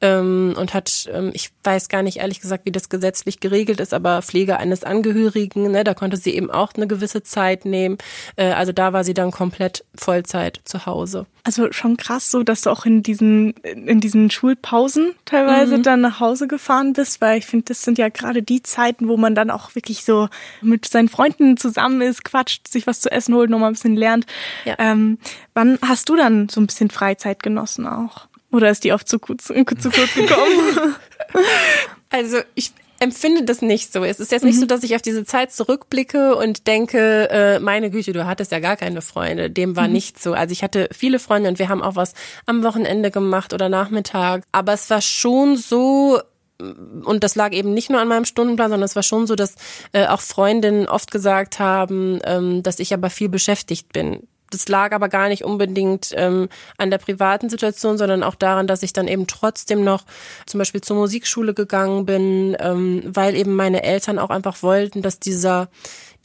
Ähm, 0.00 0.54
und 0.56 0.74
hat, 0.74 1.08
ähm, 1.12 1.30
ich 1.34 1.50
weiß 1.62 1.88
gar 1.88 2.02
nicht 2.02 2.18
ehrlich 2.18 2.40
gesagt, 2.40 2.64
wie 2.66 2.72
das 2.72 2.88
gesetzlich 2.88 3.40
geregelt 3.40 3.80
ist, 3.80 3.94
aber 3.94 4.22
Pflege 4.22 4.58
eines 4.58 4.82
Angehörigen, 4.84 5.70
ne, 5.70 5.84
da 5.84 5.94
konnte 5.94 6.16
sie 6.16 6.34
eben 6.34 6.50
auch 6.50 6.72
eine 6.74 6.86
gewisse 6.86 7.22
Zeit 7.22 7.64
nehmen. 7.64 7.98
Äh, 8.36 8.52
also 8.52 8.72
da 8.72 8.92
war 8.92 9.04
sie 9.04 9.14
dann 9.14 9.30
komplett 9.30 9.84
Vollzeit 9.94 10.60
zu 10.64 10.86
Hause. 10.86 11.26
Also 11.44 11.57
schon 11.70 11.96
krass 11.96 12.30
so, 12.30 12.42
dass 12.42 12.62
du 12.62 12.70
auch 12.70 12.86
in 12.86 13.02
diesen, 13.02 13.52
in 13.62 14.00
diesen 14.00 14.30
Schulpausen 14.30 15.14
teilweise 15.24 15.78
mhm. 15.78 15.82
dann 15.82 16.00
nach 16.00 16.20
Hause 16.20 16.48
gefahren 16.48 16.92
bist, 16.92 17.20
weil 17.20 17.38
ich 17.38 17.46
finde, 17.46 17.66
das 17.66 17.82
sind 17.82 17.98
ja 17.98 18.08
gerade 18.08 18.42
die 18.42 18.62
Zeiten, 18.62 19.08
wo 19.08 19.16
man 19.16 19.34
dann 19.34 19.50
auch 19.50 19.74
wirklich 19.74 20.04
so 20.04 20.28
mit 20.60 20.86
seinen 20.86 21.08
Freunden 21.08 21.56
zusammen 21.56 22.00
ist, 22.00 22.24
quatscht, 22.24 22.68
sich 22.68 22.86
was 22.86 23.00
zu 23.00 23.10
essen 23.10 23.34
holt, 23.34 23.50
nochmal 23.50 23.70
ein 23.70 23.74
bisschen 23.74 23.96
lernt. 23.96 24.26
Ja. 24.64 24.76
Ähm, 24.78 25.18
wann 25.54 25.78
hast 25.82 26.08
du 26.08 26.16
dann 26.16 26.48
so 26.48 26.60
ein 26.60 26.66
bisschen 26.66 26.90
Freizeit 26.90 27.42
genossen 27.42 27.86
auch? 27.86 28.28
Oder 28.50 28.70
ist 28.70 28.84
die 28.84 28.92
oft 28.92 29.08
zu 29.08 29.18
kurz, 29.18 29.44
zu 29.46 29.54
kurz 29.54 30.14
gekommen? 30.14 30.94
also 32.10 32.38
ich 32.54 32.72
empfinde 33.00 33.44
das 33.44 33.62
nicht 33.62 33.92
so. 33.92 34.04
Es 34.04 34.20
ist 34.20 34.32
jetzt 34.32 34.44
nicht 34.44 34.56
mhm. 34.56 34.60
so, 34.60 34.66
dass 34.66 34.82
ich 34.82 34.94
auf 34.94 35.02
diese 35.02 35.24
Zeit 35.24 35.52
zurückblicke 35.52 36.36
und 36.36 36.66
denke, 36.66 37.28
äh, 37.30 37.58
meine 37.60 37.90
Güte, 37.90 38.12
du 38.12 38.26
hattest 38.26 38.52
ja 38.52 38.60
gar 38.60 38.76
keine 38.76 39.02
Freunde. 39.02 39.50
Dem 39.50 39.76
war 39.76 39.86
mhm. 39.86 39.94
nicht 39.94 40.22
so. 40.22 40.32
Also 40.32 40.52
ich 40.52 40.62
hatte 40.62 40.88
viele 40.92 41.18
Freunde 41.18 41.48
und 41.48 41.58
wir 41.58 41.68
haben 41.68 41.82
auch 41.82 41.96
was 41.96 42.14
am 42.46 42.62
Wochenende 42.62 43.10
gemacht 43.10 43.52
oder 43.52 43.68
Nachmittag. 43.68 44.44
Aber 44.52 44.72
es 44.72 44.90
war 44.90 45.00
schon 45.00 45.56
so, 45.56 46.20
und 46.58 47.24
das 47.24 47.34
lag 47.34 47.52
eben 47.52 47.74
nicht 47.74 47.90
nur 47.90 48.00
an 48.00 48.08
meinem 48.08 48.24
Stundenplan, 48.24 48.70
sondern 48.70 48.86
es 48.86 48.96
war 48.96 49.02
schon 49.02 49.26
so, 49.26 49.34
dass 49.34 49.54
äh, 49.92 50.06
auch 50.06 50.20
Freundinnen 50.20 50.88
oft 50.88 51.10
gesagt 51.10 51.58
haben, 51.58 52.20
ähm, 52.24 52.62
dass 52.62 52.78
ich 52.78 52.92
aber 52.94 53.10
viel 53.10 53.28
beschäftigt 53.28 53.92
bin 53.92 54.26
das 54.50 54.68
lag 54.68 54.92
aber 54.92 55.08
gar 55.08 55.28
nicht 55.28 55.44
unbedingt 55.44 56.12
ähm, 56.16 56.48
an 56.76 56.90
der 56.90 56.98
privaten 56.98 57.48
Situation, 57.48 57.98
sondern 57.98 58.22
auch 58.22 58.34
daran, 58.34 58.66
dass 58.66 58.82
ich 58.82 58.92
dann 58.92 59.08
eben 59.08 59.26
trotzdem 59.26 59.84
noch 59.84 60.04
zum 60.46 60.58
Beispiel 60.58 60.80
zur 60.80 60.96
Musikschule 60.96 61.54
gegangen 61.54 62.06
bin, 62.06 62.56
ähm, 62.60 63.02
weil 63.06 63.34
eben 63.34 63.54
meine 63.54 63.82
Eltern 63.82 64.18
auch 64.18 64.30
einfach 64.30 64.62
wollten, 64.62 65.02
dass 65.02 65.20
dieser 65.20 65.68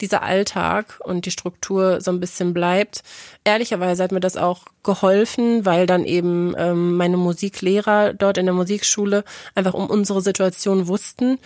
dieser 0.00 0.22
Alltag 0.22 1.00
und 1.04 1.24
die 1.24 1.30
Struktur 1.30 2.00
so 2.00 2.10
ein 2.10 2.20
bisschen 2.20 2.52
bleibt. 2.52 3.02
Ehrlicherweise 3.44 4.02
hat 4.02 4.12
mir 4.12 4.20
das 4.20 4.36
auch 4.36 4.64
geholfen, 4.82 5.64
weil 5.64 5.86
dann 5.86 6.04
eben 6.04 6.54
ähm, 6.58 6.96
meine 6.96 7.16
Musiklehrer 7.16 8.12
dort 8.12 8.38
in 8.38 8.46
der 8.46 8.54
Musikschule 8.54 9.24
einfach 9.54 9.74
um 9.74 9.88
unsere 9.88 10.20
Situation 10.20 10.88
wussten 10.88 11.38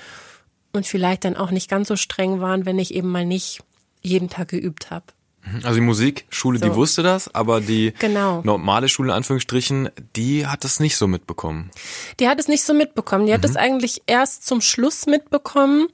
und 0.73 0.87
vielleicht 0.87 1.25
dann 1.25 1.37
auch 1.37 1.51
nicht 1.51 1.69
ganz 1.69 1.89
so 1.89 1.97
streng 1.97 2.41
waren, 2.41 2.67
wenn 2.67 2.79
ich 2.79 2.95
eben 2.95 3.11
mal 3.11 3.27
nicht 3.27 3.61
jeden 4.03 4.31
Tag 4.31 4.49
geübt 4.49 4.91
habe. 4.91 5.07
Mhm. 5.53 5.61
Also 5.65 5.75
die 5.75 5.87
Musikschule, 5.87 6.59
so. 6.59 6.67
die 6.67 6.75
wusste 6.75 7.03
das, 7.03 7.35
aber 7.35 7.61
die 7.61 7.93
genau. 7.99 8.43
normale 8.45 8.89
Schule 8.89 9.11
in 9.11 9.17
Anführungsstrichen, 9.17 9.91
die 10.17 10.47
hat 10.47 10.65
das 10.65 10.81
nicht 10.81 10.97
so 10.97 11.07
mitbekommen. 11.07 11.71
Die 12.21 12.29
hat 12.29 12.39
es 12.39 12.49
nicht 12.49 12.63
so 12.63 12.75
mitbekommen. 12.75 13.27
Die 13.27 13.33
mhm. 13.33 13.37
hat 13.37 13.45
es 13.45 13.57
eigentlich 13.57 14.03
erst 14.07 14.47
zum 14.47 14.61
Schluss 14.61 15.07
mitbekommen, 15.07 15.89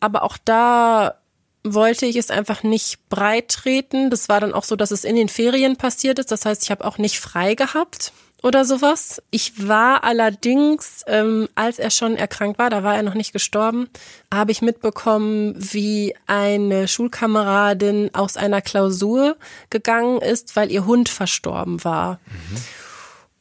aber 0.00 0.22
auch 0.22 0.38
da 0.44 1.14
wollte 1.62 2.06
ich 2.06 2.16
es 2.16 2.30
einfach 2.30 2.62
nicht 2.62 3.08
breit 3.08 3.48
treten. 3.48 4.10
Das 4.10 4.28
war 4.28 4.40
dann 4.40 4.54
auch 4.54 4.64
so, 4.64 4.76
dass 4.76 4.92
es 4.92 5.04
in 5.04 5.16
den 5.16 5.28
Ferien 5.28 5.76
passiert 5.76 6.18
ist. 6.18 6.30
Das 6.30 6.44
heißt, 6.44 6.62
ich 6.62 6.70
habe 6.70 6.84
auch 6.84 6.98
nicht 6.98 7.18
frei 7.18 7.54
gehabt 7.54 8.12
oder 8.46 8.64
sowas. 8.64 9.20
Ich 9.30 9.66
war 9.66 10.04
allerdings, 10.04 11.02
ähm, 11.08 11.48
als 11.56 11.80
er 11.80 11.90
schon 11.90 12.16
erkrankt 12.16 12.60
war, 12.60 12.70
da 12.70 12.84
war 12.84 12.94
er 12.94 13.02
noch 13.02 13.14
nicht 13.14 13.32
gestorben, 13.32 13.88
habe 14.32 14.52
ich 14.52 14.62
mitbekommen, 14.62 15.54
wie 15.58 16.14
eine 16.28 16.86
Schulkameradin 16.86 18.10
aus 18.14 18.36
einer 18.36 18.62
Klausur 18.62 19.36
gegangen 19.68 20.22
ist, 20.22 20.54
weil 20.54 20.70
ihr 20.70 20.86
Hund 20.86 21.08
verstorben 21.08 21.82
war. 21.82 22.20
Mhm. 22.26 22.56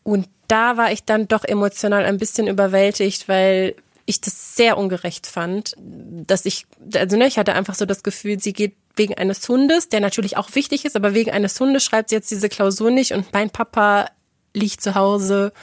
Und 0.03 0.29
da 0.47 0.75
war 0.75 0.91
ich 0.91 1.03
dann 1.03 1.27
doch 1.27 1.43
emotional 1.43 2.03
ein 2.03 2.17
bisschen 2.17 2.47
überwältigt, 2.47 3.29
weil 3.29 3.75
ich 4.07 4.21
das 4.21 4.55
sehr 4.55 4.77
ungerecht 4.77 5.27
fand, 5.27 5.75
dass 5.77 6.45
ich, 6.45 6.65
also 6.95 7.15
ne, 7.15 7.27
ich 7.27 7.37
hatte 7.37 7.53
einfach 7.53 7.75
so 7.75 7.85
das 7.85 8.01
Gefühl, 8.01 8.39
sie 8.39 8.53
geht 8.53 8.75
wegen 8.95 9.15
eines 9.15 9.47
Hundes, 9.49 9.89
der 9.89 9.99
natürlich 9.99 10.37
auch 10.37 10.55
wichtig 10.55 10.85
ist, 10.85 10.95
aber 10.95 11.13
wegen 11.13 11.31
eines 11.31 11.59
Hundes 11.59 11.83
schreibt 11.83 12.09
sie 12.09 12.15
jetzt 12.15 12.31
diese 12.31 12.49
Klausur 12.49 12.91
nicht 12.91 13.13
und 13.13 13.33
mein 13.33 13.49
Papa 13.49 14.07
liegt 14.55 14.81
zu 14.81 14.95
Hause 14.95 15.53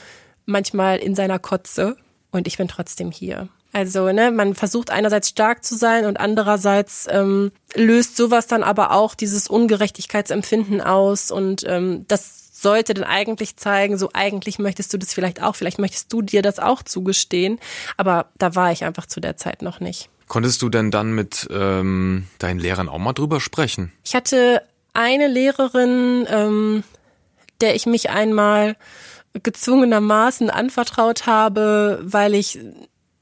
manchmal 0.45 0.97
in 0.97 1.15
seiner 1.15 1.39
Kotze 1.39 1.97
und 2.31 2.47
ich 2.47 2.57
bin 2.57 2.67
trotzdem 2.67 3.11
hier. 3.11 3.49
Also, 3.73 4.11
ne, 4.11 4.31
man 4.31 4.53
versucht 4.53 4.91
einerseits 4.91 5.29
stark 5.29 5.63
zu 5.63 5.75
sein 5.75 6.05
und 6.05 6.19
andererseits 6.19 7.07
ähm, 7.09 7.51
löst 7.73 8.15
sowas 8.15 8.45
dann 8.45 8.61
aber 8.61 8.91
auch 8.91 9.15
dieses 9.15 9.47
Ungerechtigkeitsempfinden 9.47 10.79
aus 10.79 11.31
und 11.31 11.63
ähm, 11.67 12.05
das 12.07 12.43
sollte 12.61 12.93
dann 12.93 13.03
eigentlich 13.03 13.57
zeigen, 13.57 13.97
so 13.97 14.11
eigentlich 14.13 14.59
möchtest 14.59 14.93
du 14.93 14.97
das 14.97 15.13
vielleicht 15.13 15.41
auch, 15.41 15.55
vielleicht 15.55 15.79
möchtest 15.79 16.13
du 16.13 16.21
dir 16.21 16.43
das 16.43 16.59
auch 16.59 16.83
zugestehen, 16.83 17.59
aber 17.97 18.27
da 18.37 18.55
war 18.55 18.71
ich 18.71 18.83
einfach 18.83 19.07
zu 19.07 19.19
der 19.19 19.37
Zeit 19.37 19.63
noch 19.63 19.79
nicht. 19.79 20.09
Konntest 20.27 20.61
du 20.61 20.69
denn 20.69 20.91
dann 20.91 21.13
mit 21.13 21.47
ähm, 21.51 22.27
deinen 22.37 22.59
Lehrern 22.59 22.89
auch 22.89 22.99
mal 22.99 23.13
drüber 23.13 23.41
sprechen? 23.41 23.91
Ich 24.03 24.15
hatte 24.15 24.61
eine 24.93 25.27
Lehrerin, 25.27 26.25
ähm, 26.29 26.83
der 27.63 27.75
ich 27.75 27.85
mich 27.85 28.09
einmal 28.09 28.75
gezwungenermaßen 29.41 30.49
anvertraut 30.49 31.25
habe, 31.25 31.99
weil 32.03 32.35
ich 32.35 32.59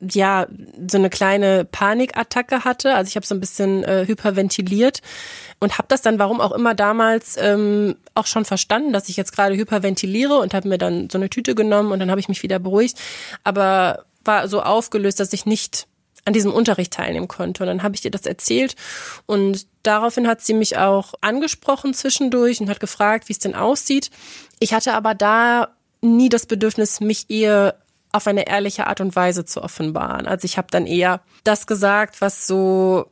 ja 0.01 0.47
so 0.89 0.97
eine 0.97 1.09
kleine 1.09 1.63
Panikattacke 1.65 2.63
hatte. 2.65 2.95
Also 2.95 3.09
ich 3.09 3.15
habe 3.15 3.25
so 3.25 3.35
ein 3.35 3.39
bisschen 3.39 3.83
äh, 3.83 4.05
hyperventiliert 4.07 5.01
und 5.59 5.77
habe 5.77 5.87
das 5.87 6.01
dann, 6.01 6.19
warum 6.19 6.41
auch 6.41 6.51
immer 6.51 6.73
damals, 6.73 7.37
ähm, 7.37 7.95
auch 8.15 8.25
schon 8.25 8.45
verstanden, 8.45 8.93
dass 8.93 9.09
ich 9.09 9.17
jetzt 9.17 9.31
gerade 9.31 9.55
hyperventiliere 9.55 10.37
und 10.37 10.53
habe 10.53 10.67
mir 10.67 10.79
dann 10.79 11.09
so 11.09 11.17
eine 11.17 11.29
Tüte 11.29 11.55
genommen 11.55 11.91
und 11.91 11.99
dann 11.99 12.09
habe 12.09 12.19
ich 12.19 12.29
mich 12.29 12.43
wieder 12.43 12.59
beruhigt. 12.59 12.99
Aber 13.43 14.05
war 14.25 14.47
so 14.47 14.61
aufgelöst, 14.61 15.19
dass 15.19 15.33
ich 15.33 15.45
nicht 15.45 15.87
an 16.25 16.33
diesem 16.33 16.53
Unterricht 16.53 16.93
teilnehmen 16.93 17.27
konnte. 17.27 17.63
Und 17.63 17.67
dann 17.67 17.83
habe 17.83 17.95
ich 17.95 18.05
ihr 18.05 18.11
das 18.11 18.25
erzählt 18.25 18.75
und 19.25 19.65
daraufhin 19.83 20.27
hat 20.27 20.41
sie 20.41 20.53
mich 20.53 20.77
auch 20.77 21.13
angesprochen 21.21 21.93
zwischendurch 21.93 22.61
und 22.61 22.69
hat 22.69 22.79
gefragt, 22.79 23.29
wie 23.29 23.33
es 23.33 23.39
denn 23.39 23.55
aussieht. 23.55 24.11
Ich 24.59 24.73
hatte 24.73 24.93
aber 24.93 25.15
da 25.15 25.69
nie 26.01 26.29
das 26.29 26.45
Bedürfnis, 26.45 26.99
mich 26.99 27.25
ihr 27.29 27.75
auf 28.11 28.27
eine 28.27 28.47
ehrliche 28.47 28.87
Art 28.87 29.01
und 29.01 29.15
Weise 29.15 29.45
zu 29.45 29.63
offenbaren. 29.63 30.27
Also 30.27 30.45
ich 30.45 30.57
habe 30.57 30.67
dann 30.69 30.85
eher 30.85 31.21
das 31.43 31.65
gesagt, 31.65 32.21
was 32.21 32.45
so 32.45 33.11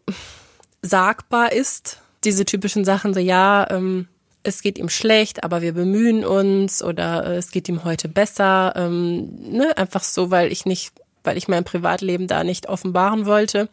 sagbar 0.82 1.52
ist. 1.52 2.02
Diese 2.26 2.43
typischen 2.43 2.84
Sachen, 2.84 3.13
so 3.13 3.19
ja, 3.19 3.69
ähm, 3.69 4.08
es 4.43 4.62
geht 4.62 4.78
ihm 4.78 4.89
schlecht, 4.89 5.43
aber 5.43 5.62
wir 5.62 5.74
bemühen 5.74 6.26
uns 6.26 6.84
oder 6.84 7.26
äh, 7.26 7.38
es 7.38 7.52
geht 7.52 7.69
ihm 7.69 7.84
heute 7.84 8.10
besser. 8.10 8.74
Ähm, 8.76 9.30
ne? 9.52 9.78
Einfach 9.78 10.04
so, 10.04 10.32
weil 10.32 10.52
ich 10.52 10.65
nicht 10.65 10.93
weil 11.23 11.38
ich 11.38 11.47
mein 11.47 11.63
Privatleben 11.63 12.27
da 12.27 12.43
nicht 12.43 12.69
offenbaren 12.69 13.25
wollte. 13.25 13.69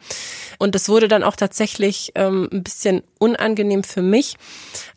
Und 0.57 0.75
das 0.75 0.89
wurde 0.89 1.07
dann 1.07 1.23
auch 1.23 1.35
tatsächlich 1.35 2.11
ähm, 2.15 2.47
ein 2.51 2.63
bisschen 2.63 3.03
unangenehm 3.19 3.83
für 3.83 4.01
mich 4.01 4.35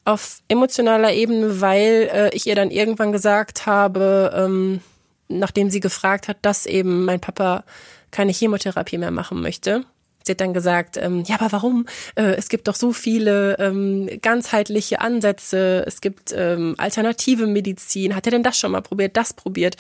auf 0.05 0.41
emotionaler 0.49 1.13
Ebene, 1.13 1.61
weil 1.61 2.11
äh, 2.13 2.31
ich 2.35 2.47
ihr 2.47 2.55
dann 2.55 2.71
irgendwann 2.71 3.13
gesagt 3.13 3.67
habe, 3.67 4.33
ähm, 4.35 4.81
nachdem 5.29 5.71
sie 5.71 5.81
gefragt 5.81 6.29
hat, 6.29 6.39
dass 6.43 6.67
eben 6.67 7.05
mein 7.05 7.21
Papa 7.21 7.65
keine 8.11 8.33
Chemotherapie 8.33 8.99
mehr 8.99 9.13
machen 9.13 9.41
möchte. 9.41 9.85
Sie 10.25 10.33
hat 10.33 10.41
dann 10.41 10.53
gesagt, 10.53 10.99
ähm, 10.99 11.25
ja, 11.27 11.41
aber 11.41 11.53
warum? 11.53 11.87
Äh, 12.15 12.35
es 12.35 12.51
gibt 12.51 12.69
doch 12.69 12.75
so 12.75 12.93
viele 12.93 13.57
ähm, 13.59 14.09
ganzheitliche 14.21 15.01
Ansätze, 15.01 15.83
es 15.87 16.03
gibt 16.03 16.35
ähm, 16.37 16.75
alternative 16.77 17.47
Medizin. 17.47 18.15
Hat 18.15 18.27
er 18.27 18.33
denn 18.33 18.43
das 18.43 18.59
schon 18.59 18.73
mal 18.73 18.83
probiert, 18.83 19.17
das 19.17 19.33
probiert? 19.33 19.77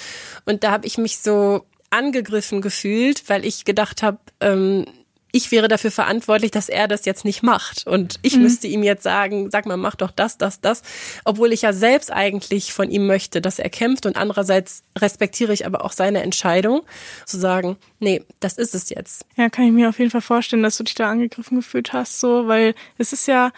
Und 0.46 0.64
da 0.64 0.70
habe 0.70 0.86
ich 0.86 0.96
mich 0.96 1.18
so 1.18 1.66
angegriffen 1.90 2.60
gefühlt, 2.60 3.28
weil 3.28 3.44
ich 3.44 3.64
gedacht 3.64 4.02
habe, 4.02 4.18
ähm, 4.40 4.86
ich 5.32 5.52
wäre 5.52 5.68
dafür 5.68 5.90
verantwortlich, 5.90 6.50
dass 6.50 6.68
er 6.68 6.88
das 6.88 7.04
jetzt 7.04 7.24
nicht 7.24 7.42
macht. 7.42 7.86
Und 7.86 8.18
ich 8.22 8.36
mhm. 8.36 8.42
müsste 8.42 8.66
ihm 8.66 8.82
jetzt 8.82 9.02
sagen, 9.02 9.50
sag 9.50 9.66
mal, 9.66 9.76
mach 9.76 9.94
doch 9.94 10.10
das, 10.10 10.38
das, 10.38 10.60
das. 10.60 10.82
Obwohl 11.24 11.52
ich 11.52 11.62
ja 11.62 11.72
selbst 11.72 12.12
eigentlich 12.12 12.72
von 12.72 12.90
ihm 12.90 13.06
möchte, 13.06 13.40
dass 13.40 13.58
er 13.58 13.70
kämpft. 13.70 14.06
Und 14.06 14.16
andererseits 14.16 14.82
respektiere 14.98 15.52
ich 15.52 15.66
aber 15.66 15.84
auch 15.84 15.92
seine 15.92 16.22
Entscheidung, 16.22 16.82
zu 17.26 17.38
sagen, 17.38 17.76
nee, 18.00 18.24
das 18.40 18.58
ist 18.58 18.74
es 18.74 18.90
jetzt. 18.90 19.24
Ja, 19.36 19.48
kann 19.50 19.66
ich 19.66 19.72
mir 19.72 19.88
auf 19.88 19.98
jeden 19.98 20.10
Fall 20.10 20.20
vorstellen, 20.20 20.62
dass 20.62 20.76
du 20.76 20.84
dich 20.84 20.94
da 20.94 21.10
angegriffen 21.10 21.56
gefühlt 21.56 21.92
hast, 21.92 22.20
so, 22.20 22.48
weil 22.48 22.74
es 22.98 23.12
ist 23.12 23.28
ja 23.28 23.52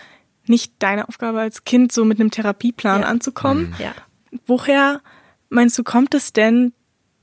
nicht 0.47 0.75
deine 0.81 1.09
Aufgabe 1.09 1.41
als 1.41 1.65
Kind, 1.65 1.93
so 1.93 2.05
mit 2.05 2.21
einem 2.21 2.31
Therapieplan 2.31 3.03
ja. 3.03 3.07
anzukommen. 3.07 3.71
Mhm. 3.71 3.85
Ja. 3.85 3.95
Woher 4.47 5.01
meinst 5.49 5.79
du, 5.79 5.85
kommt 5.85 6.15
es 6.15 6.33
denn, 6.33 6.73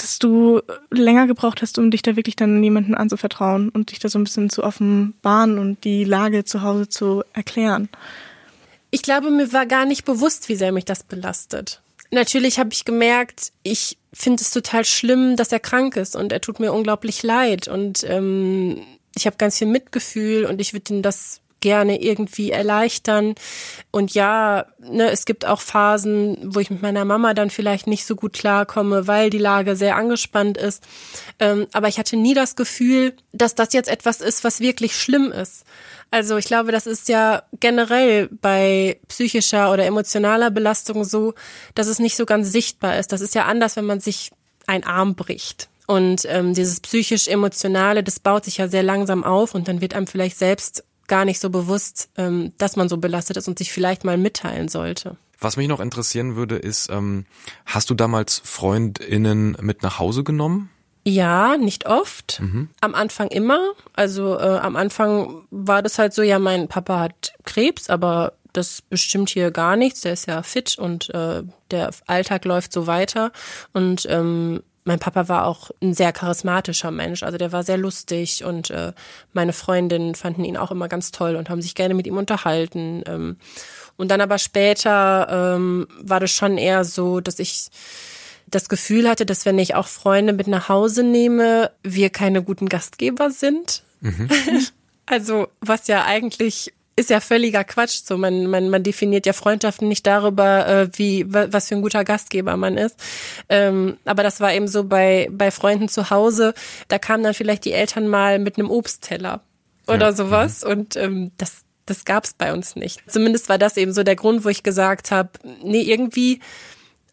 dass 0.01 0.19
du 0.19 0.61
länger 0.89 1.27
gebraucht 1.27 1.61
hast, 1.61 1.77
um 1.77 1.91
dich 1.91 2.01
da 2.01 2.15
wirklich 2.15 2.35
dann 2.35 2.63
jemanden 2.63 2.95
anzuvertrauen 2.95 3.69
und 3.69 3.91
dich 3.91 3.99
da 3.99 4.09
so 4.09 4.17
ein 4.17 4.23
bisschen 4.23 4.49
zu 4.49 4.63
offenbaren 4.63 5.59
und 5.59 5.83
die 5.83 6.03
Lage 6.03 6.45
zu 6.45 6.61
Hause 6.61 6.89
zu 6.89 7.23
erklären? 7.33 7.89
Ich 8.91 9.01
glaube, 9.03 9.29
mir 9.29 9.53
war 9.53 9.65
gar 9.65 9.85
nicht 9.85 10.05
bewusst, 10.05 10.49
wie 10.49 10.55
sehr 10.55 10.71
mich 10.71 10.85
das 10.85 11.03
belastet. 11.03 11.81
Natürlich 12.11 12.57
habe 12.57 12.71
ich 12.73 12.85
gemerkt, 12.85 13.51
ich 13.61 13.97
finde 14.11 14.41
es 14.41 14.49
total 14.49 14.83
schlimm, 14.83 15.35
dass 15.35 15.51
er 15.51 15.59
krank 15.59 15.95
ist 15.95 16.15
und 16.15 16.31
er 16.31 16.41
tut 16.41 16.59
mir 16.59 16.73
unglaublich 16.73 17.21
leid 17.21 17.67
und 17.67 18.03
ähm, 18.03 18.81
ich 19.15 19.27
habe 19.27 19.37
ganz 19.37 19.59
viel 19.59 19.67
Mitgefühl 19.67 20.45
und 20.45 20.59
ich 20.59 20.73
würde 20.73 20.93
ihm 20.93 21.01
das 21.03 21.41
gerne 21.61 22.01
irgendwie 22.01 22.51
erleichtern. 22.51 23.35
Und 23.91 24.13
ja, 24.13 24.65
ne, 24.79 25.09
es 25.11 25.25
gibt 25.25 25.45
auch 25.45 25.61
Phasen, 25.61 26.37
wo 26.53 26.59
ich 26.59 26.69
mit 26.69 26.81
meiner 26.81 27.05
Mama 27.05 27.33
dann 27.33 27.49
vielleicht 27.49 27.87
nicht 27.87 28.05
so 28.05 28.15
gut 28.15 28.33
klarkomme, 28.33 29.07
weil 29.07 29.29
die 29.29 29.37
Lage 29.37 29.75
sehr 29.75 29.95
angespannt 29.95 30.57
ist. 30.57 30.83
Ähm, 31.39 31.67
aber 31.73 31.87
ich 31.87 31.99
hatte 31.99 32.17
nie 32.17 32.33
das 32.33 32.55
Gefühl, 32.55 33.13
dass 33.31 33.55
das 33.55 33.73
jetzt 33.73 33.89
etwas 33.89 34.21
ist, 34.21 34.43
was 34.43 34.59
wirklich 34.59 34.95
schlimm 34.95 35.31
ist. 35.31 35.65
Also 36.11 36.37
ich 36.37 36.45
glaube, 36.45 36.71
das 36.71 36.87
ist 36.87 37.07
ja 37.07 37.43
generell 37.59 38.29
bei 38.41 38.99
psychischer 39.07 39.71
oder 39.71 39.85
emotionaler 39.85 40.49
Belastung 40.49 41.03
so, 41.03 41.33
dass 41.75 41.87
es 41.87 41.99
nicht 41.99 42.15
so 42.15 42.25
ganz 42.25 42.51
sichtbar 42.51 42.97
ist. 42.97 43.11
Das 43.11 43.21
ist 43.21 43.35
ja 43.35 43.45
anders, 43.45 43.75
wenn 43.75 43.85
man 43.85 43.99
sich 43.99 44.31
ein 44.65 44.83
Arm 44.83 45.15
bricht. 45.15 45.69
Und 45.89 46.21
ähm, 46.25 46.53
dieses 46.53 46.81
psychisch-emotionale, 46.81 48.03
das 48.03 48.19
baut 48.19 48.45
sich 48.45 48.57
ja 48.57 48.67
sehr 48.67 48.83
langsam 48.83 49.23
auf 49.23 49.55
und 49.55 49.67
dann 49.67 49.81
wird 49.81 49.95
einem 49.95 50.05
vielleicht 50.05 50.37
selbst 50.37 50.83
gar 51.09 51.25
nicht 51.25 51.41
so 51.41 51.49
bewusst, 51.49 52.09
ähm, 52.17 52.53
dass 52.57 52.77
man 52.77 52.87
so 52.87 52.97
belastet 52.97 53.35
ist 53.35 53.49
und 53.49 53.57
sich 53.57 53.73
vielleicht 53.73 54.05
mal 54.05 54.17
mitteilen 54.17 54.69
sollte. 54.69 55.17
Was 55.39 55.57
mich 55.57 55.67
noch 55.67 55.79
interessieren 55.79 56.35
würde, 56.35 56.55
ist, 56.55 56.89
ähm, 56.89 57.25
hast 57.65 57.89
du 57.89 57.93
damals 57.93 58.41
FreundInnen 58.43 59.57
mit 59.61 59.83
nach 59.83 59.99
Hause 59.99 60.23
genommen? 60.23 60.69
Ja, 61.05 61.57
nicht 61.57 61.85
oft. 61.85 62.39
Mhm. 62.41 62.69
Am 62.81 62.93
Anfang 62.93 63.29
immer. 63.29 63.71
Also 63.93 64.37
äh, 64.37 64.59
am 64.59 64.75
Anfang 64.75 65.43
war 65.49 65.81
das 65.81 65.97
halt 65.97 66.13
so, 66.13 66.21
ja, 66.21 66.39
mein 66.39 66.67
Papa 66.67 66.99
hat 66.99 67.33
Krebs, 67.45 67.89
aber 67.89 68.33
das 68.53 68.81
bestimmt 68.81 69.29
hier 69.29 69.51
gar 69.51 69.75
nichts. 69.75 70.01
Der 70.01 70.13
ist 70.13 70.27
ja 70.27 70.43
fit 70.43 70.77
und 70.77 71.09
äh, 71.13 71.43
der 71.71 71.91
Alltag 72.07 72.45
läuft 72.45 72.73
so 72.73 72.85
weiter. 72.85 73.31
Und 73.73 74.05
ähm, 74.09 74.61
mein 74.83 74.99
Papa 74.99 75.27
war 75.27 75.45
auch 75.45 75.71
ein 75.81 75.93
sehr 75.93 76.11
charismatischer 76.11 76.91
Mensch. 76.91 77.23
Also 77.23 77.37
der 77.37 77.51
war 77.51 77.63
sehr 77.63 77.77
lustig 77.77 78.43
und 78.43 78.69
äh, 78.69 78.93
meine 79.33 79.53
Freundinnen 79.53 80.15
fanden 80.15 80.43
ihn 80.43 80.57
auch 80.57 80.71
immer 80.71 80.87
ganz 80.87 81.11
toll 81.11 81.35
und 81.35 81.49
haben 81.49 81.61
sich 81.61 81.75
gerne 81.75 81.93
mit 81.93 82.07
ihm 82.07 82.17
unterhalten. 82.17 83.03
Ähm, 83.05 83.37
und 83.97 84.09
dann 84.09 84.21
aber 84.21 84.37
später 84.37 85.55
ähm, 85.55 85.87
war 86.01 86.19
das 86.19 86.31
schon 86.31 86.57
eher 86.57 86.85
so, 86.85 87.19
dass 87.19 87.39
ich 87.39 87.69
das 88.47 88.69
Gefühl 88.69 89.07
hatte, 89.07 89.25
dass 89.25 89.45
wenn 89.45 89.59
ich 89.59 89.75
auch 89.75 89.87
Freunde 89.87 90.33
mit 90.33 90.47
nach 90.47 90.69
Hause 90.69 91.03
nehme, 91.03 91.71
wir 91.83 92.09
keine 92.09 92.41
guten 92.43 92.69
Gastgeber 92.69 93.31
sind. 93.31 93.83
Mhm. 94.01 94.29
Also 95.11 95.47
was 95.59 95.87
ja 95.87 96.05
eigentlich 96.05 96.71
ist 96.99 97.09
ja 97.09 97.21
völliger 97.21 97.63
Quatsch. 97.63 98.01
So 98.03 98.17
man 98.17 98.47
man 98.47 98.69
man 98.69 98.83
definiert 98.83 99.25
ja 99.25 99.33
Freundschaften 99.33 99.87
nicht 99.87 100.05
darüber, 100.05 100.67
äh, 100.67 100.89
wie 100.93 101.25
was 101.27 101.69
für 101.69 101.75
ein 101.75 101.81
guter 101.81 102.03
Gastgeber 102.03 102.57
man 102.57 102.77
ist. 102.77 102.97
Ähm, 103.47 103.97
aber 104.05 104.21
das 104.21 104.41
war 104.41 104.53
eben 104.53 104.67
so 104.67 104.83
bei 104.83 105.29
bei 105.31 105.49
Freunden 105.49 105.87
zu 105.87 106.09
Hause. 106.09 106.53
Da 106.89 106.99
kamen 106.99 107.23
dann 107.23 107.33
vielleicht 107.33 107.65
die 107.65 107.71
Eltern 107.71 108.07
mal 108.07 108.39
mit 108.39 108.57
einem 108.57 108.69
Obstteller 108.69 109.41
oder 109.87 110.07
ja. 110.07 110.13
sowas 110.13 110.63
mhm. 110.63 110.71
und 110.71 110.95
ähm, 110.97 111.31
das 111.37 111.61
das 111.85 112.05
gab's 112.05 112.33
bei 112.33 112.53
uns 112.53 112.75
nicht. 112.75 113.01
Zumindest 113.07 113.49
war 113.49 113.57
das 113.57 113.77
eben 113.77 113.93
so 113.93 114.03
der 114.03 114.15
Grund, 114.15 114.45
wo 114.45 114.49
ich 114.49 114.61
gesagt 114.61 115.09
habe, 115.09 115.29
nee 115.63 115.81
irgendwie 115.81 116.39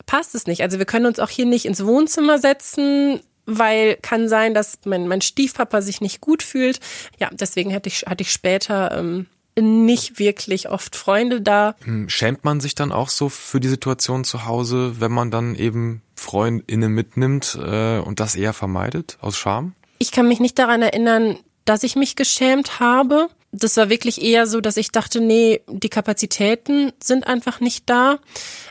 passt 0.05 0.35
es 0.35 0.47
nicht. 0.47 0.63
Also 0.63 0.79
wir 0.79 0.85
können 0.85 1.07
uns 1.07 1.19
auch 1.19 1.31
hier 1.31 1.47
nicht 1.47 1.65
ins 1.65 1.85
Wohnzimmer 1.85 2.39
setzen, 2.39 3.21
weil 3.47 3.97
kann 4.03 4.29
sein, 4.29 4.53
dass 4.53 4.81
mein, 4.85 5.09
mein 5.09 5.23
Stiefpapa 5.23 5.81
sich 5.81 6.01
nicht 6.01 6.21
gut 6.21 6.43
fühlt. 6.43 6.81
Ja, 7.19 7.31
deswegen 7.33 7.73
hatte 7.73 7.89
ich, 7.89 8.03
hatte 8.03 8.23
ich 8.23 8.33
später 8.33 8.93
ähm, 8.93 9.27
nicht 9.61 10.19
wirklich 10.19 10.69
oft 10.69 10.97
Freunde 10.97 11.41
da. 11.41 11.75
Hm, 11.85 12.09
schämt 12.09 12.45
man 12.45 12.61
sich 12.61 12.75
dann 12.75 12.93
auch 12.93 13.09
so 13.09 13.29
für 13.29 13.61
die 13.61 13.69
Situation 13.69 14.25
zu 14.25 14.47
Hause, 14.47 15.01
wenn 15.01 15.13
man 15.13 15.31
dann 15.31 15.55
eben 15.55 16.03
Freundinnen 16.15 16.93
mitnimmt 16.93 17.59
äh, 17.61 17.99
und 17.99 18.21
das 18.21 18.37
eher 18.37 18.53
vermeidet 18.53 19.19
aus 19.21 19.37
Scham? 19.37 19.75
Ich 19.99 20.13
kann 20.13 20.29
mich 20.29 20.41
nicht 20.41 20.59
daran 20.59 20.83
erinnern, 20.83 21.39
dass 21.65 21.83
ich 21.83 21.97
mich 21.97 22.17
geschämt 22.17 22.81
habe. 22.81 23.29
Das 23.53 23.77
war 23.77 23.89
wirklich 23.89 24.21
eher 24.23 24.47
so, 24.47 24.61
dass 24.61 24.77
ich 24.77 24.93
dachte, 24.93 25.21
nee, 25.21 25.63
die 25.69 25.89
Kapazitäten 25.89 26.93
sind 27.03 27.27
einfach 27.27 27.61
nicht 27.61 27.89
da. 27.89 28.19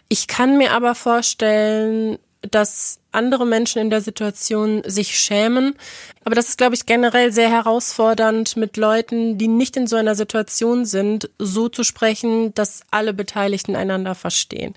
Ich 0.07 0.27
kann 0.27 0.57
mir 0.57 0.73
aber 0.73 0.93
vorstellen, 0.93 2.19
dass 2.51 2.99
andere 3.15 3.45
Menschen 3.45 3.81
in 3.81 3.89
der 3.89 4.01
Situation 4.01 4.83
sich 4.85 5.17
schämen. 5.17 5.75
Aber 6.23 6.35
das 6.35 6.49
ist, 6.49 6.57
glaube 6.57 6.75
ich, 6.75 6.85
generell 6.85 7.31
sehr 7.31 7.49
herausfordernd, 7.49 8.57
mit 8.57 8.77
Leuten, 8.77 9.37
die 9.37 9.47
nicht 9.47 9.77
in 9.77 9.87
so 9.87 9.95
einer 9.95 10.15
Situation 10.15 10.85
sind, 10.85 11.29
so 11.39 11.69
zu 11.69 11.83
sprechen, 11.83 12.53
dass 12.53 12.81
alle 12.91 13.13
Beteiligten 13.13 13.75
einander 13.75 14.15
verstehen. 14.15 14.73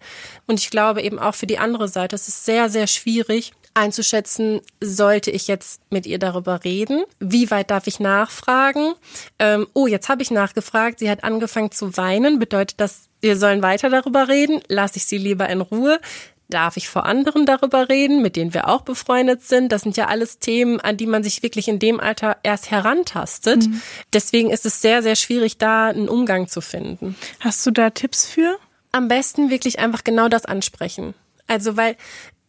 Und 0.47 0.61
ich 0.61 0.71
glaube 0.71 1.03
eben 1.03 1.19
auch 1.19 1.35
für 1.35 1.47
die 1.47 1.59
andere 1.59 1.89
Seite, 1.89 2.17
es 2.17 2.29
ist 2.29 2.45
sehr, 2.45 2.69
sehr 2.69 2.87
schwierig, 2.87 3.53
einzuschätzen, 3.79 4.61
sollte 4.81 5.31
ich 5.31 5.47
jetzt 5.47 5.81
mit 5.91 6.07
ihr 6.07 6.19
darüber 6.19 6.65
reden? 6.65 7.05
Wie 7.21 7.51
weit 7.51 7.71
darf 7.71 7.87
ich 7.87 8.01
nachfragen? 8.01 8.95
Ähm, 9.39 9.67
oh, 9.73 9.87
jetzt 9.87 10.09
habe 10.09 10.23
ich 10.23 10.31
nachgefragt, 10.31 10.99
sie 10.99 11.09
hat 11.09 11.25
angefangen 11.25 11.71
zu 11.71 11.97
weinen. 11.97 12.39
Bedeutet 12.39 12.81
das, 12.81 13.09
wir 13.21 13.37
sollen 13.37 13.63
weiter 13.63 13.89
darüber 13.89 14.29
reden? 14.29 14.61
Lasse 14.69 14.97
ich 14.97 15.07
sie 15.07 15.19
lieber 15.19 15.49
in 15.49 15.61
Ruhe? 15.61 16.01
Darf 16.51 16.79
ich 16.79 16.89
vor 16.89 17.05
anderen 17.05 17.45
darüber 17.45 17.91
reden, 17.91 18.23
mit 18.23 18.37
denen 18.37 18.55
wir 18.55 18.69
auch 18.69 18.81
befreundet 18.81 19.43
sind? 19.43 19.71
Das 19.71 19.83
sind 19.83 19.99
ja 19.99 20.07
alles 20.07 20.39
Themen, 20.39 20.81
an 20.81 20.97
die 20.97 21.07
man 21.07 21.23
sich 21.23 21.43
wirklich 21.43 21.69
in 21.69 21.79
dem 21.79 22.01
Alter 22.01 22.39
erst 22.43 22.71
herantastet. 22.71 23.67
Mhm. 23.67 23.83
Deswegen 24.15 24.51
ist 24.51 24.65
es 24.65 24.81
sehr, 24.81 25.03
sehr 25.03 25.15
schwierig, 25.17 25.59
da 25.59 25.89
einen 25.89 26.09
Umgang 26.09 26.49
zu 26.49 26.63
finden. 26.63 27.17
Hast 27.41 27.67
du 27.67 27.71
da 27.71 27.91
Tipps 27.91 28.27
für? 28.27 28.59
Am 28.93 29.09
besten 29.09 29.51
wirklich 29.51 29.79
einfach 29.79 30.05
genau 30.05 30.29
das 30.29 30.47
ansprechen. 30.47 31.13
Also, 31.47 31.77
weil 31.77 31.97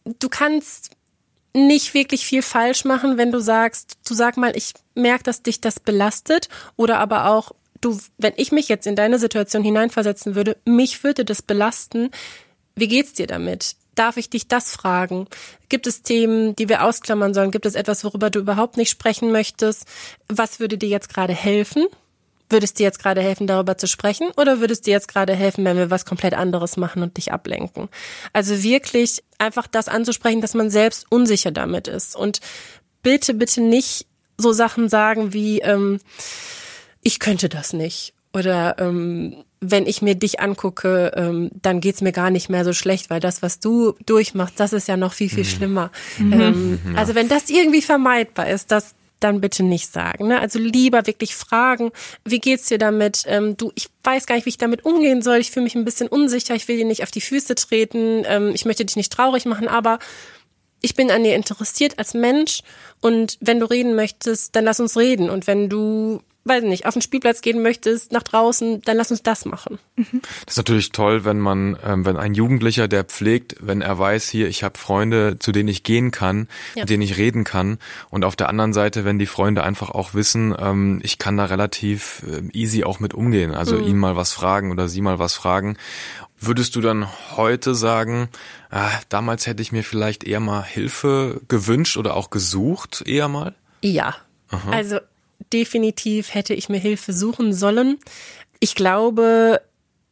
du 0.06 0.30
kannst 0.30 0.92
nicht 1.54 1.94
wirklich 1.94 2.26
viel 2.26 2.42
falsch 2.42 2.86
machen, 2.86 3.18
wenn 3.18 3.32
du 3.32 3.40
sagst, 3.40 3.98
du 4.08 4.14
sag 4.14 4.38
mal, 4.38 4.56
ich 4.56 4.74
merke, 4.96 5.24
dass 5.24 5.44
dich 5.44 5.60
das 5.60 5.80
belastet 5.80 6.48
oder 6.78 7.00
aber 7.00 7.26
auch 7.30 7.52
du, 7.82 8.00
wenn 8.18 8.34
ich 8.38 8.52
mich 8.52 8.68
jetzt 8.70 8.88
in 8.88 8.96
deine 8.96 9.20
Situation 9.20 9.64
hineinversetzen 9.64 10.36
würde, 10.36 10.58
mich 10.66 11.04
würde 11.04 11.26
das 11.26 11.42
belasten. 11.42 12.12
Wie 12.76 12.88
geht's 12.88 13.14
dir 13.14 13.28
damit? 13.28 13.76
Darf 14.00 14.16
ich 14.16 14.30
dich 14.30 14.48
das 14.48 14.72
fragen? 14.72 15.28
Gibt 15.68 15.86
es 15.86 16.04
Themen, 16.04 16.56
die 16.56 16.70
wir 16.70 16.86
ausklammern 16.86 17.34
sollen? 17.34 17.52
Gibt 17.52 17.66
es 17.66 17.76
etwas, 17.76 18.06
worüber 18.06 18.30
du 18.30 18.40
überhaupt 18.40 18.78
nicht 18.78 18.90
sprechen 18.90 19.34
möchtest? 19.34 19.86
Was 20.30 20.62
würde 20.62 20.78
dir 20.78 20.88
jetzt 20.88 21.14
gerade 21.14 21.34
helfen? 21.34 21.86
Würde 22.50 22.64
es 22.64 22.74
dir 22.74 22.84
jetzt 22.84 23.00
gerade 23.00 23.20
helfen, 23.20 23.46
darüber 23.46 23.78
zu 23.78 23.88
sprechen? 23.88 24.32
Oder 24.38 24.62
würde 24.62 24.72
es 24.72 24.80
dir 24.80 24.92
jetzt 24.92 25.10
gerade 25.10 25.36
helfen, 25.36 25.66
wenn 25.66 25.76
wir 25.76 25.92
was 25.92 26.06
komplett 26.06 26.34
anderes 26.34 26.78
machen 26.78 27.04
und 27.04 27.18
dich 27.18 27.34
ablenken? 27.34 27.90
Also 28.32 28.64
wirklich 28.64 29.22
einfach 29.38 29.68
das 29.68 29.90
anzusprechen, 29.90 30.40
dass 30.40 30.54
man 30.54 30.70
selbst 30.70 31.06
unsicher 31.10 31.52
damit 31.52 31.90
ist. 31.90 32.16
Und 32.16 32.40
bitte, 33.04 33.34
bitte 33.34 33.60
nicht 33.60 34.08
so 34.38 34.54
Sachen 34.54 34.88
sagen 34.88 35.34
wie, 35.34 35.60
ähm, 35.60 36.00
ich 37.02 37.20
könnte 37.20 37.50
das 37.50 37.74
nicht. 37.74 38.14
Oder 38.40 38.76
ähm, 38.80 39.44
wenn 39.62 39.86
ich 39.86 40.02
mir 40.02 40.16
dich 40.16 40.40
angucke, 40.40 41.12
ähm, 41.16 41.52
dann 41.62 41.82
geht's 41.82 42.02
mir 42.02 42.12
gar 42.12 42.30
nicht 42.30 42.50
mehr 42.50 42.64
so 42.64 42.74
schlecht, 42.74 43.10
weil 43.10 43.20
das, 43.20 43.42
was 43.42 43.60
du 43.60 43.94
durchmachst, 44.06 44.60
das 44.60 44.74
ist 44.74 44.88
ja 44.88 44.98
noch 44.98 45.14
viel, 45.14 45.30
viel 45.30 45.40
mhm. 45.40 45.48
schlimmer. 45.48 45.92
Mhm. 46.18 46.34
Ähm, 46.34 46.80
ja. 46.94 47.00
Also 47.00 47.16
wenn 47.16 47.28
das 47.28 47.50
irgendwie 47.50 47.82
vermeidbar 47.82 48.50
ist, 48.50 48.72
das, 48.72 48.96
dann 49.20 49.42
bitte 49.42 49.64
nicht 49.64 49.92
sagen. 49.92 50.28
Ne? 50.28 50.40
Also 50.40 50.60
lieber 50.60 51.06
wirklich 51.06 51.36
fragen, 51.36 51.92
wie 52.24 52.40
geht's 52.40 52.68
dir 52.68 52.78
damit? 52.78 53.24
Ähm, 53.28 53.58
du, 53.58 53.72
ich 53.76 53.90
weiß 54.04 54.26
gar 54.26 54.36
nicht, 54.36 54.46
wie 54.46 54.52
ich 54.52 54.58
damit 54.58 54.86
umgehen 54.86 55.22
soll. 55.22 55.38
Ich 55.38 55.52
fühle 55.52 55.66
mich 55.66 55.76
ein 55.76 55.84
bisschen 55.84 56.08
unsicher. 56.08 56.56
Ich 56.56 56.68
will 56.70 56.78
dir 56.78 56.86
nicht 56.86 57.04
auf 57.04 57.12
die 57.12 57.22
Füße 57.22 57.56
treten. 57.56 58.24
Ähm, 58.26 58.52
ich 58.54 58.64
möchte 58.64 58.86
dich 58.86 58.96
nicht 58.96 59.12
traurig 59.12 59.46
machen, 59.46 59.68
aber 59.68 60.00
ich 60.82 60.96
bin 60.96 61.12
an 61.12 61.24
dir 61.24 61.36
interessiert 61.36 62.00
als 62.00 62.14
Mensch 62.14 62.62
und 63.02 63.38
wenn 63.42 63.60
du 63.60 63.66
reden 63.66 63.96
möchtest, 63.96 64.56
dann 64.56 64.64
lass 64.64 64.80
uns 64.80 64.96
reden. 64.96 65.30
Und 65.30 65.46
wenn 65.46 65.68
du 65.68 66.22
weiß 66.46 66.64
nicht, 66.64 66.86
auf 66.86 66.94
den 66.94 67.02
Spielplatz 67.02 67.42
gehen 67.42 67.62
möchtest, 67.62 68.12
nach 68.12 68.24
draußen, 68.24 68.82
dann 68.82 68.98
lass 68.98 69.12
uns 69.12 69.22
das 69.24 69.46
machen. 69.46 69.78
Mhm. 69.96 70.22
Das 70.46 70.54
ist 70.54 70.58
natürlich 70.58 70.92
toll, 70.92 71.26
wenn 71.26 71.40
man, 71.40 71.78
ähm, 71.86 72.06
wenn 72.06 72.18
ein 72.18 72.34
Jugendlicher, 72.34 72.88
der 72.88 73.04
pflegt, 73.04 73.56
wenn 73.60 73.82
er 73.82 74.00
weiß, 74.00 74.30
hier, 74.30 74.48
ich 74.48 74.64
habe 74.64 74.78
Freunde, 74.78 75.38
zu 75.40 75.52
denen 75.52 75.70
ich 75.70 75.84
gehen 75.84 76.12
kann, 76.12 76.48
ja. 76.76 76.84
mit 76.84 76.90
denen 76.90 77.04
ich 77.04 77.18
reden 77.18 77.44
kann. 77.44 77.78
Und 78.10 78.26
auf 78.26 78.36
der 78.36 78.50
anderen 78.50 78.74
Seite, 78.74 79.06
wenn 79.06 79.20
die 79.20 79.26
Freunde 79.26 79.64
einfach 79.64 79.90
auch 79.90 80.14
wissen, 80.14 80.56
ähm, 80.58 81.00
ich 81.04 81.20
kann 81.20 81.38
da 81.38 81.46
relativ 81.46 82.24
äh, 82.28 82.42
easy 82.58 82.84
auch 82.84 83.00
mit 83.00 83.14
umgehen. 83.14 83.54
Also 83.54 83.78
mhm. 83.78 83.88
ihm 83.88 83.98
mal 83.98 84.16
was 84.16 84.32
fragen 84.32 84.72
oder 84.72 84.88
sie 84.88 85.02
mal 85.02 85.20
was 85.20 85.34
fragen. 85.34 85.78
Würdest 86.40 86.76
du 86.78 86.82
dann 86.82 87.06
heute 87.36 87.76
sagen, 87.76 88.30
ah, 88.72 88.90
damals 89.10 89.46
hätte 89.46 89.62
ich 89.62 89.74
mir 89.74 89.84
vielleicht 89.84 90.24
eher 90.24 90.40
mal 90.40 90.64
Hilfe 90.64 91.42
gewünscht 91.50 91.98
oder 91.98 92.16
auch 92.16 92.30
gesucht, 92.30 93.04
eher 93.06 93.28
mal? 93.28 93.56
Ja. 93.82 94.16
Aha. 94.50 94.72
Also 94.72 95.00
definitiv 95.54 96.34
hätte 96.34 96.54
ich 96.54 96.70
mir 96.70 96.80
Hilfe 96.80 97.14
suchen 97.14 97.54
sollen. 97.54 97.98
Ich 98.60 98.76
glaube, 98.76 99.62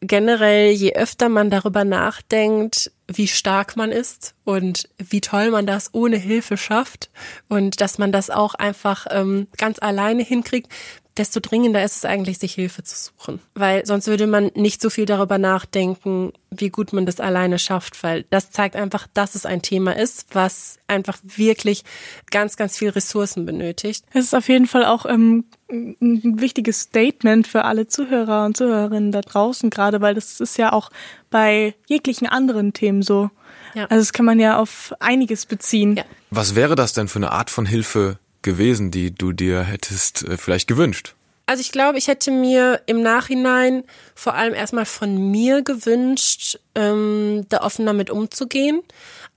generell, 0.01 0.71
je 0.71 0.93
öfter 0.93 1.29
man 1.29 1.49
darüber 1.49 1.83
nachdenkt, 1.83 2.91
wie 3.07 3.27
stark 3.27 3.75
man 3.75 3.91
ist 3.91 4.35
und 4.43 4.89
wie 4.97 5.21
toll 5.21 5.51
man 5.51 5.65
das 5.65 5.93
ohne 5.93 6.17
Hilfe 6.17 6.57
schafft 6.57 7.09
und 7.47 7.81
dass 7.81 7.97
man 7.97 8.11
das 8.11 8.29
auch 8.29 8.53
einfach 8.53 9.07
ähm, 9.09 9.47
ganz 9.57 9.79
alleine 9.79 10.23
hinkriegt, 10.23 10.71
desto 11.17 11.39
dringender 11.39 11.83
ist 11.83 11.97
es 11.97 12.05
eigentlich, 12.05 12.37
sich 12.37 12.53
Hilfe 12.53 12.83
zu 12.83 12.95
suchen. 12.95 13.39
Weil 13.55 13.85
sonst 13.85 14.07
würde 14.07 14.27
man 14.27 14.51
nicht 14.55 14.81
so 14.81 14.89
viel 14.89 15.05
darüber 15.05 15.37
nachdenken, 15.37 16.33
wie 16.49 16.69
gut 16.69 16.93
man 16.93 17.05
das 17.05 17.19
alleine 17.19 17.59
schafft, 17.59 18.03
weil 18.03 18.25
das 18.29 18.51
zeigt 18.51 18.75
einfach, 18.75 19.07
dass 19.13 19.35
es 19.35 19.45
ein 19.45 19.61
Thema 19.61 19.95
ist, 19.95 20.27
was 20.33 20.77
einfach 20.87 21.17
wirklich 21.23 21.83
ganz, 22.31 22.55
ganz 22.55 22.77
viel 22.77 22.89
Ressourcen 22.89 23.45
benötigt. 23.45 24.05
Es 24.13 24.25
ist 24.25 24.35
auf 24.35 24.47
jeden 24.47 24.67
Fall 24.67 24.85
auch 24.85 25.05
ähm, 25.05 25.45
ein 25.69 26.39
wichtiges 26.39 26.81
Statement 26.81 27.47
für 27.47 27.65
alle 27.65 27.87
Zuhörer 27.87 28.45
und 28.45 28.55
Zuhörerinnen 28.55 29.11
da 29.11 29.21
draußen, 29.21 29.69
gerade 29.69 30.01
weil 30.01 30.15
das 30.15 30.39
ist 30.39 30.57
ja 30.57 30.71
auch 30.71 30.89
bei 31.29 31.75
jeglichen 31.87 32.27
anderen 32.27 32.73
Themen 32.73 33.01
so. 33.01 33.29
Ja. 33.73 33.85
Also 33.85 34.01
das 34.01 34.13
kann 34.13 34.25
man 34.25 34.39
ja 34.39 34.57
auf 34.57 34.93
einiges 34.99 35.45
beziehen. 35.45 35.97
Ja. 35.97 36.05
Was 36.29 36.55
wäre 36.55 36.75
das 36.75 36.93
denn 36.93 37.07
für 37.07 37.19
eine 37.19 37.31
Art 37.31 37.49
von 37.49 37.65
Hilfe, 37.65 38.19
gewesen, 38.47 38.91
die 38.91 39.13
du 39.13 39.33
dir 39.33 39.61
hättest 39.63 40.23
äh, 40.23 40.37
vielleicht 40.37 40.67
gewünscht? 40.67 41.15
Also 41.47 41.61
ich 41.61 41.71
glaube, 41.71 41.97
ich 41.97 42.09
hätte 42.09 42.29
mir 42.29 42.81
im 42.87 43.01
Nachhinein 43.01 43.85
vor 44.15 44.35
allem 44.35 44.53
erstmal 44.53 44.85
von 44.85 45.31
mir 45.31 45.61
gewünscht, 45.61 46.59
ähm, 46.75 47.45
da 47.47 47.61
offen 47.61 47.85
damit 47.85 48.09
umzugehen. 48.09 48.81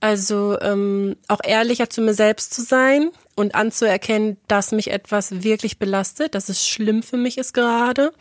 Also 0.01 0.59
ähm, 0.59 1.15
auch 1.29 1.39
ehrlicher 1.41 1.89
zu 1.89 2.01
mir 2.01 2.13
selbst 2.13 2.53
zu 2.53 2.63
sein 2.63 3.11
und 3.35 3.55
anzuerkennen, 3.55 4.35
dass 4.49 4.73
mich 4.73 4.91
etwas 4.91 5.43
wirklich 5.43 5.79
belastet, 5.79 6.35
dass 6.35 6.49
es 6.49 6.67
schlimm 6.67 7.01
für 7.01 7.15
mich 7.15 7.37
ist 7.37 7.53
gerade 7.53 8.11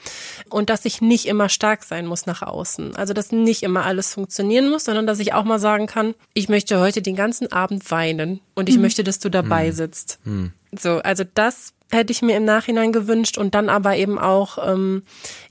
und 0.50 0.70
dass 0.70 0.84
ich 0.84 1.00
nicht 1.00 1.26
immer 1.26 1.48
stark 1.48 1.82
sein 1.82 2.06
muss 2.06 2.26
nach 2.26 2.42
außen. 2.42 2.94
Also 2.94 3.12
dass 3.12 3.32
nicht 3.32 3.64
immer 3.64 3.86
alles 3.86 4.14
funktionieren 4.14 4.70
muss, 4.70 4.84
sondern 4.84 5.08
dass 5.08 5.18
ich 5.18 5.32
auch 5.32 5.44
mal 5.44 5.58
sagen 5.58 5.88
kann, 5.88 6.14
ich 6.32 6.48
möchte 6.48 6.78
heute 6.78 7.02
den 7.02 7.16
ganzen 7.16 7.50
Abend 7.50 7.90
weinen 7.90 8.40
und 8.54 8.68
ich 8.68 8.76
mhm. 8.76 8.82
möchte, 8.82 9.02
dass 9.02 9.18
du 9.18 9.30
dabei 9.30 9.68
mhm. 9.68 9.72
sitzt. 9.72 10.20
Mhm. 10.24 10.52
So, 10.78 10.98
also 10.98 11.24
das 11.34 11.72
hätte 11.90 12.12
ich 12.12 12.22
mir 12.22 12.36
im 12.36 12.44
Nachhinein 12.44 12.92
gewünscht 12.92 13.38
und 13.38 13.54
dann 13.54 13.68
aber 13.68 13.96
eben 13.96 14.18
auch, 14.18 14.58
ähm, 14.66 15.02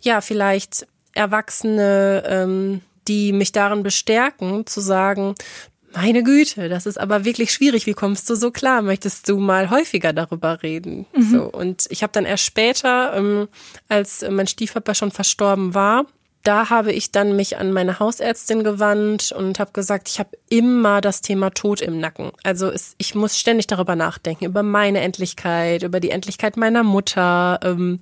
ja, 0.02 0.22
vielleicht 0.22 0.88
Erwachsene, 1.14 2.24
ähm, 2.26 2.82
die 3.08 3.34
mich 3.34 3.52
darin 3.52 3.84
bestärken, 3.84 4.66
zu 4.66 4.82
sagen, 4.82 5.36
meine 5.94 6.24
Güte, 6.24 6.70
das 6.70 6.86
ist 6.86 7.00
aber 7.00 7.26
wirklich 7.26 7.52
schwierig. 7.52 7.88
Wie 7.88 7.94
kommst 7.94 8.30
du 8.30 8.36
so 8.36 8.52
klar? 8.52 8.82
Möchtest 8.82 9.28
du 9.28 9.40
mal 9.40 9.72
häufiger 9.72 10.14
darüber 10.14 10.62
reden? 10.62 11.08
Mhm. 11.16 11.22
So 11.24 11.44
und 11.46 11.88
ich 11.90 12.04
habe 12.04 12.14
dann 12.14 12.26
erst 12.26 12.44
später, 12.44 13.16
ähm, 13.16 13.48
als 13.88 14.24
mein 14.30 14.48
Stiefpapa 14.48 14.94
schon 14.94 15.12
verstorben 15.12 15.74
war, 15.74 16.06
da 16.44 16.70
habe 16.70 16.94
ich 16.94 17.12
dann 17.12 17.36
mich 17.36 17.58
an 17.58 17.74
meine 17.74 18.00
Hausärztin 18.00 18.64
gewandt 18.64 19.32
und 19.32 19.60
habe 19.60 19.72
gesagt, 19.72 20.08
ich 20.10 20.20
habe 20.20 20.38
immer 20.50 21.02
das 21.02 21.22
Thema 21.22 21.50
Tod 21.50 21.82
im 21.82 22.00
Nacken. 22.00 22.32
Also 22.44 22.70
es, 22.70 22.96
ich 22.98 23.14
muss 23.14 23.38
ständig 23.38 23.68
darüber 23.68 23.96
nachdenken, 23.96 24.46
über 24.46 24.64
meine 24.64 25.02
Endlichkeit, 25.02 25.84
über 25.84 26.00
die 26.00 26.12
Endlichkeit 26.12 26.56
meiner 26.56 26.84
Mutter, 26.84 27.60
ähm, 27.64 28.00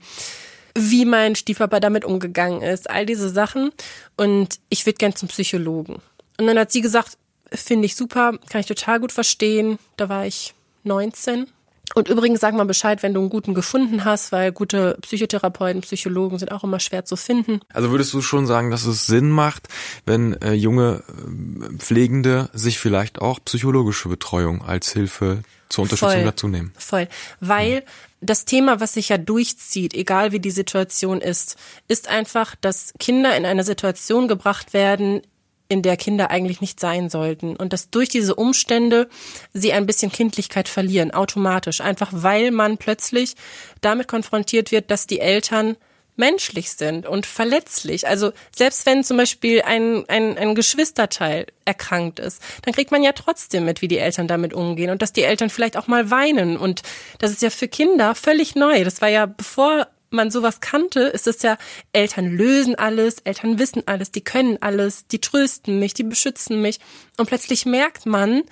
wie 0.75 1.05
mein 1.05 1.35
Stiefpapa 1.35 1.79
damit 1.79 2.05
umgegangen 2.05 2.61
ist, 2.61 2.89
all 2.89 3.05
diese 3.05 3.29
Sachen. 3.29 3.71
Und 4.15 4.59
ich 4.69 4.85
würde 4.85 4.97
gern 4.97 5.15
zum 5.15 5.29
Psychologen. 5.29 6.01
Und 6.39 6.45
dann 6.45 6.59
hat 6.59 6.71
sie 6.71 6.81
gesagt, 6.81 7.17
finde 7.51 7.87
ich 7.87 7.95
super, 7.95 8.33
kann 8.49 8.61
ich 8.61 8.67
total 8.67 8.99
gut 8.99 9.11
verstehen. 9.11 9.79
Da 9.97 10.09
war 10.09 10.27
ich 10.27 10.53
19 10.83 11.47
und 11.95 12.09
übrigens 12.09 12.41
sag 12.41 12.53
mal 12.53 12.65
Bescheid, 12.65 13.01
wenn 13.01 13.13
du 13.13 13.21
einen 13.21 13.29
guten 13.29 13.53
gefunden 13.53 14.05
hast, 14.05 14.31
weil 14.31 14.51
gute 14.51 14.97
Psychotherapeuten, 15.01 15.81
Psychologen 15.81 16.37
sind 16.37 16.51
auch 16.51 16.63
immer 16.63 16.79
schwer 16.79 17.05
zu 17.05 17.15
finden. 17.15 17.61
Also 17.73 17.91
würdest 17.91 18.13
du 18.13 18.21
schon 18.21 18.45
sagen, 18.45 18.71
dass 18.71 18.85
es 18.85 19.07
Sinn 19.07 19.29
macht, 19.29 19.67
wenn 20.05 20.33
äh, 20.41 20.53
junge 20.53 21.03
äh, 21.07 21.77
Pflegende 21.77 22.49
sich 22.53 22.79
vielleicht 22.79 23.19
auch 23.19 23.39
psychologische 23.45 24.09
Betreuung 24.09 24.63
als 24.63 24.91
Hilfe 24.91 25.43
zur 25.69 25.83
Unterstützung 25.83 26.17
voll, 26.17 26.23
dazu 26.23 26.47
nehmen? 26.47 26.73
Voll, 26.77 27.07
weil 27.39 27.73
ja. 27.73 27.81
das 28.21 28.45
Thema, 28.45 28.79
was 28.79 28.93
sich 28.93 29.09
ja 29.09 29.17
durchzieht, 29.17 29.93
egal 29.93 30.31
wie 30.31 30.39
die 30.39 30.51
Situation 30.51 31.21
ist, 31.21 31.57
ist 31.87 32.09
einfach, 32.09 32.55
dass 32.59 32.93
Kinder 32.99 33.35
in 33.35 33.45
eine 33.45 33.63
Situation 33.63 34.27
gebracht 34.27 34.73
werden, 34.73 35.21
in 35.69 35.81
der 35.81 35.97
Kinder 35.97 36.29
eigentlich 36.31 36.61
nicht 36.61 36.79
sein 36.79 37.09
sollten 37.09 37.55
und 37.55 37.73
dass 37.73 37.89
durch 37.89 38.09
diese 38.09 38.35
Umstände 38.35 39.09
sie 39.53 39.73
ein 39.73 39.85
bisschen 39.85 40.11
Kindlichkeit 40.11 40.69
verlieren, 40.69 41.11
automatisch, 41.11 41.81
einfach 41.81 42.09
weil 42.11 42.51
man 42.51 42.77
plötzlich 42.77 43.35
damit 43.81 44.07
konfrontiert 44.07 44.71
wird, 44.71 44.89
dass 44.91 45.07
die 45.07 45.19
Eltern 45.19 45.75
menschlich 46.17 46.71
sind 46.71 47.05
und 47.05 47.25
verletzlich. 47.25 48.07
Also 48.07 48.31
selbst 48.53 48.85
wenn 48.85 49.03
zum 49.03 49.17
Beispiel 49.17 49.61
ein, 49.61 50.03
ein, 50.07 50.37
ein 50.37 50.55
Geschwisterteil 50.55 51.45
erkrankt 51.63 52.19
ist, 52.19 52.41
dann 52.63 52.73
kriegt 52.73 52.91
man 52.91 53.03
ja 53.03 53.11
trotzdem 53.11 53.65
mit, 53.65 53.81
wie 53.81 53.87
die 53.87 53.99
Eltern 53.99 54.27
damit 54.27 54.53
umgehen 54.53 54.89
und 54.89 55.01
dass 55.01 55.13
die 55.13 55.23
Eltern 55.23 55.49
vielleicht 55.49 55.77
auch 55.77 55.87
mal 55.87 56.09
weinen. 56.09 56.57
Und 56.57 56.81
das 57.19 57.31
ist 57.31 57.43
ja 57.43 57.51
für 57.51 57.67
Kinder 57.67 58.15
völlig 58.15 58.55
neu. 58.55 58.83
Das 58.83 59.01
war 59.01 59.09
ja 59.09 59.27
bevor 59.27 59.87
man 60.09 60.31
sowas 60.31 60.61
kannte, 60.61 61.01
ist 61.01 61.27
es 61.27 61.41
ja, 61.41 61.57
Eltern 61.93 62.35
lösen 62.35 62.75
alles, 62.75 63.17
Eltern 63.23 63.59
wissen 63.59 63.83
alles, 63.85 64.11
die 64.11 64.23
können 64.23 64.57
alles, 64.61 65.07
die 65.07 65.19
trösten 65.19 65.79
mich, 65.79 65.93
die 65.93 66.03
beschützen 66.03 66.61
mich. 66.61 66.79
Und 67.17 67.27
plötzlich 67.27 67.65
merkt 67.65 68.05
man, 68.05 68.43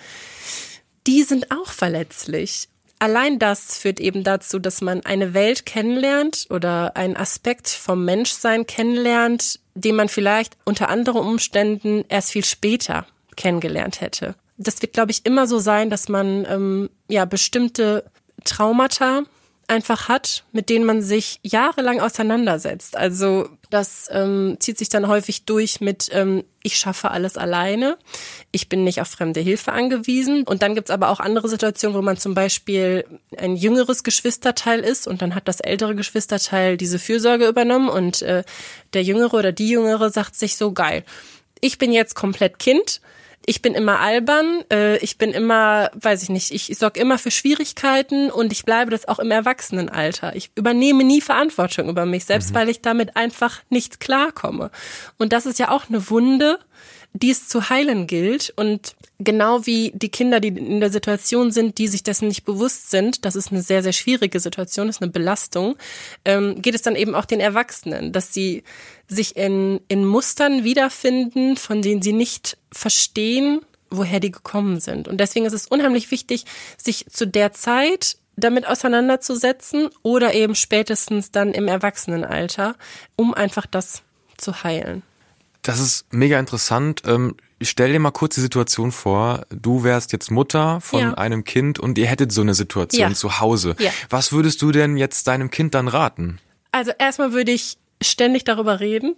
die 1.07 1.23
sind 1.23 1.51
auch 1.51 1.71
verletzlich. 1.71 2.69
Allein 2.99 3.39
das 3.39 3.77
führt 3.77 3.99
eben 3.99 4.23
dazu, 4.23 4.57
dass 4.57 4.81
man 4.81 5.05
eine 5.05 5.33
Welt 5.33 5.65
kennenlernt 5.65 6.47
oder 6.49 6.95
einen 6.95 7.17
Aspekt 7.17 7.67
vom 7.67 8.05
Menschsein 8.05 8.65
kennenlernt, 8.65 9.59
den 9.73 9.95
man 9.95 10.07
vielleicht 10.07 10.57
unter 10.63 10.89
anderen 10.89 11.21
Umständen 11.21 12.05
erst 12.07 12.31
viel 12.31 12.45
später 12.45 13.05
kennengelernt 13.35 13.99
hätte. 13.99 14.35
Das 14.57 14.81
wird, 14.81 14.93
glaube 14.93 15.11
ich, 15.11 15.25
immer 15.25 15.47
so 15.47 15.59
sein, 15.59 15.89
dass 15.89 16.07
man 16.07 16.45
ähm, 16.49 16.89
ja 17.09 17.25
bestimmte 17.25 18.09
Traumata 18.45 19.23
einfach 19.67 20.07
hat, 20.07 20.43
mit 20.51 20.69
denen 20.69 20.85
man 20.85 21.01
sich 21.01 21.39
jahrelang 21.41 21.99
auseinandersetzt. 21.99 22.95
Also 22.95 23.49
das 23.69 24.07
ähm, 24.11 24.57
zieht 24.59 24.77
sich 24.77 24.89
dann 24.89 25.07
häufig 25.07 25.45
durch 25.45 25.81
mit, 25.81 26.09
ähm, 26.11 26.43
ich 26.61 26.77
schaffe 26.77 27.11
alles 27.11 27.35
alleine, 27.35 27.97
ich 28.51 28.69
bin 28.69 28.83
nicht 28.83 29.01
auf 29.01 29.07
fremde 29.07 29.39
Hilfe 29.39 29.71
angewiesen. 29.71 30.43
Und 30.43 30.61
dann 30.61 30.75
gibt's 30.75 30.91
aber 30.91 31.09
auch 31.09 31.19
andere 31.19 31.49
Situationen, 31.49 31.97
wo 31.97 32.01
man 32.01 32.17
zum 32.17 32.35
Beispiel 32.35 33.05
ein 33.37 33.55
jüngeres 33.55 34.03
Geschwisterteil 34.03 34.81
ist 34.81 35.07
und 35.07 35.21
dann 35.21 35.35
hat 35.35 35.47
das 35.47 35.59
ältere 35.59 35.95
Geschwisterteil 35.95 36.77
diese 36.77 36.99
Fürsorge 36.99 37.47
übernommen 37.47 37.89
und 37.89 38.21
äh, 38.21 38.43
der 38.93 39.03
Jüngere 39.03 39.33
oder 39.33 39.51
die 39.51 39.69
Jüngere 39.69 40.09
sagt 40.11 40.35
sich 40.35 40.57
so 40.57 40.71
geil. 40.71 41.03
Ich 41.59 41.77
bin 41.77 41.91
jetzt 41.91 42.15
komplett 42.15 42.59
Kind 42.59 43.01
ich 43.45 43.61
bin 43.61 43.73
immer 43.73 43.99
albern, 43.99 44.63
äh, 44.71 44.97
ich 44.97 45.17
bin 45.17 45.31
immer, 45.31 45.91
weiß 45.93 46.23
ich 46.23 46.29
nicht, 46.29 46.51
ich, 46.51 46.77
sorge 46.77 46.99
immer 46.99 47.17
für 47.17 47.31
Schwierigkeiten 47.31 48.31
und 48.31 48.51
ich 48.51 48.65
bleibe 48.65 48.91
das 48.91 49.07
auch 49.07 49.19
im 49.19 49.31
Erwachsenenalter. 49.31 50.35
Ich 50.35 50.51
übernehme 50.55 51.03
nie 51.03 51.21
Verantwortung 51.21 51.89
über 51.89 52.05
mich 52.05 52.25
selbst, 52.25 52.51
mhm. 52.51 52.55
weil 52.55 52.69
ich 52.69 52.81
damit 52.81 53.15
einfach 53.15 53.61
nicht 53.69 53.99
klarkomme. 53.99 54.71
Und 55.17 55.33
das 55.33 55.45
ist 55.45 55.59
ja 55.59 55.69
auch 55.69 55.89
eine 55.89 56.09
Wunde, 56.09 56.59
die 57.15 57.31
es 57.31 57.47
zu 57.47 57.69
heilen 57.69 58.07
gilt. 58.07 58.53
Und 58.57 58.95
genau 59.19 59.65
wie 59.65 59.91
die 59.95 60.09
Kinder, 60.09 60.39
die 60.39 60.49
in 60.49 60.81
der 60.81 60.91
Situation 60.91 61.51
sind, 61.51 61.77
die 61.77 61.87
sich 61.87 62.03
dessen 62.03 62.27
nicht 62.27 62.43
bewusst 62.43 62.91
sind, 62.91 63.23
das 63.25 63.35
ist 63.35 63.51
eine 63.51 63.61
sehr, 63.61 63.81
sehr 63.81 63.93
schwierige 63.93 64.39
Situation, 64.39 64.89
ist 64.89 65.01
eine 65.01 65.11
Belastung, 65.11 65.77
ähm, 66.25 66.61
geht 66.61 66.75
es 66.75 66.81
dann 66.81 66.95
eben 66.95 67.15
auch 67.15 67.25
den 67.25 67.39
Erwachsenen, 67.39 68.11
dass 68.11 68.33
sie 68.33 68.63
sich 69.07 69.37
in, 69.37 69.79
in 69.87 70.05
Mustern 70.05 70.63
wiederfinden, 70.63 71.55
von 71.55 71.81
denen 71.81 72.01
sie 72.01 72.13
nicht 72.13 72.57
verstehen, 72.71 73.61
woher 73.89 74.19
die 74.19 74.31
gekommen 74.31 74.81
sind. 74.81 75.07
Und 75.07 75.19
deswegen 75.19 75.45
ist 75.45 75.53
es 75.53 75.67
unheimlich 75.67 76.11
wichtig, 76.11 76.43
sich 76.77 77.05
zu 77.09 77.25
der 77.25 77.53
Zeit 77.53 78.17
damit 78.35 78.67
auseinanderzusetzen 78.67 79.89
oder 80.03 80.33
eben 80.33 80.55
spätestens 80.55 81.31
dann 81.31 81.53
im 81.53 81.69
Erwachsenenalter, 81.69 82.75
um 83.15 83.33
einfach 83.33 83.65
das 83.65 84.01
zu 84.35 84.63
heilen. 84.63 85.03
Das 85.65 85.79
ist 85.79 86.05
mega 86.11 86.39
interessant. 86.39 87.01
Ähm, 87.07 87.35
ich 87.57 87.71
stell 87.71 87.91
dir 87.91 87.99
mal 87.99 88.11
kurz 88.11 88.35
die 88.35 88.41
Situation 88.41 88.91
vor. 88.91 89.47
Du 89.49 89.83
wärst 89.83 90.11
jetzt 90.13 90.29
Mutter 90.29 90.79
von 90.79 90.99
ja. 90.99 91.13
einem 91.15 91.43
Kind 91.43 91.79
und 91.79 91.97
ihr 91.97 92.05
hättet 92.05 92.31
so 92.31 92.41
eine 92.41 92.53
Situation 92.53 93.09
ja. 93.09 93.15
zu 93.15 93.39
Hause. 93.39 93.75
Ja. 93.79 93.89
Was 94.11 94.31
würdest 94.31 94.61
du 94.61 94.71
denn 94.71 94.95
jetzt 94.95 95.27
deinem 95.27 95.49
Kind 95.49 95.73
dann 95.73 95.87
raten? 95.87 96.37
Also 96.71 96.91
erstmal 96.99 97.33
würde 97.33 97.51
ich 97.51 97.77
ständig 97.99 98.43
darüber 98.43 98.79
reden, 98.79 99.15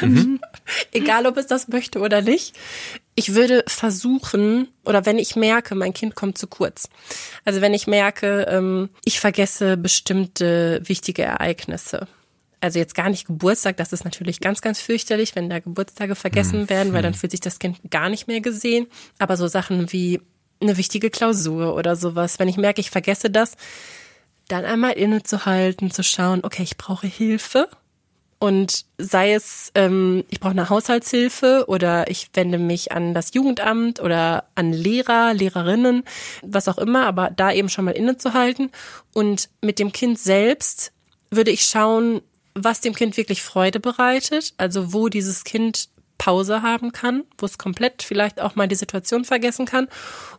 mhm. 0.00 0.38
egal 0.92 1.26
ob 1.26 1.36
es 1.36 1.48
das 1.48 1.66
möchte 1.66 1.98
oder 1.98 2.22
nicht. 2.22 2.56
Ich 3.16 3.34
würde 3.34 3.64
versuchen, 3.66 4.68
oder 4.84 5.04
wenn 5.04 5.18
ich 5.18 5.34
merke, 5.34 5.74
mein 5.74 5.94
Kind 5.94 6.14
kommt 6.14 6.38
zu 6.38 6.46
kurz, 6.46 6.88
also 7.44 7.60
wenn 7.60 7.74
ich 7.74 7.88
merke, 7.88 8.46
ähm, 8.48 8.90
ich 9.04 9.18
vergesse 9.18 9.76
bestimmte 9.76 10.80
wichtige 10.84 11.22
Ereignisse, 11.22 12.06
also 12.60 12.78
jetzt 12.78 12.94
gar 12.94 13.08
nicht 13.10 13.26
Geburtstag, 13.26 13.76
das 13.76 13.92
ist 13.92 14.04
natürlich 14.04 14.40
ganz, 14.40 14.60
ganz 14.60 14.80
fürchterlich, 14.80 15.36
wenn 15.36 15.48
da 15.48 15.60
Geburtstage 15.60 16.14
vergessen 16.14 16.62
mhm. 16.62 16.70
werden, 16.70 16.92
weil 16.92 17.02
dann 17.02 17.12
mhm. 17.12 17.16
fühlt 17.16 17.30
sich 17.30 17.40
das 17.40 17.58
Kind 17.58 17.78
gar 17.90 18.08
nicht 18.08 18.26
mehr 18.26 18.40
gesehen. 18.40 18.86
Aber 19.18 19.36
so 19.36 19.46
Sachen 19.46 19.92
wie 19.92 20.20
eine 20.60 20.76
wichtige 20.76 21.10
Klausur 21.10 21.74
oder 21.74 21.94
sowas, 21.94 22.38
wenn 22.38 22.48
ich 22.48 22.56
merke, 22.56 22.80
ich 22.80 22.90
vergesse 22.90 23.30
das, 23.30 23.56
dann 24.48 24.64
einmal 24.64 24.92
innezuhalten, 24.92 25.90
zu 25.90 26.02
schauen, 26.02 26.40
okay, 26.42 26.62
ich 26.62 26.76
brauche 26.76 27.06
Hilfe 27.06 27.68
Und 28.40 28.84
sei 28.98 29.34
es, 29.34 29.72
ähm, 29.74 30.24
ich 30.30 30.38
brauche 30.38 30.52
eine 30.52 30.68
Haushaltshilfe 30.68 31.64
oder 31.66 32.08
ich 32.08 32.30
wende 32.34 32.58
mich 32.58 32.92
an 32.92 33.12
das 33.12 33.34
Jugendamt 33.34 34.00
oder 34.00 34.44
an 34.54 34.72
Lehrer, 34.72 35.34
Lehrerinnen, 35.34 36.04
was 36.42 36.68
auch 36.68 36.78
immer, 36.78 37.06
aber 37.06 37.30
da 37.30 37.52
eben 37.52 37.68
schon 37.68 37.84
mal 37.84 37.92
innezuhalten. 37.92 38.70
Und 39.12 39.48
mit 39.60 39.80
dem 39.80 39.90
Kind 39.92 40.18
selbst 40.20 40.92
würde 41.30 41.50
ich 41.50 41.62
schauen, 41.62 42.22
was 42.54 42.80
dem 42.80 42.94
Kind 42.94 43.16
wirklich 43.16 43.42
Freude 43.42 43.80
bereitet, 43.80 44.54
also 44.56 44.92
wo 44.92 45.08
dieses 45.08 45.44
Kind 45.44 45.88
Pause 46.18 46.62
haben 46.62 46.92
kann, 46.92 47.24
wo 47.38 47.46
es 47.46 47.58
komplett 47.58 48.02
vielleicht 48.02 48.40
auch 48.40 48.56
mal 48.56 48.68
die 48.68 48.74
Situation 48.74 49.24
vergessen 49.24 49.66
kann. 49.66 49.88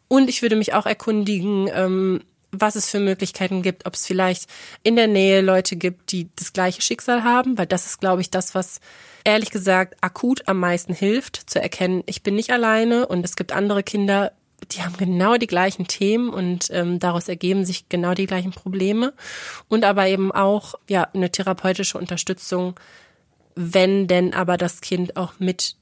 Und 0.08 0.30
ich 0.30 0.42
würde 0.42 0.58
mich 0.58 0.74
auch 0.74 0.86
erkundigen, 0.86 1.70
ähm, 1.74 2.22
was 2.52 2.76
es 2.76 2.90
für 2.90 3.00
Möglichkeiten 3.00 3.62
gibt, 3.62 3.86
ob 3.86 3.94
es 3.94 4.06
vielleicht 4.06 4.50
in 4.84 4.96
der 4.96 5.08
Nähe 5.08 5.42
Leute 5.42 5.76
gibt, 5.76 6.12
die 6.12 6.30
das 6.36 6.52
gleiche 6.52 6.82
Schicksal 6.82 7.24
haben, 7.24 7.58
weil 7.58 7.68
das 7.68 7.86
ist, 7.86 8.00
glaube 8.00 8.22
ich, 8.22 8.30
das, 8.30 8.56
was 8.56 8.80
ehrlich 9.24 9.52
gesagt 9.52 9.96
akut 10.02 10.48
am 10.48 10.60
meisten 10.60 10.94
hilft, 10.94 11.50
zu 11.50 11.62
erkennen, 11.62 12.04
ich 12.08 12.24
bin 12.24 12.36
nicht 12.36 12.52
alleine 12.52 13.08
und 13.08 13.24
es 13.24 13.36
gibt 13.36 13.52
andere 13.52 13.84
Kinder, 13.84 14.32
die 14.72 14.82
haben 14.82 14.97
genau 14.97 15.38
die 15.38 15.47
gleichen 15.47 15.88
Themen 15.88 16.30
und 16.30 16.68
ähm, 16.72 16.99
daraus 16.99 17.28
ergeben 17.28 17.66
sich 17.66 17.89
genau 17.89 18.14
die 18.14 18.28
gleichen 18.28 18.51
Probleme 18.51 19.14
und 19.68 19.84
aber 19.84 20.07
eben 20.07 20.32
auch 20.32 20.76
ja 20.89 21.03
eine 21.14 21.32
therapeutische 21.32 21.97
Unterstützung, 21.97 22.80
wenn 23.55 24.07
denn 24.07 24.34
aber 24.34 24.57
das 24.57 24.82
Kind 24.82 25.18
auch 25.18 25.34
mit 25.39 25.76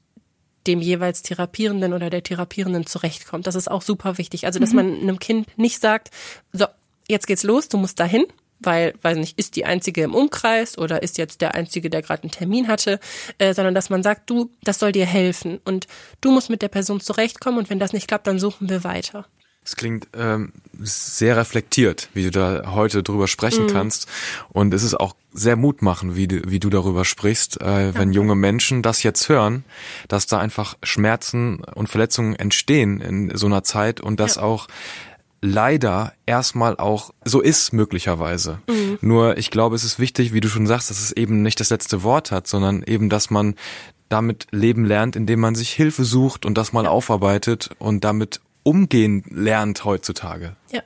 dem 0.66 0.80
jeweils 0.80 1.22
Therapierenden 1.22 1.92
oder 1.94 2.10
der 2.10 2.22
Therapierenden 2.22 2.86
zurechtkommt. 2.86 3.46
Das 3.46 3.54
ist 3.54 3.70
auch 3.70 3.82
super 3.82 4.18
wichtig. 4.18 4.46
Also, 4.46 4.58
dass 4.58 4.70
mhm. 4.70 4.76
man 4.76 5.00
einem 5.00 5.18
Kind 5.18 5.46
nicht 5.58 5.80
sagt, 5.80 6.10
so, 6.52 6.66
jetzt 7.08 7.26
geht's 7.26 7.42
los, 7.42 7.68
du 7.68 7.78
musst 7.78 7.98
dahin, 7.98 8.26
weil, 8.60 8.94
weiß 9.02 9.16
nicht, 9.18 9.38
ist 9.38 9.56
die 9.56 9.64
einzige 9.64 10.02
im 10.02 10.14
Umkreis 10.14 10.78
oder 10.78 11.02
ist 11.02 11.18
jetzt 11.18 11.40
der 11.40 11.54
einzige, 11.54 11.90
der 11.90 12.02
gerade 12.02 12.22
einen 12.22 12.32
Termin 12.32 12.68
hatte, 12.68 13.00
äh, 13.38 13.54
sondern 13.54 13.74
dass 13.74 13.90
man 13.90 14.02
sagt, 14.02 14.28
du, 14.30 14.50
das 14.62 14.78
soll 14.78 14.92
dir 14.92 15.06
helfen 15.06 15.60
und 15.64 15.86
du 16.20 16.30
musst 16.30 16.50
mit 16.50 16.62
der 16.62 16.68
Person 16.68 17.00
zurechtkommen 17.00 17.58
und 17.58 17.70
wenn 17.70 17.78
das 17.78 17.92
nicht 17.92 18.08
klappt, 18.08 18.26
dann 18.26 18.38
suchen 18.38 18.68
wir 18.68 18.84
weiter. 18.84 19.26
Es 19.68 19.76
klingt 19.76 20.08
ähm, 20.14 20.52
sehr 20.80 21.36
reflektiert, 21.36 22.08
wie 22.14 22.22
du 22.22 22.30
da 22.30 22.72
heute 22.72 23.02
drüber 23.02 23.28
sprechen 23.28 23.66
mm. 23.66 23.68
kannst. 23.68 24.08
Und 24.48 24.72
es 24.72 24.82
ist 24.82 24.94
auch 24.94 25.14
sehr 25.30 25.56
mutmachend, 25.56 26.16
wie 26.16 26.26
du, 26.26 26.40
wie 26.50 26.58
du 26.58 26.70
darüber 26.70 27.04
sprichst, 27.04 27.60
äh, 27.60 27.94
wenn 27.94 28.14
junge 28.14 28.34
Menschen 28.34 28.82
das 28.82 29.02
jetzt 29.02 29.28
hören, 29.28 29.64
dass 30.08 30.26
da 30.26 30.38
einfach 30.38 30.78
Schmerzen 30.82 31.62
und 31.74 31.88
Verletzungen 31.88 32.34
entstehen 32.34 33.02
in 33.02 33.36
so 33.36 33.44
einer 33.44 33.62
Zeit 33.62 34.00
und 34.00 34.20
das 34.20 34.36
ja. 34.36 34.42
auch 34.42 34.68
leider 35.40 36.12
erstmal 36.26 36.76
auch 36.76 37.12
so 37.24 37.40
ist 37.40 37.72
möglicherweise. 37.72 38.60
Mhm. 38.68 38.98
Nur 39.00 39.38
ich 39.38 39.50
glaube, 39.50 39.76
es 39.76 39.84
ist 39.84 39.98
wichtig, 39.98 40.32
wie 40.32 40.40
du 40.40 40.48
schon 40.48 40.66
sagst, 40.66 40.90
dass 40.90 41.00
es 41.00 41.12
eben 41.12 41.42
nicht 41.42 41.60
das 41.60 41.70
letzte 41.70 42.02
Wort 42.02 42.30
hat, 42.30 42.46
sondern 42.46 42.82
eben, 42.82 43.08
dass 43.08 43.30
man 43.30 43.54
damit 44.08 44.46
leben 44.50 44.84
lernt, 44.84 45.16
indem 45.16 45.40
man 45.40 45.54
sich 45.54 45.70
Hilfe 45.72 46.04
sucht 46.04 46.46
und 46.46 46.56
das 46.56 46.72
mal 46.72 46.84
ja. 46.84 46.90
aufarbeitet 46.90 47.70
und 47.78 48.04
damit 48.04 48.40
umgehen 48.62 49.24
lernt 49.30 49.84
heutzutage. 49.84 50.56
Ja, 50.72 50.82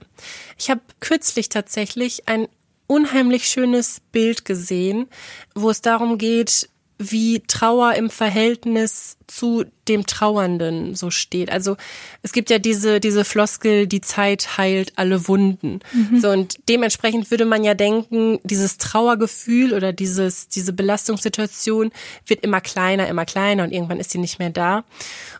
ich 0.59 0.71
habe 0.71 0.81
kürzlich 1.01 1.49
tatsächlich 1.49 2.29
ein 2.29 2.49
unheimlich 2.87 3.49
schönes 3.49 4.01
Bild 4.13 4.45
gesehen, 4.45 5.09
wo 5.55 5.71
es 5.71 5.81
darum 5.81 6.19
geht, 6.19 6.69
wie 7.11 7.41
Trauer 7.41 7.95
im 7.95 8.11
Verhältnis 8.11 9.17
zu 9.27 9.65
dem 9.89 10.07
Trauernden 10.07 10.95
so 10.95 11.11
steht. 11.11 11.51
Also 11.51 11.77
es 12.23 12.33
gibt 12.33 12.51
ja 12.51 12.59
diese, 12.59 13.01
diese 13.01 13.25
Floskel, 13.25 13.87
die 13.87 14.01
Zeit 14.01 14.59
heilt 14.59 14.93
alle 14.97 15.27
Wunden. 15.27 15.81
Mhm. 15.93 16.21
So, 16.21 16.31
und 16.31 16.59
dementsprechend 16.69 17.31
würde 17.31 17.47
man 17.47 17.65
ja 17.65 17.75
denken, 17.75 18.39
dieses 18.45 18.79
Trauergefühl 18.79 19.73
oder 19.73 19.93
dieses, 19.93 20.49
diese 20.49 20.73
Belastungssituation 20.73 21.91
wird 22.27 22.45
immer 22.45 22.61
kleiner, 22.61 23.09
immer 23.09 23.25
kleiner 23.25 23.65
und 23.65 23.73
irgendwann 23.73 24.01
ist 24.01 24.11
sie 24.11 24.19
nicht 24.19 24.39
mehr 24.39 24.51
da. 24.51 24.85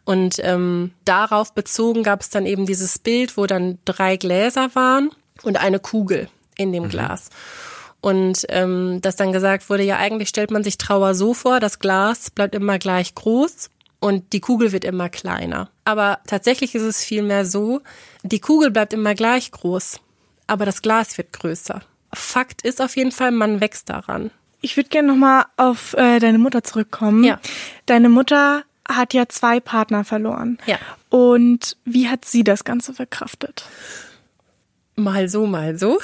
Und 0.05 0.37
ähm, 0.43 0.93
darauf 1.05 1.53
bezogen 1.53 2.03
gab 2.03 2.23
es 2.23 2.31
dann 2.31 2.47
eben 2.47 2.67
dieses 2.67 2.99
Bild, 2.99 3.37
wo 3.37 3.47
dann 3.47 3.79
drei 3.85 4.17
Gläser 4.17 4.75
waren 4.75 5.11
und 5.43 5.59
eine 5.59 5.79
Kugel 5.79 6.29
in 6.57 6.73
dem 6.73 6.85
mhm. 6.85 6.89
Glas. 6.89 7.31
Und 8.03 8.45
ähm, 8.49 9.01
dass 9.01 9.17
dann 9.17 9.33
gesagt 9.33 9.71
wurde, 9.71 9.85
ja 9.85 9.97
eigentlich 9.97 10.29
stellt 10.29 10.51
man 10.51 10.65
sich 10.65 10.77
Trauer 10.77 11.15
so 11.15 11.35
vor, 11.35 11.61
das 11.61 11.79
Glas 11.79 12.31
bleibt 12.31 12.55
immer 12.55 12.79
gleich 12.79 13.15
groß 13.15 13.71
und 14.01 14.33
die 14.33 14.41
Kugel 14.41 14.73
wird 14.73 14.85
immer 14.85 15.09
kleiner. 15.09 15.71
Aber 15.85 16.19
tatsächlich 16.27 16.75
ist 16.75 16.83
es 16.83 17.05
vielmehr 17.05 17.47
so, 17.47 17.81
die 18.25 18.41
Kugel 18.41 18.73
bleibt 18.73 18.93
immer 18.93 19.15
gleich 19.15 19.53
groß, 19.53 20.01
aber 20.49 20.67
das 20.67 20.83
Glas 20.83 21.17
wird 21.17 21.33
größer. 21.33 21.81
Fakt 22.13 22.63
ist 22.63 22.83
auf 22.83 22.97
jeden 22.97 23.13
Fall, 23.13 23.31
man 23.31 23.61
wächst 23.61 23.89
daran. 23.89 24.33
Ich 24.61 24.77
würde 24.77 24.89
gerne 24.89 25.09
nochmal 25.09 25.45
auf 25.57 25.95
äh, 25.95 26.19
deine 26.19 26.39
Mutter 26.39 26.65
zurückkommen. 26.65 27.23
Ja. 27.23 27.41
Deine 27.87 28.09
Mutter 28.09 28.65
hat 28.89 29.15
ja 29.15 29.29
zwei 29.29 29.61
Partner 29.61 30.05
verloren. 30.05 30.59
Ja. 30.67 30.79
Und 31.09 31.77
wie 31.85 32.09
hat 32.09 32.25
sie 32.25 32.43
das 32.43 32.65
Ganze 32.65 32.95
verkraftet? 32.95 33.65
Mal 34.97 35.29
so, 35.29 35.47
mal 35.47 35.79
so. 35.79 36.01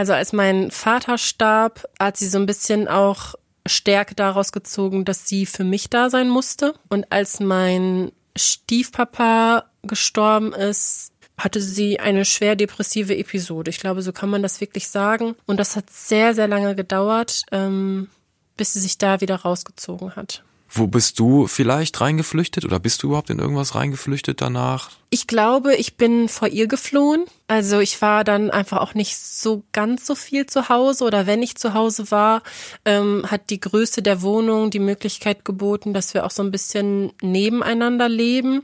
Also 0.00 0.14
als 0.14 0.32
mein 0.32 0.70
Vater 0.70 1.18
starb, 1.18 1.86
hat 1.98 2.16
sie 2.16 2.26
so 2.26 2.38
ein 2.38 2.46
bisschen 2.46 2.88
auch 2.88 3.34
Stärke 3.66 4.14
daraus 4.14 4.50
gezogen, 4.50 5.04
dass 5.04 5.28
sie 5.28 5.44
für 5.44 5.62
mich 5.62 5.90
da 5.90 6.08
sein 6.08 6.30
musste. 6.30 6.72
Und 6.88 7.12
als 7.12 7.38
mein 7.38 8.10
Stiefpapa 8.34 9.66
gestorben 9.82 10.54
ist, 10.54 11.12
hatte 11.36 11.60
sie 11.60 12.00
eine 12.00 12.24
schwer 12.24 12.56
depressive 12.56 13.14
Episode. 13.14 13.68
Ich 13.68 13.78
glaube, 13.78 14.00
so 14.00 14.10
kann 14.14 14.30
man 14.30 14.42
das 14.42 14.62
wirklich 14.62 14.88
sagen. 14.88 15.36
Und 15.44 15.60
das 15.60 15.76
hat 15.76 15.90
sehr, 15.90 16.32
sehr 16.34 16.48
lange 16.48 16.74
gedauert, 16.74 17.42
ähm, 17.52 18.08
bis 18.56 18.72
sie 18.72 18.80
sich 18.80 18.96
da 18.96 19.20
wieder 19.20 19.36
rausgezogen 19.36 20.16
hat. 20.16 20.42
Wo 20.72 20.86
bist 20.86 21.18
du 21.18 21.48
vielleicht 21.48 22.00
reingeflüchtet 22.00 22.64
oder 22.64 22.78
bist 22.78 23.02
du 23.02 23.08
überhaupt 23.08 23.30
in 23.30 23.40
irgendwas 23.40 23.74
reingeflüchtet 23.74 24.40
danach? 24.40 24.90
Ich 25.10 25.26
glaube, 25.26 25.74
ich 25.74 25.96
bin 25.96 26.28
vor 26.28 26.46
ihr 26.46 26.68
geflohen. 26.68 27.24
Also 27.48 27.80
ich 27.80 28.00
war 28.00 28.22
dann 28.22 28.50
einfach 28.50 28.78
auch 28.78 28.94
nicht 28.94 29.18
so 29.18 29.64
ganz 29.72 30.06
so 30.06 30.14
viel 30.14 30.46
zu 30.46 30.68
Hause 30.68 31.04
oder 31.04 31.26
wenn 31.26 31.42
ich 31.42 31.56
zu 31.56 31.74
Hause 31.74 32.12
war, 32.12 32.44
ähm, 32.84 33.26
hat 33.28 33.50
die 33.50 33.58
Größe 33.58 34.02
der 34.02 34.22
Wohnung 34.22 34.70
die 34.70 34.78
Möglichkeit 34.78 35.44
geboten, 35.44 35.92
dass 35.92 36.14
wir 36.14 36.24
auch 36.24 36.30
so 36.30 36.44
ein 36.44 36.52
bisschen 36.52 37.12
nebeneinander 37.20 38.08
leben 38.08 38.62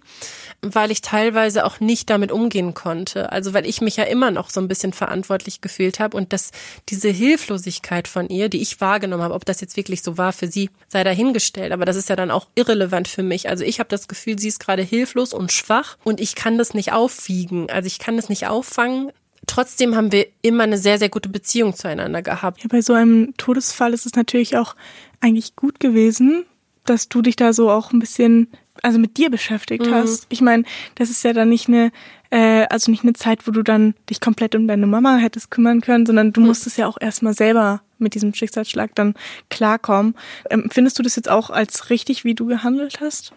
weil 0.63 0.91
ich 0.91 1.01
teilweise 1.01 1.65
auch 1.65 1.81
nicht 1.81 2.11
damit 2.11 2.33
umgehen 2.33 2.75
konnte. 2.75 3.33
Also 3.33 3.55
weil 3.55 3.67
ich 3.67 3.81
mich 3.81 3.97
ja 3.97 4.05
immer 4.05 4.31
noch 4.31 4.51
so 4.51 4.61
ein 4.61 4.69
bisschen 4.69 4.93
verantwortlich 4.93 5.61
gefühlt 5.61 6.01
habe 6.01 6.17
und 6.17 6.33
dass 6.33 6.51
diese 6.89 7.09
Hilflosigkeit 7.09 8.09
von 8.09 8.29
ihr, 8.29 8.49
die 8.49 8.63
ich 8.63 8.81
wahrgenommen 8.81 9.23
habe, 9.23 9.35
ob 9.35 9.45
das 9.45 9.61
jetzt 9.61 9.77
wirklich 9.77 10.03
so 10.03 10.19
war 10.19 10.33
für 10.33 10.49
sie, 10.49 10.71
sei 10.89 11.05
dahingestellt. 11.05 11.73
Aber 11.73 11.85
das 11.85 11.97
ist 11.97 12.09
ja 12.09 12.17
dann 12.17 12.31
auch 12.31 12.49
irrelevant 12.55 13.09
für 13.09 13.23
mich. 13.23 13.49
Also 13.49 13.65
ich 13.65 13.79
habe 13.79 13.89
das 13.89 14.09
Gefühl, 14.09 14.39
sie 14.39 14.49
ist 14.49 14.61
gerade 14.61 14.83
hilflos 14.83 15.33
und 15.33 15.53
schwach 15.53 15.97
und 16.05 16.21
ich 16.21 16.35
kann 16.35 16.59
das 16.59 16.75
nicht 16.75 16.93
aufwiegen. 16.93 17.71
Also 17.71 17.87
ich 17.87 17.99
kann 17.99 18.17
das 18.17 18.29
nicht 18.29 18.47
auffangen. 18.47 19.13
Trotzdem 19.47 19.95
haben 19.95 20.11
wir 20.11 20.27
immer 20.43 20.65
eine 20.65 20.79
sehr, 20.79 20.99
sehr 20.99 21.09
gute 21.09 21.29
Beziehung 21.29 21.75
zueinander 21.75 22.23
gehabt. 22.23 22.63
Ja, 22.63 22.69
bei 22.69 22.83
so 22.83 22.95
einem 22.95 23.35
Todesfall 23.37 23.95
ist 23.95 24.07
es 24.07 24.15
natürlich 24.15 24.57
auch 24.57 24.75
eigentlich 25.21 25.55
gut 25.55 25.79
gewesen, 25.79 26.45
dass 26.85 27.09
du 27.09 27.23
dich 27.23 27.37
da 27.37 27.53
so 27.53 27.71
auch 27.71 27.93
ein 27.93 28.01
bisschen 28.01 28.49
also 28.83 28.99
mit 28.99 29.17
dir 29.17 29.31
beschäftigt 29.31 29.87
mhm. 29.87 29.95
hast. 29.95 30.27
Ich 30.29 30.41
meine, 30.41 30.65
das 30.95 31.11
ist 31.11 31.23
ja 31.25 31.33
dann 31.33 31.49
nicht 31.49 31.69
eine, 31.69 31.93
äh, 32.31 32.67
also 32.71 32.91
nicht 32.91 33.03
eine 33.03 33.13
Zeit, 33.13 33.47
wo 33.47 33.51
du 33.51 33.63
dann 33.63 33.95
dich 34.11 34.21
komplett 34.21 34.55
um 34.55 34.67
deine 34.67 34.87
Mama 34.87 35.17
hättest 35.17 35.51
kümmern 35.51 35.81
können, 35.81 36.07
sondern 36.07 36.33
du 36.33 36.41
mhm. 36.41 36.49
musstest 36.49 36.79
ja 36.79 36.87
auch 36.87 36.99
erstmal 37.01 37.35
selber 37.35 37.83
mit 37.99 38.15
diesem 38.15 38.35
Schicksalsschlag 38.35 38.95
dann 38.95 39.15
klarkommen. 39.49 40.15
Ähm, 40.51 40.69
findest 40.71 40.99
du 40.99 41.03
das 41.03 41.17
jetzt 41.17 41.31
auch 41.31 41.51
als 41.51 41.91
richtig, 41.91 42.25
wie 42.25 42.35
du 42.35 42.47
gehandelt 42.47 43.01
hast? 43.01 43.33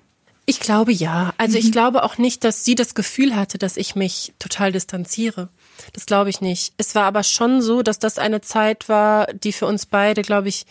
Ich 0.45 0.59
glaube 0.59 0.91
ja. 0.91 1.31
Also 1.37 1.59
mhm. 1.59 1.65
ich 1.65 1.71
glaube 1.71 2.03
auch 2.03 2.17
nicht, 2.17 2.43
dass 2.43 2.65
sie 2.65 2.73
das 2.73 2.95
Gefühl 2.95 3.35
hatte, 3.35 3.59
dass 3.59 3.77
ich 3.77 3.95
mich 3.95 4.33
total 4.39 4.71
distanziere. 4.71 5.49
Das 5.93 6.07
glaube 6.07 6.31
ich 6.31 6.41
nicht. 6.41 6.73
Es 6.77 6.95
war 6.95 7.03
aber 7.03 7.23
schon 7.23 7.61
so, 7.61 7.83
dass 7.83 7.99
das 7.99 8.17
eine 8.17 8.41
Zeit 8.41 8.89
war, 8.89 9.27
die 9.27 9.53
für 9.53 9.67
uns 9.67 9.85
beide, 9.85 10.23
glaube 10.23 10.49
ich, 10.49 10.65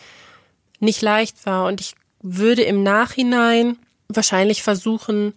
nicht 0.81 1.01
leicht 1.01 1.47
war. 1.47 1.67
Und 1.67 1.81
ich 1.81 1.95
würde 2.21 2.63
im 2.63 2.83
Nachhinein 2.83 3.79
wahrscheinlich 4.09 4.63
versuchen, 4.63 5.35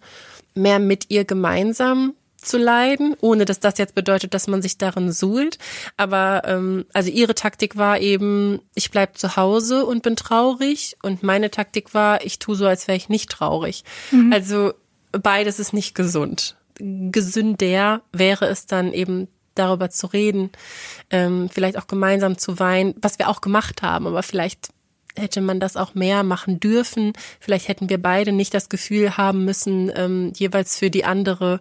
mehr 0.54 0.78
mit 0.78 1.10
ihr 1.10 1.24
gemeinsam 1.24 2.14
zu 2.36 2.58
leiden, 2.58 3.14
ohne 3.20 3.44
dass 3.44 3.60
das 3.60 3.78
jetzt 3.78 3.94
bedeutet, 3.94 4.34
dass 4.34 4.48
man 4.48 4.62
sich 4.62 4.76
darin 4.76 5.12
suhlt. 5.12 5.58
Aber 5.96 6.42
ähm, 6.44 6.84
also 6.92 7.10
ihre 7.10 7.34
Taktik 7.34 7.76
war 7.76 8.00
eben, 8.00 8.60
ich 8.74 8.90
bleib 8.90 9.16
zu 9.16 9.36
Hause 9.36 9.86
und 9.86 10.02
bin 10.02 10.16
traurig. 10.16 10.96
Und 11.02 11.22
meine 11.22 11.50
Taktik 11.50 11.94
war, 11.94 12.24
ich 12.24 12.38
tue 12.38 12.56
so, 12.56 12.66
als 12.66 12.88
wäre 12.88 12.96
ich 12.96 13.08
nicht 13.08 13.30
traurig. 13.30 13.84
Mhm. 14.10 14.32
Also 14.32 14.72
beides 15.12 15.58
ist 15.58 15.72
nicht 15.72 15.94
gesund. 15.94 16.56
Gesünder 16.78 18.02
wäre 18.12 18.46
es 18.46 18.66
dann 18.66 18.92
eben 18.92 19.28
darüber 19.54 19.90
zu 19.90 20.06
reden, 20.06 20.50
ähm, 21.10 21.48
vielleicht 21.52 21.76
auch 21.78 21.86
gemeinsam 21.86 22.38
zu 22.38 22.58
weinen, 22.58 22.94
was 23.00 23.18
wir 23.18 23.28
auch 23.28 23.42
gemacht 23.42 23.82
haben, 23.82 24.06
aber 24.06 24.22
vielleicht 24.22 24.70
hätte 25.16 25.40
man 25.40 25.60
das 25.60 25.76
auch 25.76 25.94
mehr 25.94 26.22
machen 26.22 26.60
dürfen. 26.60 27.12
Vielleicht 27.40 27.68
hätten 27.68 27.88
wir 27.88 28.00
beide 28.00 28.32
nicht 28.32 28.54
das 28.54 28.68
Gefühl 28.68 29.16
haben 29.16 29.44
müssen, 29.44 29.90
ähm, 29.94 30.32
jeweils 30.36 30.78
für 30.78 30.90
die 30.90 31.04
andere 31.04 31.60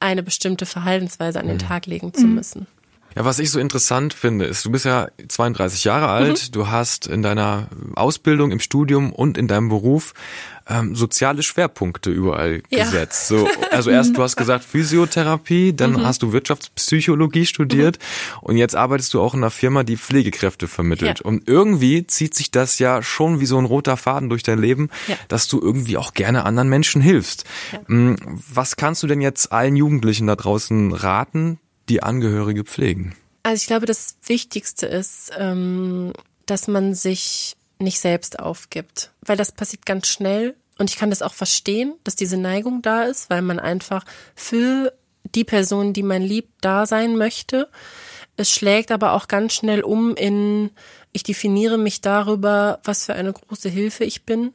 eine 0.00 0.22
bestimmte 0.22 0.66
Verhaltensweise 0.66 1.40
an 1.40 1.46
den 1.46 1.56
mhm. 1.56 1.62
Tag 1.62 1.86
legen 1.86 2.14
zu 2.14 2.26
mhm. 2.26 2.34
müssen. 2.34 2.66
Ja, 3.18 3.24
was 3.24 3.40
ich 3.40 3.50
so 3.50 3.58
interessant 3.58 4.14
finde, 4.14 4.44
ist, 4.44 4.64
du 4.64 4.70
bist 4.70 4.84
ja 4.84 5.08
32 5.26 5.82
Jahre 5.82 6.06
alt, 6.06 6.48
mhm. 6.48 6.52
du 6.52 6.68
hast 6.68 7.08
in 7.08 7.20
deiner 7.22 7.66
Ausbildung, 7.96 8.52
im 8.52 8.60
Studium 8.60 9.12
und 9.12 9.36
in 9.36 9.48
deinem 9.48 9.68
Beruf 9.68 10.14
ähm, 10.68 10.94
soziale 10.94 11.42
Schwerpunkte 11.42 12.10
überall 12.10 12.62
ja. 12.70 12.84
gesetzt. 12.84 13.26
So, 13.26 13.48
also 13.72 13.90
erst 13.90 14.16
du 14.16 14.22
hast 14.22 14.36
gesagt 14.36 14.62
Physiotherapie, 14.62 15.72
dann 15.72 15.94
mhm. 15.94 16.06
hast 16.06 16.22
du 16.22 16.32
Wirtschaftspsychologie 16.32 17.44
studiert 17.44 17.98
mhm. 17.98 18.38
und 18.42 18.56
jetzt 18.56 18.76
arbeitest 18.76 19.14
du 19.14 19.20
auch 19.20 19.34
in 19.34 19.40
einer 19.40 19.50
Firma, 19.50 19.82
die 19.82 19.96
Pflegekräfte 19.96 20.68
vermittelt. 20.68 21.18
Ja. 21.18 21.24
Und 21.24 21.48
irgendwie 21.48 22.06
zieht 22.06 22.36
sich 22.36 22.52
das 22.52 22.78
ja 22.78 23.02
schon 23.02 23.40
wie 23.40 23.46
so 23.46 23.58
ein 23.58 23.64
roter 23.64 23.96
Faden 23.96 24.28
durch 24.28 24.44
dein 24.44 24.60
Leben, 24.60 24.90
ja. 25.08 25.16
dass 25.26 25.48
du 25.48 25.60
irgendwie 25.60 25.96
auch 25.96 26.14
gerne 26.14 26.44
anderen 26.44 26.68
Menschen 26.68 27.02
hilfst. 27.02 27.46
Mm, 27.88 28.14
was 28.48 28.76
kannst 28.76 29.02
du 29.02 29.08
denn 29.08 29.20
jetzt 29.20 29.50
allen 29.50 29.74
Jugendlichen 29.74 30.28
da 30.28 30.36
draußen 30.36 30.92
raten, 30.92 31.58
die 31.88 32.02
Angehörige 32.02 32.64
pflegen? 32.64 33.14
Also 33.42 33.62
ich 33.62 33.66
glaube, 33.66 33.86
das 33.86 34.16
Wichtigste 34.26 34.86
ist, 34.86 35.30
ähm, 35.38 36.12
dass 36.46 36.68
man 36.68 36.94
sich 36.94 37.56
nicht 37.78 38.00
selbst 38.00 38.38
aufgibt, 38.38 39.12
weil 39.22 39.36
das 39.36 39.52
passiert 39.52 39.86
ganz 39.86 40.08
schnell 40.08 40.54
und 40.78 40.90
ich 40.90 40.96
kann 40.96 41.10
das 41.10 41.22
auch 41.22 41.34
verstehen, 41.34 41.94
dass 42.04 42.16
diese 42.16 42.36
Neigung 42.36 42.82
da 42.82 43.02
ist, 43.02 43.30
weil 43.30 43.42
man 43.42 43.58
einfach 43.58 44.04
für 44.34 44.92
die 45.34 45.44
Person, 45.44 45.92
die 45.92 46.02
man 46.02 46.22
liebt, 46.22 46.52
da 46.60 46.86
sein 46.86 47.16
möchte. 47.16 47.68
Es 48.36 48.50
schlägt 48.50 48.92
aber 48.92 49.12
auch 49.12 49.26
ganz 49.26 49.54
schnell 49.54 49.82
um 49.82 50.14
in, 50.14 50.70
ich 51.12 51.24
definiere 51.24 51.76
mich 51.76 52.00
darüber, 52.00 52.78
was 52.84 53.04
für 53.04 53.14
eine 53.14 53.32
große 53.32 53.68
Hilfe 53.68 54.04
ich 54.04 54.24
bin. 54.24 54.52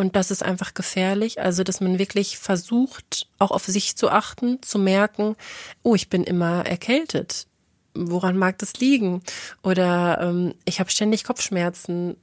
Und 0.00 0.16
das 0.16 0.30
ist 0.30 0.42
einfach 0.42 0.72
gefährlich. 0.72 1.42
Also, 1.42 1.62
dass 1.62 1.82
man 1.82 1.98
wirklich 1.98 2.38
versucht, 2.38 3.28
auch 3.38 3.50
auf 3.50 3.66
sich 3.66 3.96
zu 3.96 4.08
achten, 4.08 4.62
zu 4.62 4.78
merken, 4.78 5.36
oh, 5.82 5.94
ich 5.94 6.08
bin 6.08 6.24
immer 6.24 6.64
erkältet. 6.64 7.46
Woran 7.92 8.38
mag 8.38 8.56
das 8.58 8.74
liegen? 8.80 9.22
Oder 9.62 10.18
ähm, 10.22 10.54
ich 10.64 10.80
habe 10.80 10.90
ständig 10.90 11.24
Kopfschmerzen 11.24 12.16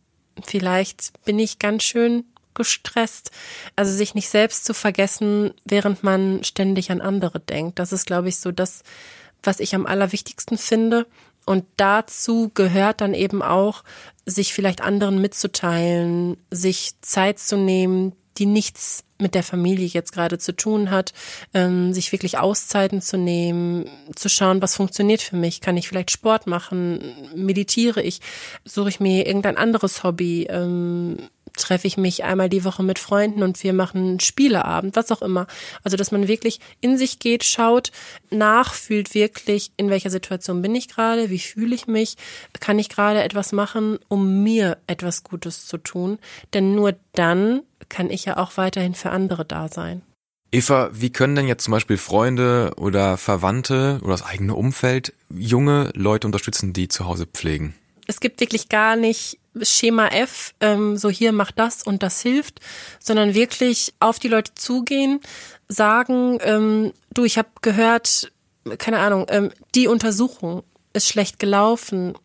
vielleicht 0.43 1.23
bin 1.23 1.37
ich 1.37 1.59
ganz 1.59 1.83
schön 1.83 2.25
gestresst. 2.55 3.29
Also 3.75 3.95
sich 3.95 4.15
nicht 4.15 4.29
selbst 4.29 4.65
zu 4.65 4.73
vergessen, 4.73 5.53
während 5.63 6.03
man 6.03 6.43
ständig 6.43 6.89
an 6.89 7.01
andere 7.01 7.39
denkt. 7.39 7.77
Das 7.77 7.91
ist, 7.91 8.07
glaube 8.07 8.29
ich, 8.29 8.37
so 8.37 8.51
das, 8.51 8.81
was 9.43 9.59
ich 9.59 9.75
am 9.75 9.85
allerwichtigsten 9.85 10.57
finde. 10.57 11.05
Und 11.45 11.63
dazu 11.77 12.49
gehört 12.53 13.01
dann 13.01 13.13
eben 13.13 13.43
auch, 13.43 13.83
sich 14.27 14.53
vielleicht 14.53 14.81
anderen 14.81 15.21
mitzuteilen, 15.21 16.37
sich 16.51 16.91
Zeit 17.01 17.39
zu 17.39 17.57
nehmen, 17.57 18.13
die 18.37 18.45
nichts 18.45 19.03
mit 19.19 19.33
der 19.33 19.41
Familie 19.41 19.87
jetzt 19.87 20.11
gerade 20.11 20.37
zu 20.37 20.55
tun 20.55 20.91
hat, 20.91 21.13
ähm, 21.53 21.93
sich 21.93 22.11
wirklich 22.11 22.37
Auszeiten 22.37 23.01
zu 23.01 23.17
nehmen, 23.17 23.89
zu 24.15 24.29
schauen, 24.29 24.61
was 24.61 24.75
funktioniert 24.75 25.21
für 25.21 25.37
mich. 25.37 25.61
Kann 25.61 25.77
ich 25.77 25.87
vielleicht 25.87 26.11
Sport 26.11 26.45
machen? 26.45 27.15
Meditiere 27.35 28.03
ich? 28.03 28.19
Suche 28.63 28.89
ich 28.89 28.99
mir 28.99 29.25
irgendein 29.25 29.57
anderes 29.57 30.03
Hobby? 30.03 30.45
Ähm, 30.49 31.17
treffe 31.57 31.87
ich 31.87 31.97
mich 31.97 32.23
einmal 32.23 32.49
die 32.49 32.63
Woche 32.63 32.83
mit 32.83 32.99
Freunden 32.99 33.43
und 33.43 33.61
wir 33.63 33.73
machen 33.73 33.97
einen 33.97 34.19
Spieleabend, 34.19 34.95
was 34.95 35.11
auch 35.11 35.21
immer. 35.21 35.47
Also, 35.83 35.97
dass 35.97 36.11
man 36.11 36.27
wirklich 36.27 36.59
in 36.81 36.97
sich 36.97 37.19
geht, 37.19 37.43
schaut, 37.43 37.91
nachfühlt 38.29 39.13
wirklich, 39.13 39.71
in 39.77 39.89
welcher 39.89 40.09
Situation 40.09 40.61
bin 40.61 40.75
ich 40.75 40.87
gerade, 40.87 41.29
wie 41.29 41.39
fühle 41.39 41.75
ich 41.75 41.87
mich, 41.87 42.15
kann 42.59 42.79
ich 42.79 42.89
gerade 42.89 43.23
etwas 43.23 43.51
machen, 43.51 43.99
um 44.07 44.43
mir 44.43 44.77
etwas 44.87 45.23
Gutes 45.23 45.65
zu 45.65 45.77
tun. 45.77 46.19
Denn 46.53 46.75
nur 46.75 46.95
dann 47.13 47.61
kann 47.89 48.09
ich 48.09 48.25
ja 48.25 48.37
auch 48.37 48.57
weiterhin 48.57 48.93
für 48.93 49.11
andere 49.11 49.45
da 49.45 49.67
sein. 49.67 50.01
Eva, 50.51 50.89
wie 50.93 51.11
können 51.11 51.35
denn 51.35 51.47
jetzt 51.47 51.65
zum 51.65 51.73
Beispiel 51.73 51.97
Freunde 51.97 52.71
oder 52.77 53.17
Verwandte 53.17 53.99
oder 54.01 54.11
das 54.11 54.23
eigene 54.23 54.55
Umfeld 54.55 55.13
junge 55.29 55.91
Leute 55.93 56.25
unterstützen, 56.25 56.71
die 56.71 56.87
zu 56.87 57.05
Hause 57.05 57.25
pflegen? 57.25 57.75
Es 58.07 58.21
gibt 58.21 58.39
wirklich 58.39 58.69
gar 58.69 58.95
nicht 58.95 59.39
Schema 59.65 60.07
F, 60.07 60.53
ähm, 60.59 60.97
so 60.97 61.09
hier 61.09 61.31
macht 61.31 61.59
das 61.59 61.83
und 61.83 62.03
das 62.03 62.21
hilft, 62.21 62.59
sondern 62.99 63.33
wirklich 63.33 63.93
auf 63.99 64.19
die 64.19 64.27
Leute 64.27 64.53
zugehen, 64.55 65.19
sagen, 65.67 66.39
ähm, 66.41 66.93
du, 67.13 67.25
ich 67.25 67.37
habe 67.37 67.49
gehört, 67.61 68.31
keine 68.77 68.99
Ahnung, 68.99 69.25
ähm, 69.29 69.51
die 69.75 69.87
Untersuchung 69.87 70.63
ist 70.93 71.07
schlecht 71.07 71.39
gelaufen. 71.39 72.15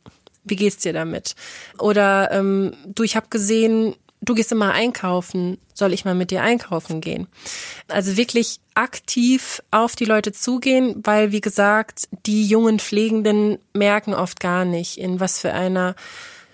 Wie 0.45 0.57
geht's 0.57 0.79
dir 0.79 0.93
damit? 0.93 1.35
Oder 1.79 2.31
ähm, 2.33 2.75
du, 2.87 3.05
ich 3.05 3.15
habe 3.17 3.29
gesehen, 3.31 3.95
du 4.23 4.35
gehst 4.35 4.53
immer 4.53 4.73
einkaufen, 4.73 5.59
soll 5.75 5.93
ich 5.93 6.05
mal 6.05 6.15
mit 6.15 6.31
dir 6.31 6.43
einkaufen 6.43 7.01
gehen? 7.01 7.27
Also 7.89 8.17
wirklich 8.17 8.61
aktiv 8.75 9.63
auf 9.71 9.97
die 9.97 10.05
Leute 10.05 10.33
zugehen, 10.33 11.01
weil 11.05 11.33
wie 11.33 11.41
gesagt, 11.41 12.09
die 12.27 12.47
jungen 12.47 12.79
Pflegenden 12.79 13.59
merken 13.75 14.15
oft 14.15 14.41
gar 14.41 14.65
nicht, 14.65 14.99
in 14.99 15.21
was 15.21 15.39
für 15.39 15.53
einer 15.53 15.95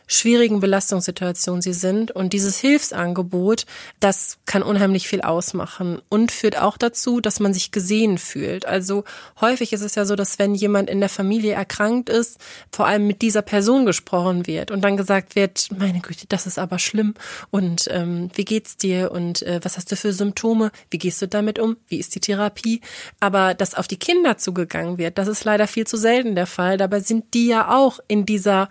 schwierigen 0.09 0.59
Belastungssituation 0.59 1.63
sie 1.63 1.75
sind. 1.75 2.11
Und 2.11 2.33
dieses 2.33 2.59
Hilfsangebot, 2.59 3.67
das 4.01 4.39
kann 4.47 4.63
unheimlich 4.63 5.07
viel 5.07 5.21
ausmachen 5.21 6.01
und 6.09 6.33
führt 6.33 6.59
auch 6.59 6.77
dazu, 6.77 7.21
dass 7.21 7.39
man 7.39 7.55
sich 7.55 7.71
gesehen 7.71 8.19
fühlt. 8.19 8.67
Also 8.67 9.05
häufig 9.41 9.73
ist 9.73 9.83
es 9.83 9.95
ja 9.95 10.05
so, 10.05 10.17
dass 10.17 10.39
wenn 10.39 10.55
jemand 10.55 10.91
in 10.91 11.01
der 11.01 11.11
Familie 11.11 11.53
erkrankt 11.53 12.09
ist, 12.09 12.39
vor 12.73 12.87
allem 12.87 13.07
mit 13.07 13.23
dieser 13.23 13.43
Person 13.43 13.87
gesprochen 13.87 14.47
wird 14.47 14.71
und 14.71 14.83
dann 14.83 14.97
gesagt 14.97 15.37
wird, 15.37 15.69
meine 15.77 16.01
Güte, 16.01 16.27
das 16.29 16.47
ist 16.47 16.59
aber 16.59 16.79
schlimm 16.79 17.15
und 17.51 17.87
ähm, 17.91 18.31
wie 18.35 18.47
geht's 18.47 18.79
dir 18.79 19.13
und 19.13 19.43
äh, 19.43 19.61
was 19.63 19.77
hast 19.77 19.93
du 19.93 19.97
für 19.97 20.13
Symptome? 20.13 20.73
Wie 20.91 20.99
gehst 20.99 21.21
du 21.21 21.29
damit 21.29 21.59
um? 21.59 21.77
Wie 21.87 21.99
ist 21.99 22.15
die 22.15 22.21
Therapie? 22.21 22.81
Aber 23.21 23.53
dass 23.53 23.75
auf 23.75 23.87
die 23.87 23.99
Kinder 23.99 24.39
zugegangen 24.39 24.97
wird, 24.97 25.19
das 25.19 25.29
ist 25.29 25.45
leider 25.45 25.67
viel 25.67 25.87
zu 25.87 25.99
selten 25.99 26.35
der 26.35 26.47
Fall. 26.47 26.79
Dabei 26.79 27.01
sind 27.01 27.35
die 27.35 27.49
ja 27.49 27.77
auch 27.77 28.01
in 28.09 28.25
dieser 28.25 28.71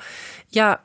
ja 0.49 0.79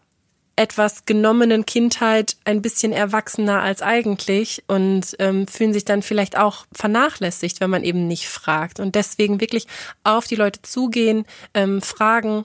etwas 0.57 1.05
genommenen 1.07 1.67
Kindheit 1.67 2.37
ein 2.45 2.63
bisschen 2.63 2.93
erwachsener 2.93 3.63
als 3.63 3.83
eigentlich 3.83 4.65
und 4.67 5.17
ähm, 5.19 5.47
fühlen 5.47 5.73
sich 5.73 5.85
dann 5.85 6.03
vielleicht 6.03 6.37
auch 6.37 6.67
vernachlässigt, 6.73 7.61
wenn 7.61 7.71
man 7.71 7.85
eben 7.85 8.07
nicht 8.07 8.29
fragt. 8.29 8.79
Und 8.81 8.95
deswegen 8.95 9.41
wirklich 9.41 9.67
auf 10.05 10.27
die 10.27 10.37
Leute 10.37 10.63
zugehen, 10.63 11.25
ähm, 11.55 11.81
fragen, 11.81 12.45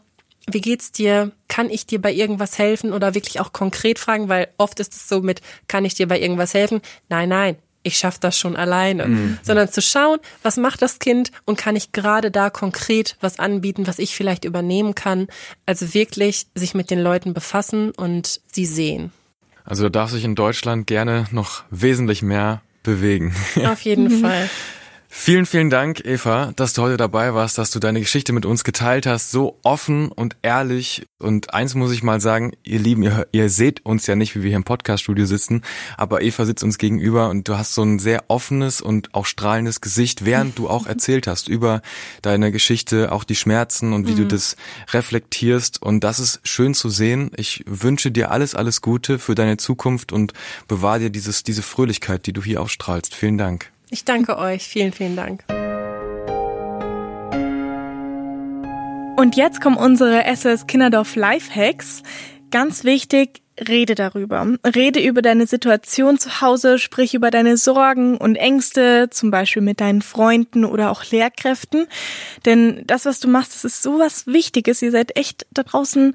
wie 0.50 0.62
geht's 0.62 0.94
dir? 0.94 1.32
Kann 1.50 1.70
ich 1.70 1.86
dir 1.86 2.02
bei 2.02 2.14
irgendwas 2.14 2.58
helfen? 2.58 2.94
Oder 2.94 3.14
wirklich 3.14 3.40
auch 3.42 3.52
konkret 3.52 4.00
fragen, 4.00 4.30
weil 4.30 4.48
oft 4.58 4.80
ist 4.80 4.94
es 4.94 5.10
so 5.10 5.22
mit, 5.22 5.42
kann 5.68 5.84
ich 5.84 5.94
dir 5.94 6.08
bei 6.08 6.20
irgendwas 6.20 6.54
helfen? 6.54 6.82
Nein, 7.10 7.30
nein, 7.30 7.58
ich 7.84 7.98
schaffe 7.98 8.20
das 8.20 8.38
schon 8.38 8.56
alleine, 8.56 9.08
mhm. 9.08 9.40
sondern 9.42 9.70
zu 9.70 9.82
schauen, 9.82 10.20
was 10.44 10.58
macht 10.58 10.82
das 10.82 11.00
Kind 11.00 11.32
und 11.46 11.58
kann 11.58 11.76
ich 11.76 11.92
gerade 11.92 12.32
da 12.32 12.50
konkret 12.50 13.16
was 13.22 13.40
anbieten, 13.40 13.88
was 13.88 14.00
ich 14.00 14.16
vielleicht 14.16 14.46
übernehmen 14.46 14.96
kann. 14.96 15.28
Also 15.66 15.94
wirklich 15.94 16.48
sich 16.56 16.74
mit 16.74 16.92
den 16.92 17.00
Leuten 17.00 17.34
befassen 17.34 17.92
und 17.92 18.42
sie 18.52 18.66
sehen. 18.66 19.12
Also 19.64 19.84
da 19.84 19.90
darf 19.90 20.12
sich 20.12 20.24
in 20.24 20.36
Deutschland 20.36 20.88
gerne 20.88 21.28
noch 21.32 21.64
wesentlich 21.70 22.22
mehr 22.22 22.62
bewegen. 22.84 23.36
Auf 23.66 23.82
jeden 23.82 24.10
Fall. 24.22 24.50
Vielen, 25.20 25.48
vielen 25.48 25.70
Dank, 25.70 26.06
Eva, 26.06 26.54
dass 26.56 26.72
du 26.72 26.84
heute 26.84 26.96
dabei 26.96 27.34
warst, 27.34 27.58
dass 27.58 27.72
du 27.72 27.80
deine 27.80 28.00
Geschichte 28.00 28.32
mit 28.32 28.46
uns 28.46 28.64
geteilt 28.64 29.06
hast, 29.06 29.32
so 29.32 29.60
offen 29.64 30.10
und 30.10 30.38
ehrlich. 30.42 31.06
Und 31.20 31.54
eins 31.54 31.76
muss 31.76 31.92
ich 31.92 32.02
mal 32.02 32.22
sagen, 32.22 32.54
ihr 32.64 32.80
Lieben, 32.80 33.04
ihr, 33.04 33.28
ihr 33.34 33.50
seht 33.50 33.86
uns 33.86 34.08
ja 34.08 34.16
nicht, 34.16 34.36
wie 34.36 34.44
wir 34.44 34.50
hier 34.50 34.58
im 34.58 34.64
Podcaststudio 34.64 35.26
sitzen, 35.26 35.64
aber 35.98 36.22
Eva 36.22 36.46
sitzt 36.46 36.64
uns 36.64 36.78
gegenüber 36.78 37.30
und 37.30 37.50
du 37.50 37.58
hast 37.58 37.74
so 37.74 37.82
ein 37.82 38.00
sehr 38.00 38.26
offenes 38.30 38.80
und 38.80 39.14
auch 39.16 39.26
strahlendes 39.26 39.82
Gesicht, 39.82 40.24
während 40.24 40.58
du 40.58 40.70
auch 40.70 40.86
erzählt 40.88 41.28
hast 41.28 41.50
über 41.50 41.82
deine 42.22 42.52
Geschichte, 42.52 43.12
auch 43.12 43.26
die 43.26 43.36
Schmerzen 43.36 43.94
und 43.94 44.08
wie 44.08 44.14
mhm. 44.14 44.18
du 44.18 44.26
das 44.28 44.56
reflektierst. 44.94 45.82
Und 45.82 46.06
das 46.06 46.20
ist 46.20 46.40
schön 46.44 46.74
zu 46.74 46.90
sehen. 46.90 47.32
Ich 47.36 47.66
wünsche 47.66 48.12
dir 48.12 48.32
alles, 48.32 48.56
alles 48.56 48.82
Gute 48.82 49.20
für 49.20 49.36
deine 49.36 49.58
Zukunft 49.58 50.14
und 50.14 50.34
bewahre 50.70 51.00
dir 51.00 51.10
dieses, 51.10 51.44
diese 51.44 51.64
Fröhlichkeit, 51.64 52.28
die 52.28 52.34
du 52.34 52.44
hier 52.44 52.62
ausstrahlst. 52.62 53.14
Vielen 53.14 53.40
Dank. 53.40 53.72
Ich 53.90 54.06
danke 54.06 54.38
euch. 54.38 54.68
Vielen, 54.68 54.92
vielen 54.92 55.16
Dank. 55.16 55.44
Und 59.18 59.36
jetzt 59.36 59.62
kommen 59.62 59.78
unsere 59.78 60.26
SS 60.26 60.68
Kinderdorf 60.68 61.16
Lifehacks. 61.16 62.04
Ganz 62.52 62.84
wichtig, 62.84 63.42
rede 63.68 63.96
darüber. 63.96 64.46
Rede 64.64 65.02
über 65.02 65.22
deine 65.22 65.48
Situation 65.48 66.20
zu 66.20 66.42
Hause, 66.42 66.78
sprich 66.78 67.14
über 67.14 67.32
deine 67.32 67.58
Sorgen 67.58 68.18
und 68.18 68.36
Ängste, 68.36 69.10
zum 69.10 69.32
Beispiel 69.32 69.62
mit 69.62 69.82
deinen 69.82 70.02
Freunden 70.02 70.66
oder 70.66 70.92
auch 70.92 71.04
Lehrkräften. 71.10 71.88
Denn 72.46 72.84
das, 72.86 73.06
was 73.06 73.20
du 73.20 73.28
machst, 73.28 73.56
das 73.56 73.64
ist 73.64 73.82
sowas 73.82 74.28
Wichtiges. 74.28 74.82
Ihr 74.82 74.92
seid 74.92 75.18
echt 75.18 75.48
da 75.52 75.64
draußen 75.64 76.14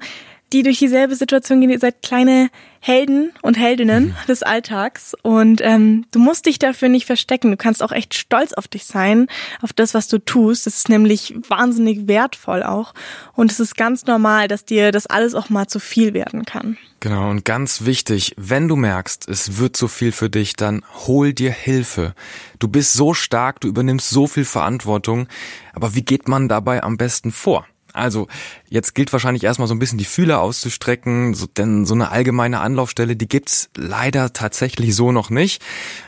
die 0.53 0.63
durch 0.63 0.79
dieselbe 0.79 1.15
Situation 1.15 1.59
gehen. 1.59 1.71
Ihr 1.71 1.79
seid 1.79 2.01
kleine 2.03 2.49
Helden 2.79 3.31
und 3.41 3.57
Heldinnen 3.57 4.07
mhm. 4.07 4.15
des 4.27 4.43
Alltags 4.43 5.15
und 5.21 5.61
ähm, 5.61 6.05
du 6.11 6.19
musst 6.19 6.45
dich 6.45 6.59
dafür 6.59 6.89
nicht 6.89 7.05
verstecken. 7.05 7.49
Du 7.49 7.57
kannst 7.57 7.81
auch 7.81 7.93
echt 7.93 8.13
stolz 8.13 8.53
auf 8.53 8.67
dich 8.67 8.85
sein, 8.85 9.27
auf 9.61 9.71
das, 9.73 9.93
was 9.93 10.09
du 10.09 10.19
tust. 10.19 10.67
Das 10.67 10.75
ist 10.75 10.89
nämlich 10.89 11.33
wahnsinnig 11.47 12.07
wertvoll 12.07 12.61
auch 12.61 12.93
und 13.33 13.51
es 13.51 13.59
ist 13.59 13.77
ganz 13.77 14.05
normal, 14.05 14.47
dass 14.47 14.65
dir 14.65 14.91
das 14.91 15.07
alles 15.07 15.33
auch 15.33 15.49
mal 15.49 15.67
zu 15.67 15.79
viel 15.79 16.13
werden 16.13 16.45
kann. 16.45 16.77
Genau, 16.99 17.29
und 17.29 17.45
ganz 17.45 17.85
wichtig, 17.85 18.33
wenn 18.37 18.67
du 18.67 18.75
merkst, 18.75 19.27
es 19.27 19.57
wird 19.57 19.75
zu 19.75 19.87
viel 19.87 20.11
für 20.11 20.29
dich, 20.29 20.55
dann 20.55 20.83
hol 21.07 21.33
dir 21.33 21.51
Hilfe. 21.51 22.15
Du 22.59 22.67
bist 22.67 22.93
so 22.93 23.13
stark, 23.13 23.59
du 23.61 23.67
übernimmst 23.69 24.09
so 24.09 24.27
viel 24.27 24.45
Verantwortung, 24.45 25.27
aber 25.73 25.95
wie 25.95 26.03
geht 26.03 26.27
man 26.27 26.47
dabei 26.47 26.83
am 26.83 26.97
besten 26.97 27.31
vor? 27.31 27.65
Also, 27.93 28.27
jetzt 28.69 28.95
gilt 28.95 29.13
wahrscheinlich 29.13 29.43
erstmal 29.43 29.67
so 29.67 29.75
ein 29.75 29.79
bisschen 29.79 29.99
die 29.99 30.05
Fühler 30.05 30.41
auszustrecken, 30.41 31.35
so, 31.35 31.45
denn 31.45 31.85
so 31.85 31.93
eine 31.93 32.09
allgemeine 32.09 32.59
Anlaufstelle, 32.59 33.15
die 33.15 33.27
gibt's 33.27 33.69
leider 33.77 34.33
tatsächlich 34.33 34.95
so 34.95 35.11
noch 35.11 35.29
nicht. 35.29 35.61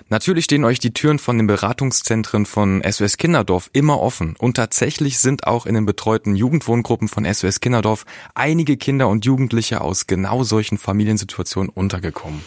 Natürlich 0.09 0.45
stehen 0.45 0.65
euch 0.65 0.79
die 0.79 0.93
Türen 0.93 1.19
von 1.19 1.37
den 1.37 1.47
Beratungszentren 1.47 2.45
von 2.47 2.81
SOS 2.83 3.17
Kinderdorf 3.17 3.69
immer 3.71 4.01
offen 4.01 4.35
und 4.39 4.55
tatsächlich 4.55 5.19
sind 5.19 5.45
auch 5.45 5.67
in 5.67 5.75
den 5.75 5.85
betreuten 5.85 6.35
Jugendwohngruppen 6.35 7.07
von 7.07 7.31
SOS 7.31 7.59
Kinderdorf 7.59 8.05
einige 8.33 8.77
Kinder 8.77 9.07
und 9.07 9.25
Jugendliche 9.25 9.81
aus 9.81 10.07
genau 10.07 10.43
solchen 10.43 10.77
Familiensituationen 10.79 11.69
untergekommen. 11.69 12.41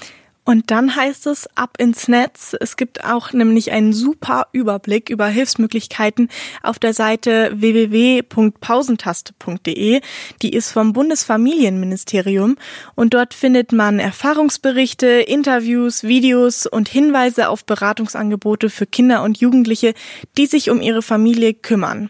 Und 0.49 0.71
dann 0.71 0.97
heißt 0.97 1.27
es 1.27 1.47
ab 1.57 1.77
ins 1.77 2.09
Netz. 2.09 2.57
Es 2.59 2.79
gibt 2.79 3.05
auch 3.05 3.35
nämlich 3.35 3.71
einen 3.71 3.93
super 3.93 4.47
Überblick 4.53 5.11
über 5.11 5.27
Hilfsmöglichkeiten 5.27 6.31
auf 6.63 6.79
der 6.79 6.95
Seite 6.95 7.53
www.pausentaste.de. 7.55 10.01
Die 10.41 10.53
ist 10.55 10.73
vom 10.73 10.95
Bundesfamilienministerium 10.95 12.57
und 12.95 13.13
dort 13.13 13.35
findet 13.35 13.73
man 13.73 13.99
Erfahrungsberichte, 13.99 15.07
Interviews, 15.07 16.05
Videos 16.05 16.67
und 16.67 16.89
Hinweise 16.89 17.51
auf 17.51 17.67
Beratungsangebote 17.67 18.71
für 18.71 18.87
Kinder 18.87 19.23
und 19.25 19.37
Jugendliche, 19.37 19.93
die 20.39 20.47
sich 20.47 20.71
um 20.71 20.81
ihre 20.81 21.03
Familie 21.03 21.53
kümmern. 21.53 22.09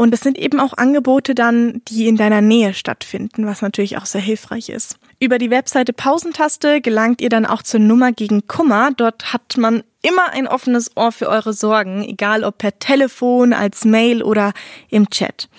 Und 0.00 0.14
es 0.14 0.20
sind 0.20 0.38
eben 0.38 0.60
auch 0.60 0.78
Angebote 0.78 1.34
dann, 1.34 1.82
die 1.88 2.08
in 2.08 2.16
deiner 2.16 2.40
Nähe 2.40 2.72
stattfinden, 2.72 3.44
was 3.44 3.60
natürlich 3.60 3.98
auch 3.98 4.06
sehr 4.06 4.22
hilfreich 4.22 4.70
ist. 4.70 4.96
Über 5.18 5.36
die 5.36 5.50
Webseite 5.50 5.92
Pausentaste 5.92 6.80
gelangt 6.80 7.20
ihr 7.20 7.28
dann 7.28 7.44
auch 7.44 7.62
zur 7.62 7.80
Nummer 7.80 8.10
gegen 8.10 8.46
Kummer. 8.46 8.92
Dort 8.96 9.34
hat 9.34 9.58
man 9.58 9.82
immer 10.00 10.30
ein 10.32 10.48
offenes 10.48 10.96
Ohr 10.96 11.12
für 11.12 11.28
eure 11.28 11.52
Sorgen, 11.52 12.02
egal 12.02 12.44
ob 12.44 12.56
per 12.56 12.78
Telefon, 12.78 13.52
als 13.52 13.84
Mail 13.84 14.22
oder 14.22 14.54
im 14.88 15.10
Chat. 15.10 15.50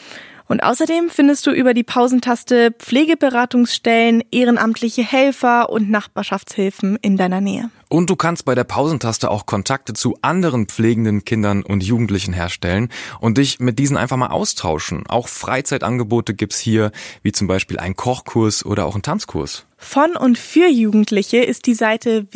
Und 0.52 0.64
außerdem 0.64 1.10
findest 1.10 1.48
du 1.48 1.52
über 1.52 1.74
die 1.74 1.86
Pausentaste 1.86 2.72
Pflegeberatungsstellen, 2.78 4.22
ehrenamtliche 4.32 5.02
Helfer 5.02 5.70
und 5.70 5.90
Nachbarschaftshilfen 5.90 6.98
in 7.02 7.16
deiner 7.16 7.40
Nähe. 7.40 7.70
Und 7.88 8.10
du 8.10 8.18
kannst 8.18 8.44
bei 8.44 8.54
der 8.54 8.66
Pausentaste 8.66 9.32
auch 9.32 9.46
Kontakte 9.46 9.94
zu 9.94 10.18
anderen 10.22 10.66
pflegenden 10.66 11.24
Kindern 11.24 11.64
und 11.64 11.84
Jugendlichen 11.84 12.34
herstellen 12.34 12.90
und 13.22 13.38
dich 13.38 13.62
mit 13.62 13.80
diesen 13.80 13.96
einfach 13.96 14.18
mal 14.18 14.28
austauschen. 14.28 15.08
Auch 15.08 15.30
Freizeitangebote 15.30 16.34
gibt's 16.34 16.60
hier, 16.60 16.92
wie 17.24 17.32
zum 17.32 17.48
Beispiel 17.48 17.80
ein 17.80 17.96
Kochkurs 17.96 18.66
oder 18.66 18.86
auch 18.88 18.96
ein 18.98 19.04
Tanzkurs. 19.04 19.66
Von 19.78 20.18
und 20.18 20.38
für 20.38 20.68
Jugendliche 20.68 21.38
ist 21.38 21.66
die 21.66 21.74
Seite 21.74 22.28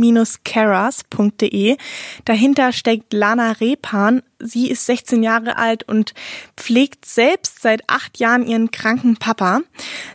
www.young-caras.de. 0.00 1.76
Dahinter 2.24 2.72
steckt 2.72 3.12
Lana 3.12 3.52
Repan. 3.52 4.22
Sie 4.38 4.70
ist 4.70 4.86
16 4.86 5.22
Jahre 5.22 5.58
alt 5.58 5.86
und 5.86 6.14
pflegt 6.56 7.04
selbst 7.04 7.60
seit 7.60 7.82
acht 7.88 8.18
Jahren 8.18 8.46
ihren 8.46 8.70
kranken 8.70 9.16
Papa. 9.16 9.60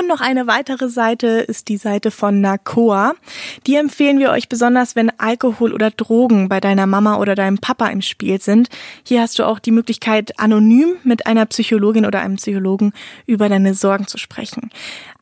Und 0.00 0.06
noch 0.06 0.22
eine 0.22 0.46
weitere 0.46 0.88
Seite 0.88 1.26
ist 1.26 1.68
die 1.68 1.76
Seite 1.76 2.10
von 2.10 2.40
Nakoa. 2.40 3.12
Die 3.66 3.76
empfehlen 3.76 4.18
wir 4.18 4.30
euch 4.30 4.48
besonders, 4.48 4.96
wenn 4.96 5.10
Alkohol 5.20 5.74
oder 5.74 5.90
Drogen 5.90 6.48
bei 6.48 6.58
deiner 6.58 6.86
Mama 6.86 7.18
oder 7.18 7.34
deinem 7.34 7.58
Papa 7.58 7.88
im 7.88 8.00
Spiel 8.00 8.40
sind. 8.40 8.70
Hier 9.06 9.20
hast 9.20 9.38
du 9.38 9.44
auch 9.44 9.58
die 9.58 9.72
Möglichkeit, 9.72 10.40
anonym 10.40 10.94
mit 11.04 11.26
einer 11.26 11.44
Psychologin 11.44 12.06
oder 12.06 12.22
einem 12.22 12.36
Psychologen 12.36 12.94
über 13.26 13.50
deine 13.50 13.74
Sorgen 13.74 14.06
zu 14.06 14.16
sprechen. 14.16 14.70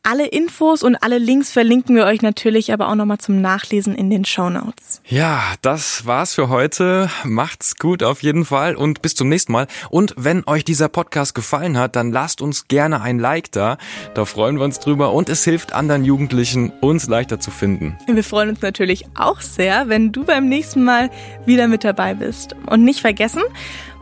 Alle 0.03 0.27
Infos 0.27 0.81
und 0.83 0.95
alle 0.95 1.17
Links 1.17 1.51
verlinken 1.51 1.95
wir 1.95 2.05
euch 2.05 2.21
natürlich 2.21 2.71
aber 2.71 2.87
auch 2.87 2.95
nochmal 2.95 3.17
zum 3.17 3.41
Nachlesen 3.41 3.95
in 3.95 4.09
den 4.09 4.23
Show 4.23 4.49
Notes. 4.49 5.01
Ja, 5.05 5.41
das 5.61 6.05
war's 6.05 6.35
für 6.35 6.49
heute. 6.49 7.09
Macht's 7.25 7.75
gut 7.75 8.01
auf 8.01 8.23
jeden 8.23 8.45
Fall 8.45 8.75
und 8.75 9.01
bis 9.01 9.15
zum 9.15 9.27
nächsten 9.27 9.51
Mal. 9.51 9.67
Und 9.89 10.13
wenn 10.17 10.47
euch 10.47 10.63
dieser 10.63 10.87
Podcast 10.87 11.35
gefallen 11.35 11.77
hat, 11.77 11.95
dann 11.95 12.11
lasst 12.11 12.41
uns 12.41 12.67
gerne 12.67 13.01
ein 13.01 13.19
Like 13.19 13.51
da. 13.51 13.77
Da 14.13 14.25
freuen 14.25 14.57
wir 14.57 14.63
uns 14.63 14.79
drüber 14.79 15.11
und 15.13 15.27
es 15.27 15.43
hilft 15.43 15.73
anderen 15.73 16.05
Jugendlichen, 16.05 16.71
uns 16.81 17.07
leichter 17.07 17.39
zu 17.39 17.51
finden. 17.51 17.97
Wir 18.07 18.23
freuen 18.23 18.49
uns 18.49 18.61
natürlich 18.61 19.05
auch 19.15 19.41
sehr, 19.41 19.89
wenn 19.89 20.11
du 20.11 20.23
beim 20.23 20.47
nächsten 20.47 20.83
Mal 20.83 21.09
wieder 21.45 21.67
mit 21.67 21.83
dabei 21.83 22.13
bist. 22.13 22.55
Und 22.67 22.83
nicht 22.83 23.01
vergessen, 23.01 23.41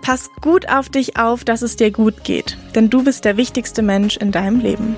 pass 0.01 0.29
gut 0.41 0.69
auf 0.69 0.89
dich 0.89 1.17
auf, 1.17 1.43
dass 1.43 1.63
es 1.63 1.75
dir 1.75 1.91
gut 1.91 2.23
geht. 2.23 2.57
Denn 2.75 2.89
du 2.89 3.03
bist 3.03 3.25
der 3.25 3.35
wichtigste 3.37 3.81
Mensch 3.81 4.17
in 4.17 4.31
deinem 4.31 4.59
Leben. 4.59 4.95